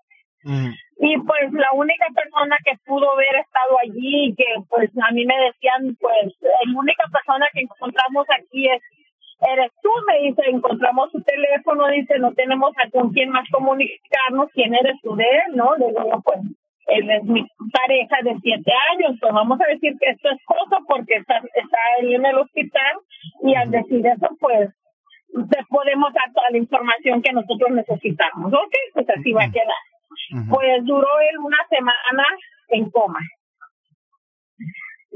Y 0.98 1.18
pues 1.26 1.52
la 1.54 1.70
única 1.74 2.06
persona 2.14 2.56
que 2.64 2.78
pudo 2.86 3.14
haber 3.14 3.36
estado 3.42 3.78
allí 3.82 4.34
que 4.38 4.46
pues 4.70 4.92
a 5.02 5.12
mí 5.12 5.26
me 5.26 5.36
decían, 5.40 5.98
pues 6.00 6.34
la 6.40 6.78
única 6.78 7.04
persona 7.12 7.48
que 7.52 7.62
encontramos 7.62 8.28
aquí 8.30 8.70
es 8.70 8.82
eres 9.52 9.72
tú, 9.82 9.90
me 10.08 10.28
dice, 10.28 10.42
encontramos 10.48 11.12
su 11.12 11.22
teléfono, 11.22 11.88
dice, 11.88 12.20
no 12.20 12.34
tenemos 12.34 12.72
a 12.78 12.90
con 12.90 13.12
quién 13.12 13.30
más 13.30 13.48
comunicarnos, 13.52 14.50
quién 14.54 14.74
eres 14.76 14.96
tú 15.02 15.16
de 15.16 15.24
él, 15.24 15.56
¿no? 15.56 15.76
Le 15.78 15.88
digo, 15.88 16.22
pues, 16.24 16.40
él 16.88 17.10
es 17.10 17.24
mi 17.24 17.46
pareja 17.72 18.18
de 18.24 18.38
siete 18.42 18.72
años, 18.92 19.18
pues 19.20 19.34
vamos 19.34 19.60
a 19.60 19.68
decir 19.68 19.94
que 20.00 20.12
es 20.12 20.22
tu 20.22 20.30
esposo 20.30 20.78
porque 20.88 21.16
está, 21.16 21.38
está 21.38 21.78
ahí 21.98 22.14
en 22.14 22.26
el 22.26 22.38
hospital 22.38 22.94
y 23.44 23.56
al 23.56 23.72
decir 23.72 24.06
eso, 24.06 24.30
pues, 24.40 24.70
te 25.50 25.64
podemos 25.70 26.14
dar 26.14 26.32
toda 26.34 26.50
la 26.52 26.58
información 26.58 27.22
que 27.22 27.34
nosotros 27.34 27.72
necesitamos, 27.72 28.54
¿ok? 28.54 28.76
Pues 28.94 29.10
así 29.10 29.34
va 29.34 29.44
a 29.44 29.52
quedar. 29.52 29.84
Pues 30.50 30.86
duró 30.86 31.08
él 31.30 31.38
una 31.40 31.58
semana 31.70 32.24
en 32.70 32.90
coma. 32.90 33.20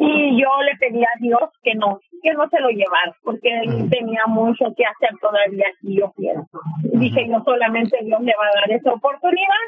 Y 0.01 0.41
yo 0.41 0.47
le 0.63 0.77
pedí 0.77 1.03
a 1.03 1.19
Dios 1.19 1.49
que 1.61 1.75
no, 1.75 1.99
que 2.23 2.31
no 2.33 2.47
se 2.47 2.61
lo 2.61 2.69
llevara, 2.69 3.13
porque 3.21 3.49
él 3.49 3.89
tenía 3.89 4.23
mucho 4.27 4.73
que 4.77 4.85
hacer 4.85 5.17
todavía 5.19 5.65
aquí, 5.75 5.99
yo 5.99 6.09
pienso. 6.15 6.59
Dije, 6.83 7.27
no 7.27 7.43
solamente 7.43 7.97
Dios 8.03 8.21
le 8.21 8.33
va 8.39 8.47
a 8.47 8.61
dar 8.61 8.71
esa 8.71 8.93
oportunidad, 8.93 9.65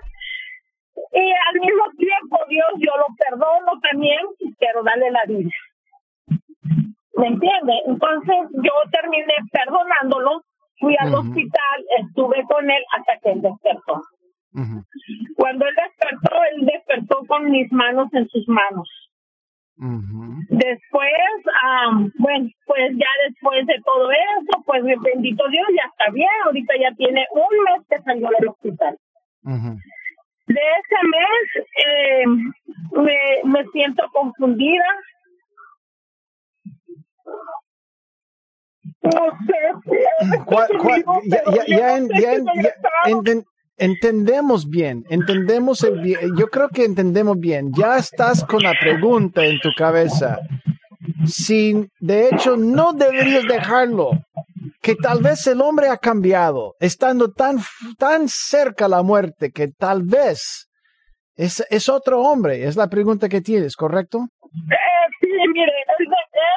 y 1.12 1.20
al 1.20 1.60
mismo 1.60 1.84
tiempo 1.98 2.38
Dios 2.48 2.70
yo 2.78 2.92
lo 2.96 3.08
perdono 3.18 3.78
también, 3.92 4.22
pero 4.58 4.84
dale 4.84 5.12
la 5.12 5.24
vida. 5.28 5.52
¿Me 7.18 7.28
entiende? 7.28 7.74
Entonces 7.88 8.38
yo 8.64 8.72
terminé 8.90 9.34
perdonándolo, 9.52 10.44
fui 10.80 10.96
al 10.98 11.14
hospital, 11.14 11.78
estuve 12.00 12.42
con 12.46 12.72
él 12.72 12.84
hasta 12.98 13.18
que 13.20 13.32
él 13.32 13.42
despertó. 13.42 14.02
Cuando 15.36 15.66
él 15.66 15.76
despertó, 15.76 16.36
él 16.56 16.66
despertó 16.66 17.26
con 17.28 17.52
mis 17.52 17.70
manos 17.74 18.08
en 18.14 18.30
sus 18.30 18.48
manos. 18.48 18.90
Después, 19.82 21.12
bueno, 22.20 22.50
pues 22.68 22.92
ya 22.92 23.08
después 23.28 23.66
de 23.66 23.82
todo 23.84 24.12
eso, 24.12 24.64
pues 24.64 24.84
bendito 24.84 25.44
Dios, 25.50 25.68
ya 25.76 25.90
está 25.90 26.12
bien. 26.14 26.30
Ahorita 26.46 26.74
ya 26.80 26.96
tiene 26.96 27.26
un 27.32 27.64
mes 27.64 27.88
que 27.90 27.98
salió 28.04 28.30
del 28.38 28.50
hospital. 28.50 28.98
De 29.44 30.54
ese 30.54 31.08
mes 31.08 31.66
eh, 31.86 32.26
me, 32.92 33.52
me 33.52 33.66
siento 33.72 34.04
confundida. 34.14 34.86
No 39.02 39.38
sé. 39.48 39.62
ya, 41.26 41.42
ya, 41.68 41.98
ya, 42.22 43.51
entendemos 43.82 44.70
bien, 44.70 45.04
entendemos 45.10 45.84
el 45.84 46.00
bien, 46.02 46.20
yo 46.38 46.48
creo 46.48 46.70
que 46.70 46.86
entendemos 46.86 47.40
bien, 47.40 47.72
ya 47.76 47.98
estás 47.98 48.46
con 48.46 48.62
la 48.62 48.76
pregunta 48.80 49.44
en 49.44 49.60
tu 49.60 49.70
cabeza. 49.76 50.38
Si 51.26 51.90
de 52.00 52.30
hecho 52.30 52.58
no 52.58 52.94
deberías 52.94 53.44
dejarlo, 53.48 54.12
que 54.82 54.96
tal 54.96 55.24
vez 55.24 55.48
el 55.48 55.62
hombre 55.62 55.90
ha 55.90 55.98
cambiado, 55.98 56.76
estando 56.80 57.32
tan, 57.32 57.58
tan 57.98 58.30
cerca 58.30 58.86
a 58.86 58.90
la 58.90 59.02
muerte, 59.02 59.52
que 59.52 59.70
tal 59.70 60.04
vez 60.04 60.70
es, 61.36 61.66
es 61.72 61.90
otro 61.90 62.22
hombre, 62.22 62.66
es 62.66 62.76
la 62.76 62.88
pregunta 62.88 63.30
que 63.30 63.42
tienes, 63.42 63.76
¿correcto? 63.76 64.28
Eh, 64.44 64.76
sí, 65.22 65.28
mire, 65.28 65.72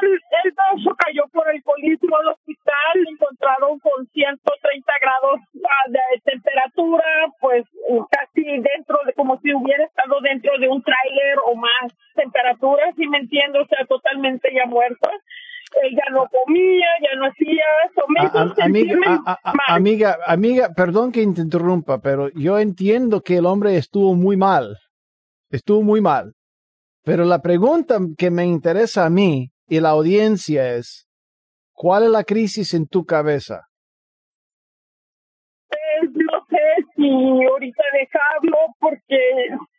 él, 0.01 0.21
él, 0.45 0.55
él, 0.55 0.95
cayó 0.99 1.23
por 1.33 1.49
el 1.49 1.57
alcoholismo 1.57 2.17
al 2.17 2.29
hospital, 2.29 2.95
encontraron 3.11 3.79
con 3.81 4.07
130 4.13 4.93
grados 5.01 5.41
ah, 5.65 5.91
de 5.91 6.21
temperatura, 6.25 7.05
pues 7.41 7.65
casi 8.11 8.45
dentro 8.45 8.99
de, 9.07 9.13
como 9.15 9.39
si 9.41 9.53
hubiera 9.55 9.85
estado 9.85 10.21
dentro 10.23 10.53
de 10.59 10.69
un 10.69 10.83
tráiler 10.83 11.39
o 11.47 11.55
más 11.55 11.93
temperatura, 12.15 12.93
si 12.97 13.07
me 13.07 13.19
entiendo, 13.19 13.63
o 13.63 13.67
sea, 13.67 13.85
totalmente 13.87 14.53
ya 14.55 14.67
muerto. 14.67 15.11
Él 15.83 15.91
ya 15.97 16.13
no 16.13 16.29
comía, 16.29 16.87
ya 17.03 17.19
no 17.19 17.27
hacía 17.27 17.65
eso. 17.91 18.55
amiga, 18.63 19.39
amiga, 19.67 20.19
amiga, 20.27 20.73
perdón 20.75 21.11
que 21.11 21.27
te 21.27 21.41
interrumpa, 21.41 22.01
pero 22.01 22.29
yo 22.31 22.59
entiendo 22.59 23.23
que 23.23 23.39
el 23.39 23.47
hombre 23.47 23.77
estuvo 23.77 24.15
muy 24.15 24.37
mal. 24.37 24.79
Estuvo 25.51 25.83
muy 25.83 26.01
mal. 26.01 26.35
Pero 27.05 27.25
la 27.25 27.43
pregunta 27.43 27.99
que 28.17 28.31
me 28.31 28.47
interesa 28.47 29.05
a 29.05 29.11
mí 29.11 29.51
y 29.67 29.81
la 29.81 29.91
audiencia 29.91 30.75
es, 30.75 31.09
¿cuál 31.73 32.05
es 32.05 32.11
la 32.11 32.25
crisis 32.25 32.75
en 32.75 32.87
tu 32.87 33.05
cabeza? 33.05 33.63
Pues 35.69 36.11
no 36.13 36.47
sé 36.49 36.85
si 36.97 37.47
ahorita 37.47 37.83
dejarlo 37.93 38.59
porque 38.81 39.19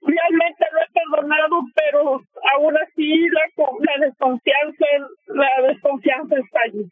realmente 0.01 0.65
lo 0.71 0.81
he 0.81 0.91
perdonado, 0.93 1.55
pero 1.75 2.21
aún 2.55 2.77
así 2.77 3.27
la, 3.29 3.65
la 3.79 4.05
desconfianza, 4.05 4.85
la 5.27 5.67
desconfianza 5.67 6.35
está 6.35 6.59
allí. 6.65 6.89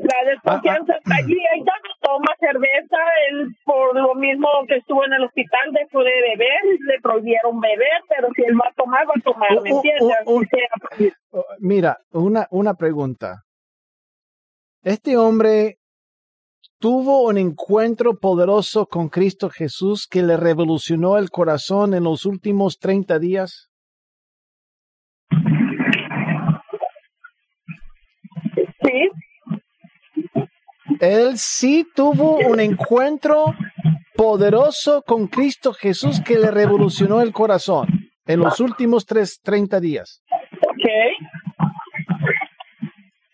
La 0.00 0.30
desconfianza 0.30 0.94
está 0.94 1.16
allí. 1.16 1.36
Ella 1.54 1.72
no 1.84 1.90
toma 2.00 2.34
cerveza. 2.38 2.96
Él, 3.30 3.54
por 3.64 3.94
lo 3.94 4.14
mismo 4.14 4.48
que 4.66 4.76
estuvo 4.76 5.04
en 5.04 5.12
el 5.12 5.24
hospital, 5.24 5.72
dejó 5.72 6.02
de 6.02 6.10
beber. 6.10 6.60
Le 6.86 7.00
prohibieron 7.02 7.60
beber, 7.60 8.02
pero 8.08 8.28
si 8.34 8.42
él 8.42 8.54
va 8.54 8.68
a 8.68 8.74
tomar, 8.74 9.06
va 9.06 9.14
a 9.16 9.22
tomar. 9.22 9.62
¿Me 9.62 9.70
entiendes? 9.70 11.14
mira, 11.58 11.98
una, 12.12 12.46
una 12.50 12.74
pregunta. 12.74 13.42
Este 14.82 15.18
hombre 15.18 15.76
tuvo 16.78 17.28
un 17.28 17.36
encuentro 17.36 18.18
poderoso 18.18 18.86
con 18.86 19.10
Cristo 19.10 19.50
Jesús 19.50 20.06
que 20.10 20.22
le 20.22 20.38
revolucionó 20.38 21.18
el 21.18 21.28
corazón 21.28 21.92
en 21.92 22.04
los 22.04 22.24
últimos 22.24 22.78
30 22.78 23.18
días? 23.18 23.70
Sí 28.82 29.10
él 31.00 31.38
sí 31.38 31.86
tuvo 31.94 32.38
un 32.38 32.60
encuentro 32.60 33.54
poderoso 34.14 35.02
con 35.02 35.28
Cristo 35.28 35.72
Jesús 35.72 36.20
que 36.20 36.38
le 36.38 36.50
revolucionó 36.50 37.20
el 37.20 37.32
corazón 37.32 37.86
en 38.26 38.40
los 38.40 38.60
últimos 38.60 39.06
tres, 39.06 39.40
30 39.42 39.80
días. 39.80 40.22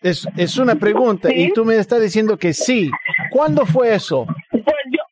Es, 0.01 0.27
es 0.37 0.57
una 0.57 0.75
pregunta 0.75 1.29
y 1.33 1.51
tú 1.51 1.65
me 1.65 1.75
estás 1.75 2.01
diciendo 2.01 2.37
que 2.37 2.53
sí. 2.53 2.89
¿Cuándo 3.31 3.65
fue 3.65 3.95
eso? 3.95 4.25
Pues 4.51 4.83
yo, 4.91 5.03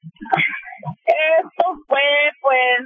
esto 1.06 1.66
fue 1.88 2.00
pues 2.42 2.80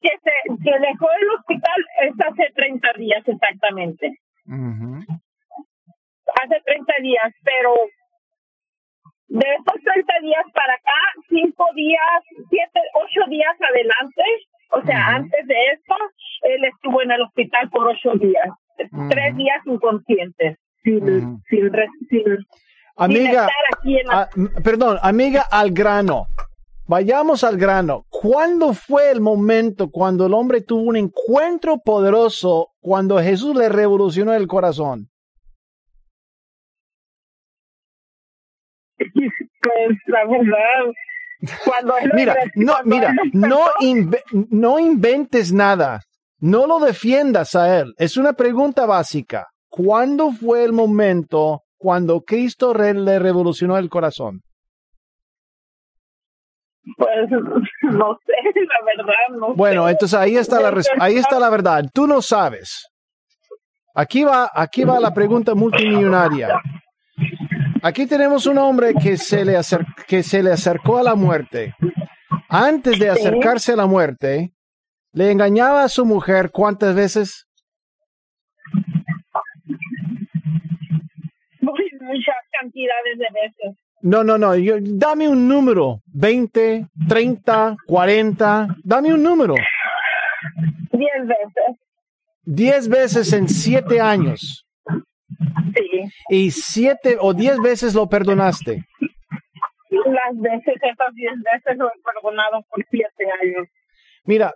que 0.00 0.08
se 0.08 0.32
que 0.64 0.78
dejó 0.78 1.06
el 1.20 1.30
hospital 1.38 1.84
es 2.02 2.14
hace 2.26 2.52
30 2.54 2.92
días 2.98 3.22
exactamente. 3.26 4.18
Hace 6.42 6.60
30 6.64 6.94
días, 7.02 7.32
pero 7.44 7.74
de 9.28 9.46
estos 9.54 9.74
30 9.82 10.12
días 10.22 10.44
para 10.52 10.74
acá, 10.74 11.00
5 11.28 11.66
días, 11.74 12.22
7, 12.50 12.80
8 12.94 13.30
días 13.30 13.56
adelante, 13.60 14.22
o 14.72 14.82
sea, 14.82 15.06
antes 15.16 15.46
de 15.46 15.66
esto, 15.72 15.94
él 16.42 16.64
estuvo 16.64 17.02
en 17.02 17.12
el 17.12 17.22
hospital 18.04 18.12
por 18.12 18.14
8 18.14 18.18
días, 18.18 18.48
3 19.10 19.36
días 19.36 19.60
inconscientes, 19.66 20.58
sin, 20.82 21.40
sin, 21.48 21.70
amiga, 22.96 23.48
perdón, 24.62 24.98
amiga, 25.02 25.42
al 25.50 25.70
grano. 25.72 26.26
Vayamos 26.86 27.44
al 27.44 27.56
grano. 27.56 28.04
¿Cuándo 28.10 28.74
fue 28.74 29.10
el 29.10 29.20
momento 29.20 29.90
cuando 29.90 30.26
el 30.26 30.34
hombre 30.34 30.60
tuvo 30.60 30.82
un 30.82 30.96
encuentro 30.96 31.78
poderoso 31.78 32.70
cuando 32.80 33.18
Jesús 33.18 33.56
le 33.56 33.68
revolucionó 33.68 34.34
el 34.34 34.46
corazón? 34.46 35.08
Pues 39.62 39.96
la 40.06 40.24
verdad, 40.24 40.92
cuando 41.64 41.94
mira, 42.14 42.36
no, 42.56 42.74
mira, 42.84 43.14
no, 43.32 43.60
no 44.50 44.78
inventes 44.80 45.52
nada. 45.52 46.00
No 46.42 46.66
lo 46.66 46.80
defiendas 46.80 47.54
a 47.54 47.78
él. 47.78 47.94
Es 47.98 48.16
una 48.16 48.32
pregunta 48.32 48.84
básica. 48.84 49.46
¿Cuándo 49.68 50.32
fue 50.32 50.64
el 50.64 50.72
momento 50.72 51.62
cuando 51.78 52.22
Cristo 52.22 52.74
le 52.74 53.20
revolucionó 53.20 53.78
el 53.78 53.88
corazón? 53.88 54.40
Pues 56.96 57.30
no 57.82 58.18
sé, 58.26 58.32
la 58.56 58.96
verdad, 58.96 59.38
no 59.38 59.54
Bueno, 59.54 59.88
entonces 59.88 60.18
ahí 60.18 60.36
está 60.36 60.60
la 60.60 60.74
ahí 60.98 61.14
está 61.14 61.38
la 61.38 61.48
verdad. 61.48 61.84
Tú 61.94 62.08
no 62.08 62.20
sabes. 62.20 62.88
Aquí 63.94 64.24
va, 64.24 64.50
aquí 64.52 64.82
va 64.82 64.98
la 64.98 65.14
pregunta 65.14 65.54
multimillonaria. 65.54 66.60
Aquí 67.84 68.06
tenemos 68.06 68.46
un 68.46 68.58
hombre 68.58 68.94
que 68.94 69.16
se 69.16 69.44
le, 69.44 69.56
que 70.08 70.24
se 70.24 70.42
le 70.42 70.50
acercó 70.50 70.98
a 70.98 71.04
la 71.04 71.14
muerte. 71.14 71.72
Antes 72.48 72.98
de 72.98 73.10
acercarse 73.10 73.74
a 73.74 73.76
la 73.76 73.86
muerte, 73.86 74.54
le 75.12 75.30
engañaba 75.30 75.84
a 75.84 75.88
su 75.88 76.04
mujer 76.04 76.50
cuántas 76.50 76.94
veces? 76.94 77.46
Muchas 81.60 82.36
cantidades 82.60 83.18
de 83.18 83.26
veces. 83.32 83.78
No, 84.02 84.24
no, 84.24 84.36
no. 84.36 84.52
dame 84.82 85.28
un 85.28 85.46
número. 85.46 86.00
20, 86.06 86.88
30, 87.08 87.76
40. 87.86 88.76
Dame 88.82 89.14
un 89.14 89.22
número. 89.22 89.54
Diez 90.92 91.26
veces. 91.26 91.80
Diez 92.44 92.88
veces 92.88 93.32
en 93.32 93.48
siete 93.48 94.00
años. 94.00 94.66
Sí. 95.74 96.10
Y 96.30 96.50
siete 96.50 97.16
o 97.20 97.32
diez 97.32 97.58
veces 97.60 97.94
lo 97.94 98.08
perdonaste. 98.08 98.84
Las 99.90 100.40
veces, 100.40 100.74
esas 100.82 101.14
diez 101.14 101.34
veces 101.52 101.78
lo 101.78 101.86
he 101.86 101.92
perdonado 102.02 102.64
por 102.68 102.84
siete 102.90 103.24
años. 103.40 103.68
Mira, 104.24 104.52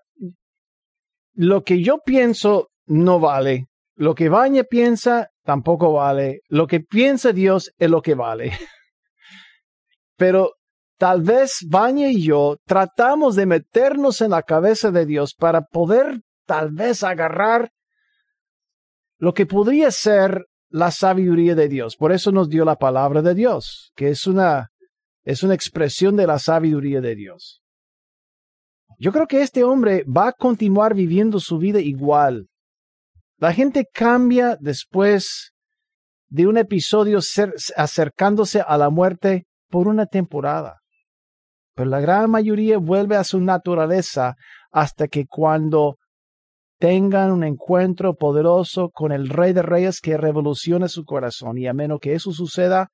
lo 1.37 1.63
que 1.63 1.83
yo 1.83 1.99
pienso 2.05 2.71
no 2.87 3.21
vale. 3.21 3.69
Lo 3.95 4.15
que 4.15 4.29
Baña 4.29 4.65
piensa 4.65 5.31
tampoco 5.45 5.93
vale. 5.93 6.41
Lo 6.49 6.67
que 6.67 6.81
piensa 6.81 7.33
Dios 7.33 7.71
es 7.79 7.91
lo 7.91 8.03
que 8.03 8.15
vale. 8.15 8.53
Pero 10.17 10.55
tal 10.99 11.23
vez 11.23 11.59
Baña 11.69 12.09
y 12.09 12.23
yo 12.23 12.57
tratamos 12.67 13.37
de 13.37 13.47
meternos 13.47 14.21
en 14.23 14.31
la 14.31 14.43
cabeza 14.43 14.91
de 14.91 15.07
Dios 15.07 15.35
para 15.35 15.63
poder 15.63 16.21
tal 16.47 16.73
vez 16.73 17.03
agarrar 17.03 17.71
lo 19.19 19.35
que 19.35 19.47
podría 19.47 19.91
ser 19.91 20.47
la 20.69 20.91
sabiduría 20.91 21.55
de 21.55 21.69
Dios. 21.69 21.97
Por 21.97 22.13
eso 22.13 22.33
nos 22.33 22.49
dio 22.49 22.65
la 22.65 22.77
palabra 22.77 23.23
de 23.23 23.35
Dios, 23.35 23.93
que 23.95 24.09
es 24.09 24.27
una, 24.27 24.71
es 25.23 25.43
una 25.43 25.55
expresión 25.55 26.17
de 26.17 26.27
la 26.27 26.39
sabiduría 26.39 27.01
de 27.01 27.15
Dios. 27.15 27.63
Yo 28.99 29.13
creo 29.13 29.27
que 29.27 29.43
este 29.43 29.63
hombre 29.65 30.05
va 30.05 30.29
a 30.29 30.33
continuar 30.33 30.95
viviendo 30.95 31.39
su 31.41 31.59
vida 31.59 31.81
igual. 31.81 32.49
La 33.39 33.53
gente 33.53 33.87
cambia 33.93 34.57
después 34.59 35.53
de 36.29 36.47
un 36.47 36.57
episodio 36.57 37.19
acercándose 37.77 38.63
a 38.67 38.79
la 38.79 38.91
muerte 38.91 39.47
por 39.69 39.89
una 39.89 40.07
temporada. 40.07 40.81
Pero 41.75 41.91
la 41.91 42.01
gran 42.01 42.31
mayoría 42.31 42.79
vuelve 42.79 43.17
a 43.17 43.25
su 43.25 43.41
naturaleza 43.41 44.35
hasta 44.73 45.09
que 45.09 45.27
cuando 45.27 45.99
tengan 46.79 47.33
un 47.33 47.45
encuentro 47.45 48.15
poderoso 48.15 48.91
con 48.91 49.13
el 49.13 49.29
Rey 49.29 49.53
de 49.53 49.63
Reyes 49.63 50.01
que 50.01 50.17
revolucione 50.17 50.89
su 50.89 51.05
corazón. 51.05 51.59
Y 51.59 51.67
a 51.67 51.75
menos 51.75 52.01
que 52.01 52.15
eso 52.15 52.33
suceda, 52.33 52.89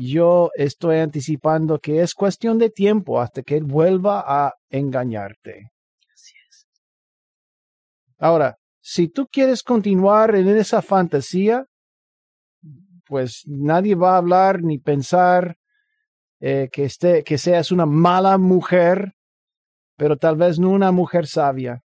yo 0.00 0.52
estoy 0.54 0.98
anticipando 0.98 1.80
que 1.80 2.02
es 2.02 2.14
cuestión 2.14 2.56
de 2.56 2.70
tiempo 2.70 3.20
hasta 3.20 3.42
que 3.42 3.56
Él 3.56 3.64
vuelva 3.64 4.22
a 4.24 4.54
engañarte. 4.70 5.72
Así 6.14 6.34
es. 6.48 6.68
Ahora, 8.16 8.58
si 8.80 9.08
tú 9.08 9.26
quieres 9.26 9.64
continuar 9.64 10.36
en 10.36 10.46
esa 10.50 10.82
fantasía, 10.82 11.66
pues 13.06 13.42
nadie 13.46 13.96
va 13.96 14.14
a 14.14 14.18
hablar 14.18 14.62
ni 14.62 14.78
pensar 14.78 15.56
eh, 16.38 16.68
que, 16.70 16.84
esté, 16.84 17.24
que 17.24 17.36
seas 17.36 17.72
una 17.72 17.84
mala 17.84 18.38
mujer, 18.38 19.14
pero 19.96 20.16
tal 20.16 20.36
vez 20.36 20.60
no 20.60 20.70
una 20.70 20.92
mujer 20.92 21.26
sabia. 21.26 21.82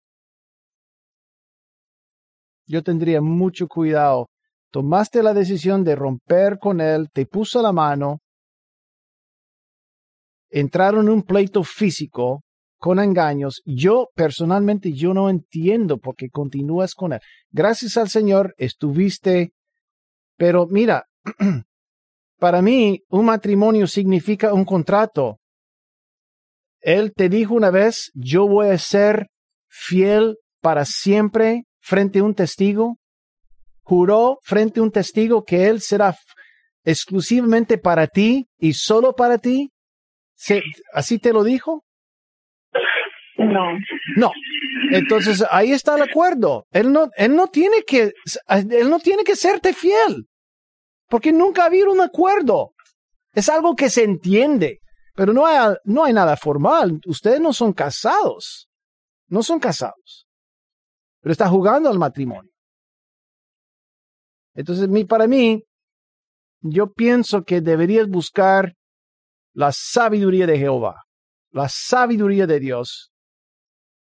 Yo 2.68 2.82
tendría 2.84 3.20
mucho 3.20 3.68
cuidado. 3.68 4.30
Tomaste 4.72 5.24
la 5.24 5.34
decisión 5.34 5.84
de 5.84 5.96
romper 5.96 6.60
con 6.60 6.82
él, 6.82 7.10
te 7.12 7.26
puso 7.26 7.62
la 7.62 7.72
mano, 7.72 8.20
entraron 10.50 11.08
en 11.08 11.14
un 11.14 11.24
pleito 11.24 11.64
físico 11.64 12.44
con 12.78 13.00
engaños. 13.00 13.62
Yo 13.66 14.10
personalmente 14.14 14.94
yo 14.94 15.14
no 15.14 15.30
entiendo 15.30 15.98
por 15.98 16.16
qué 16.16 16.30
continúas 16.30 16.94
con 16.94 17.14
él. 17.14 17.20
Gracias 17.50 17.98
al 17.98 18.10
Señor 18.10 18.54
estuviste, 18.58 19.52
pero 20.38 20.68
mira, 20.68 21.06
Para 22.40 22.62
mí, 22.62 23.02
un 23.10 23.26
matrimonio 23.26 23.88
significa 23.88 24.54
un 24.54 24.64
contrato. 24.64 25.40
Él 26.82 27.12
te 27.16 27.30
dijo 27.30 27.56
una 27.56 27.72
vez, 27.72 28.12
yo 28.14 28.48
voy 28.48 28.70
a 28.70 28.78
ser 28.78 29.28
fiel 29.68 30.38
para 30.62 30.86
siempre 30.86 31.64
frente 31.80 32.20
a 32.20 32.24
un 32.24 32.36
testigo. 32.36 32.98
Juró 33.88 34.40
frente 34.44 34.82
a 34.82 34.84
un 34.84 34.92
testigo 34.92 35.46
que 35.46 35.68
él 35.68 35.80
será 35.80 36.14
exclusivamente 36.84 37.78
para 37.78 38.08
ti 38.08 38.50
y 38.60 38.74
solo 38.74 39.14
para 39.14 39.38
ti. 39.38 39.72
¿Así 40.92 41.20
te 41.20 41.32
lo 41.32 41.42
dijo? 41.46 41.86
No. 43.38 43.80
No. 44.18 44.32
Entonces 44.92 45.42
ahí 45.50 45.72
está 45.72 45.96
el 45.96 46.02
acuerdo. 46.02 46.66
Él 46.72 46.92
no, 46.92 47.08
él 47.16 47.34
no 47.34 47.48
tiene 47.48 47.84
que, 47.84 48.12
él 48.50 48.90
no 48.90 49.00
tiene 49.00 49.24
que 49.24 49.38
serte 49.38 49.72
fiel 49.72 50.28
porque 51.08 51.32
nunca 51.32 51.64
ha 51.64 51.68
habido 51.68 51.90
un 51.90 52.02
acuerdo. 52.02 52.74
Es 53.32 53.48
algo 53.48 53.74
que 53.74 53.90
se 53.90 54.04
entiende, 54.04 54.82
pero 55.16 55.32
no 55.32 55.46
hay, 55.46 55.78
no 55.86 56.04
hay 56.04 56.12
nada 56.12 56.36
formal. 56.36 57.00
Ustedes 57.06 57.40
no 57.40 57.54
son 57.54 57.72
casados, 57.72 58.68
no 59.30 59.44
son 59.44 59.62
casados, 59.62 60.28
pero 61.22 61.32
está 61.32 61.48
jugando 61.48 61.90
al 61.90 61.98
matrimonio. 61.98 62.52
Entonces, 64.58 64.90
para 65.06 65.28
mí, 65.28 65.64
yo 66.62 66.92
pienso 66.92 67.44
que 67.44 67.62
deberías 67.62 68.10
buscar 68.10 68.74
la 69.54 69.72
sabiduría 69.72 70.48
de 70.48 70.58
Jehová, 70.58 71.04
la 71.52 71.70
sabiduría 71.70 72.48
de 72.48 72.60
Dios. 72.60 73.12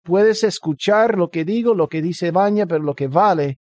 Puedes 0.04 0.44
escuchar 0.44 1.18
lo 1.18 1.28
que 1.28 1.44
digo, 1.44 1.74
lo 1.74 1.88
que 1.88 2.00
dice 2.00 2.30
Baña, 2.30 2.66
pero 2.66 2.84
lo 2.84 2.94
que 2.94 3.08
vale 3.08 3.58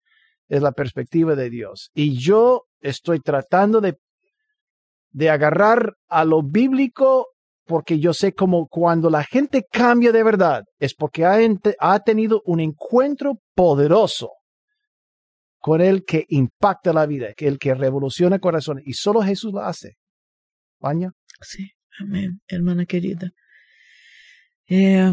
es 0.48 0.62
la 0.62 0.72
perspectiva 0.72 1.36
de 1.36 1.48
Dios. 1.48 1.92
Y 1.94 2.18
yo 2.18 2.64
estoy 2.80 3.20
tratando 3.20 3.80
de, 3.80 3.96
de 5.12 5.30
agarrar 5.30 5.94
a 6.08 6.24
lo 6.24 6.42
bíblico 6.42 7.28
porque 7.66 8.00
yo 8.00 8.12
sé 8.12 8.34
como 8.34 8.66
cuando 8.66 9.08
la 9.10 9.22
gente 9.22 9.64
cambia 9.70 10.10
de 10.10 10.24
verdad 10.24 10.64
es 10.80 10.92
porque 10.92 11.24
ha, 11.24 11.38
ha 11.78 12.00
tenido 12.00 12.42
un 12.44 12.58
encuentro 12.58 13.38
poderoso 13.54 14.32
con 15.64 15.80
el 15.80 16.04
que 16.04 16.26
impacta 16.28 16.92
la 16.92 17.06
vida, 17.06 17.28
el 17.38 17.58
que 17.58 17.74
revoluciona 17.74 18.38
corazones. 18.38 18.84
Y 18.86 18.92
solo 18.92 19.22
Jesús 19.22 19.50
lo 19.50 19.60
hace. 19.60 19.96
¿Baña? 20.78 21.12
Sí, 21.40 21.70
amén, 21.98 22.42
hermana 22.48 22.84
querida. 22.84 23.30
Eh, 24.68 25.10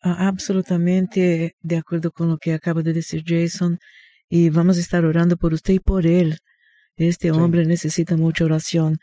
absolutamente 0.00 1.54
de 1.60 1.76
acuerdo 1.76 2.10
con 2.10 2.28
lo 2.28 2.38
que 2.38 2.54
acaba 2.54 2.82
de 2.82 2.92
decir 2.92 3.22
Jason. 3.24 3.78
Y 4.28 4.50
vamos 4.50 4.78
a 4.78 4.80
estar 4.80 5.04
orando 5.04 5.36
por 5.36 5.54
usted 5.54 5.74
y 5.74 5.78
por 5.78 6.08
él. 6.08 6.38
Este 6.96 7.30
hombre 7.30 7.64
necesita 7.64 8.16
mucha 8.16 8.46
oración. 8.46 8.98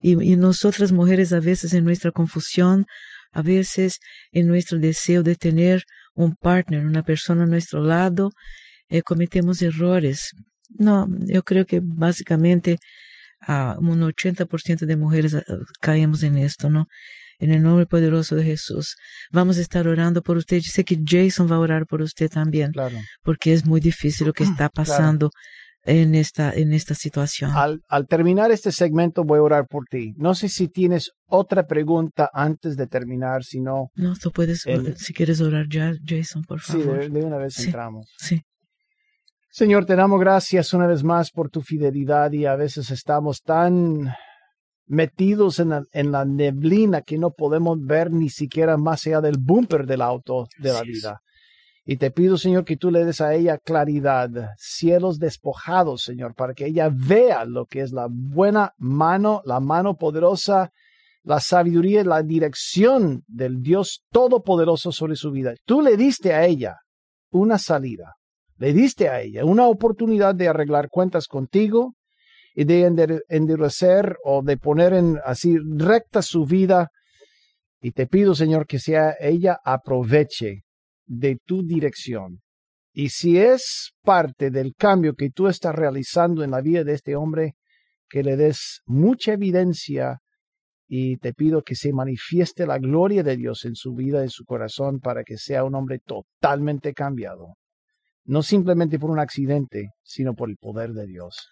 Y, 0.00 0.16
nosotras 0.34 0.90
mujeres 0.90 1.32
a 1.32 1.38
veces 1.38 1.72
en 1.72 1.84
nuestra 1.84 2.10
confusión, 2.10 2.86
a 3.30 3.42
veces 3.42 4.00
en 4.32 4.48
nuestro 4.48 4.80
deseo 4.80 5.22
de 5.22 5.36
tener 5.36 5.84
un 6.14 6.34
partner, 6.34 6.84
una 6.84 7.04
persona 7.04 7.44
a 7.44 7.46
nuestro 7.46 7.80
lado, 7.80 8.32
eh, 8.92 9.02
cometemos 9.02 9.62
errores. 9.62 10.32
No, 10.68 11.08
yo 11.20 11.42
creo 11.42 11.64
que 11.64 11.80
básicamente 11.82 12.78
uh, 13.48 13.80
un 13.80 14.02
80% 14.02 14.84
de 14.84 14.96
mujeres 14.96 15.32
uh, 15.32 15.40
caemos 15.80 16.22
en 16.22 16.36
esto, 16.36 16.68
¿no? 16.68 16.86
En 17.38 17.50
el 17.50 17.62
nombre 17.62 17.86
poderoso 17.86 18.36
de 18.36 18.44
Jesús. 18.44 18.96
Vamos 19.32 19.56
a 19.56 19.62
estar 19.62 19.88
orando 19.88 20.22
por 20.22 20.36
usted. 20.36 20.58
Yo 20.58 20.70
sé 20.70 20.84
que 20.84 21.00
Jason 21.04 21.50
va 21.50 21.56
a 21.56 21.60
orar 21.60 21.86
por 21.86 22.02
usted 22.02 22.30
también. 22.30 22.70
Claro. 22.72 22.98
Porque 23.22 23.54
es 23.54 23.64
muy 23.64 23.80
difícil 23.80 24.26
lo 24.26 24.32
que 24.34 24.44
está 24.44 24.68
pasando 24.68 25.30
en 25.84 26.14
esta, 26.14 26.52
en 26.52 26.74
esta 26.74 26.94
situación. 26.94 27.50
Al, 27.52 27.82
al, 27.88 28.06
terminar 28.06 28.52
este 28.52 28.70
segmento 28.70 29.24
voy 29.24 29.38
a 29.38 29.42
orar 29.42 29.66
por 29.66 29.86
ti. 29.86 30.12
No 30.18 30.34
sé 30.34 30.50
si 30.50 30.68
tienes 30.68 31.12
otra 31.26 31.66
pregunta 31.66 32.30
antes 32.32 32.76
de 32.76 32.86
terminar, 32.86 33.42
si 33.42 33.60
no... 33.60 33.90
No, 33.94 34.14
tú 34.14 34.30
puedes, 34.30 34.64
si 34.96 35.14
quieres 35.14 35.40
orar 35.40 35.66
ya, 35.68 35.94
Jason, 36.06 36.44
por 36.44 36.60
favor. 36.60 37.02
Sí, 37.02 37.10
de, 37.10 37.22
una 37.22 37.38
vez 37.38 37.58
entramos. 37.58 38.14
Sí. 38.18 38.42
Señor, 39.54 39.84
te 39.84 39.96
damos 39.96 40.18
gracias 40.18 40.72
una 40.72 40.86
vez 40.86 41.04
más 41.04 41.30
por 41.30 41.50
tu 41.50 41.60
fidelidad 41.60 42.32
y 42.32 42.46
a 42.46 42.56
veces 42.56 42.90
estamos 42.90 43.42
tan 43.42 44.10
metidos 44.86 45.58
en 45.58 45.68
la, 45.68 45.82
en 45.92 46.10
la 46.10 46.24
neblina 46.24 47.02
que 47.02 47.18
no 47.18 47.32
podemos 47.32 47.78
ver 47.78 48.10
ni 48.10 48.30
siquiera 48.30 48.78
más 48.78 49.06
allá 49.06 49.20
del 49.20 49.36
bumper 49.38 49.84
del 49.84 50.00
auto 50.00 50.46
de 50.58 50.72
la 50.72 50.80
vida. 50.80 51.20
Y 51.84 51.98
te 51.98 52.10
pido, 52.10 52.38
Señor, 52.38 52.64
que 52.64 52.78
tú 52.78 52.90
le 52.90 53.04
des 53.04 53.20
a 53.20 53.34
ella 53.34 53.58
claridad, 53.58 54.30
cielos 54.56 55.18
despojados, 55.18 56.00
Señor, 56.00 56.34
para 56.34 56.54
que 56.54 56.64
ella 56.64 56.88
vea 56.90 57.44
lo 57.44 57.66
que 57.66 57.82
es 57.82 57.92
la 57.92 58.08
buena 58.10 58.72
mano, 58.78 59.42
la 59.44 59.60
mano 59.60 59.96
poderosa, 59.96 60.70
la 61.24 61.40
sabiduría 61.40 62.00
y 62.00 62.04
la 62.04 62.22
dirección 62.22 63.22
del 63.26 63.60
Dios 63.60 64.02
Todopoderoso 64.10 64.92
sobre 64.92 65.14
su 65.14 65.30
vida. 65.30 65.52
Tú 65.66 65.82
le 65.82 65.98
diste 65.98 66.32
a 66.32 66.46
ella 66.46 66.78
una 67.30 67.58
salida, 67.58 68.14
le 68.62 68.72
diste 68.72 69.08
a 69.08 69.20
ella 69.20 69.44
una 69.44 69.66
oportunidad 69.66 70.36
de 70.36 70.46
arreglar 70.46 70.88
cuentas 70.88 71.26
contigo 71.26 71.96
y 72.54 72.62
de 72.62 72.84
endurecer 73.28 74.18
o 74.22 74.40
de 74.40 74.56
poner 74.56 74.92
en 74.92 75.18
así 75.24 75.56
recta 75.58 76.22
su 76.22 76.44
vida. 76.44 76.90
Y 77.80 77.90
te 77.90 78.06
pido, 78.06 78.36
Señor, 78.36 78.68
que 78.68 78.78
sea 78.78 79.16
ella 79.18 79.58
aproveche 79.64 80.60
de 81.06 81.38
tu 81.44 81.66
dirección. 81.66 82.38
Y 82.92 83.08
si 83.08 83.36
es 83.36 83.94
parte 84.00 84.52
del 84.52 84.74
cambio 84.78 85.14
que 85.14 85.30
tú 85.30 85.48
estás 85.48 85.74
realizando 85.74 86.44
en 86.44 86.52
la 86.52 86.60
vida 86.60 86.84
de 86.84 86.92
este 86.92 87.16
hombre, 87.16 87.54
que 88.08 88.22
le 88.22 88.36
des 88.36 88.82
mucha 88.86 89.32
evidencia 89.32 90.20
y 90.86 91.16
te 91.16 91.34
pido 91.34 91.62
que 91.62 91.74
se 91.74 91.92
manifieste 91.92 92.64
la 92.64 92.78
gloria 92.78 93.24
de 93.24 93.36
Dios 93.36 93.64
en 93.64 93.74
su 93.74 93.92
vida, 93.92 94.22
en 94.22 94.30
su 94.30 94.44
corazón, 94.44 95.00
para 95.00 95.24
que 95.24 95.36
sea 95.36 95.64
un 95.64 95.74
hombre 95.74 95.98
totalmente 95.98 96.92
cambiado 96.92 97.56
no 98.24 98.42
simplemente 98.42 98.98
por 98.98 99.10
un 99.10 99.18
accidente, 99.18 99.90
sino 100.02 100.34
por 100.34 100.48
el 100.48 100.56
poder 100.56 100.92
de 100.92 101.06
Dios. 101.06 101.48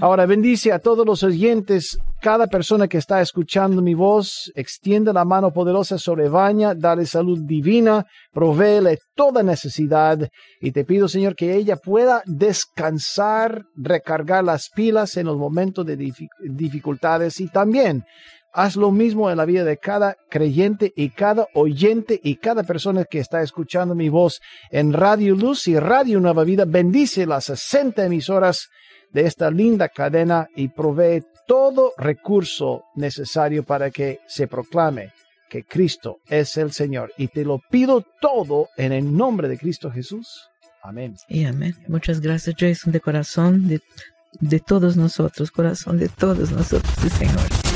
Ahora 0.00 0.26
bendice 0.26 0.72
a 0.72 0.78
todos 0.78 1.06
los 1.06 1.22
oyentes, 1.22 1.98
cada 2.20 2.46
persona 2.46 2.88
que 2.88 2.98
está 2.98 3.20
escuchando 3.20 3.80
mi 3.80 3.94
voz, 3.94 4.52
extiende 4.54 5.12
la 5.12 5.24
mano 5.24 5.52
poderosa 5.52 5.98
sobre 5.98 6.28
Baña, 6.28 6.74
dale 6.74 7.06
salud 7.06 7.38
divina, 7.42 8.04
provéele 8.32 8.98
toda 9.14 9.42
necesidad 9.42 10.28
y 10.60 10.72
te 10.72 10.84
pido, 10.84 11.08
Señor, 11.08 11.34
que 11.34 11.54
ella 11.54 11.76
pueda 11.76 12.22
descansar, 12.26 13.64
recargar 13.74 14.44
las 14.44 14.68
pilas 14.74 15.16
en 15.16 15.26
los 15.26 15.38
momentos 15.38 15.86
de 15.86 15.96
dificultades 15.96 17.40
y 17.40 17.48
también 17.48 18.04
Haz 18.52 18.74
lo 18.74 18.90
mismo 18.90 19.30
en 19.30 19.36
la 19.36 19.44
vida 19.44 19.62
de 19.64 19.76
cada 19.76 20.16
creyente 20.28 20.92
y 20.96 21.10
cada 21.10 21.46
oyente 21.54 22.18
y 22.22 22.36
cada 22.36 22.64
persona 22.64 23.04
que 23.04 23.20
está 23.20 23.42
escuchando 23.42 23.94
mi 23.94 24.08
voz 24.08 24.40
en 24.70 24.92
Radio 24.92 25.36
Luz 25.36 25.68
y 25.68 25.78
Radio 25.78 26.18
Nueva 26.18 26.42
Vida. 26.42 26.64
Bendice 26.66 27.26
las 27.26 27.44
60 27.44 28.04
emisoras 28.04 28.68
de 29.12 29.22
esta 29.22 29.50
linda 29.50 29.88
cadena 29.88 30.48
y 30.56 30.68
provee 30.68 31.22
todo 31.46 31.92
recurso 31.96 32.84
necesario 32.96 33.62
para 33.62 33.90
que 33.90 34.18
se 34.26 34.48
proclame 34.48 35.12
que 35.48 35.64
Cristo 35.64 36.18
es 36.28 36.56
el 36.56 36.72
Señor. 36.72 37.12
Y 37.18 37.28
te 37.28 37.44
lo 37.44 37.60
pido 37.70 38.04
todo 38.20 38.68
en 38.76 38.92
el 38.92 39.16
nombre 39.16 39.48
de 39.48 39.58
Cristo 39.58 39.92
Jesús. 39.92 40.48
Amén. 40.82 41.14
Y 41.28 41.44
amén. 41.44 41.76
Muchas 41.86 42.20
gracias, 42.20 42.56
Jason, 42.58 42.92
de 42.92 43.00
corazón, 43.00 43.68
de, 43.68 43.80
de 44.40 44.58
todos 44.58 44.96
nosotros, 44.96 45.50
corazón 45.52 45.98
de 45.98 46.08
todos 46.08 46.50
nosotros, 46.50 46.92
Señor. 47.18 47.69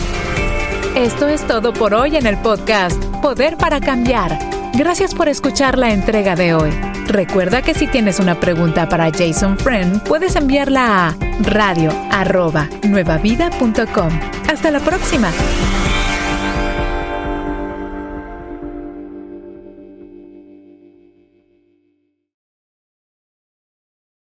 Esto 0.94 1.28
es 1.28 1.46
todo 1.46 1.72
por 1.72 1.92
hoy 1.92 2.16
en 2.16 2.24
el 2.24 2.38
podcast 2.38 3.04
Poder 3.20 3.56
para 3.56 3.80
Cambiar. 3.80 4.38
Gracias 4.74 5.12
por 5.12 5.28
escuchar 5.28 5.76
la 5.76 5.92
entrega 5.92 6.36
de 6.36 6.54
hoy. 6.54 6.70
Recuerda 7.06 7.62
que 7.62 7.74
si 7.74 7.88
tienes 7.88 8.20
una 8.20 8.38
pregunta 8.38 8.88
para 8.88 9.10
Jason 9.10 9.58
Friend, 9.58 10.04
puedes 10.04 10.36
enviarla 10.36 11.08
a 11.08 11.16
radio.nuevavida.com. 11.40 14.20
Hasta 14.48 14.70
la 14.70 14.78
próxima. 14.78 15.32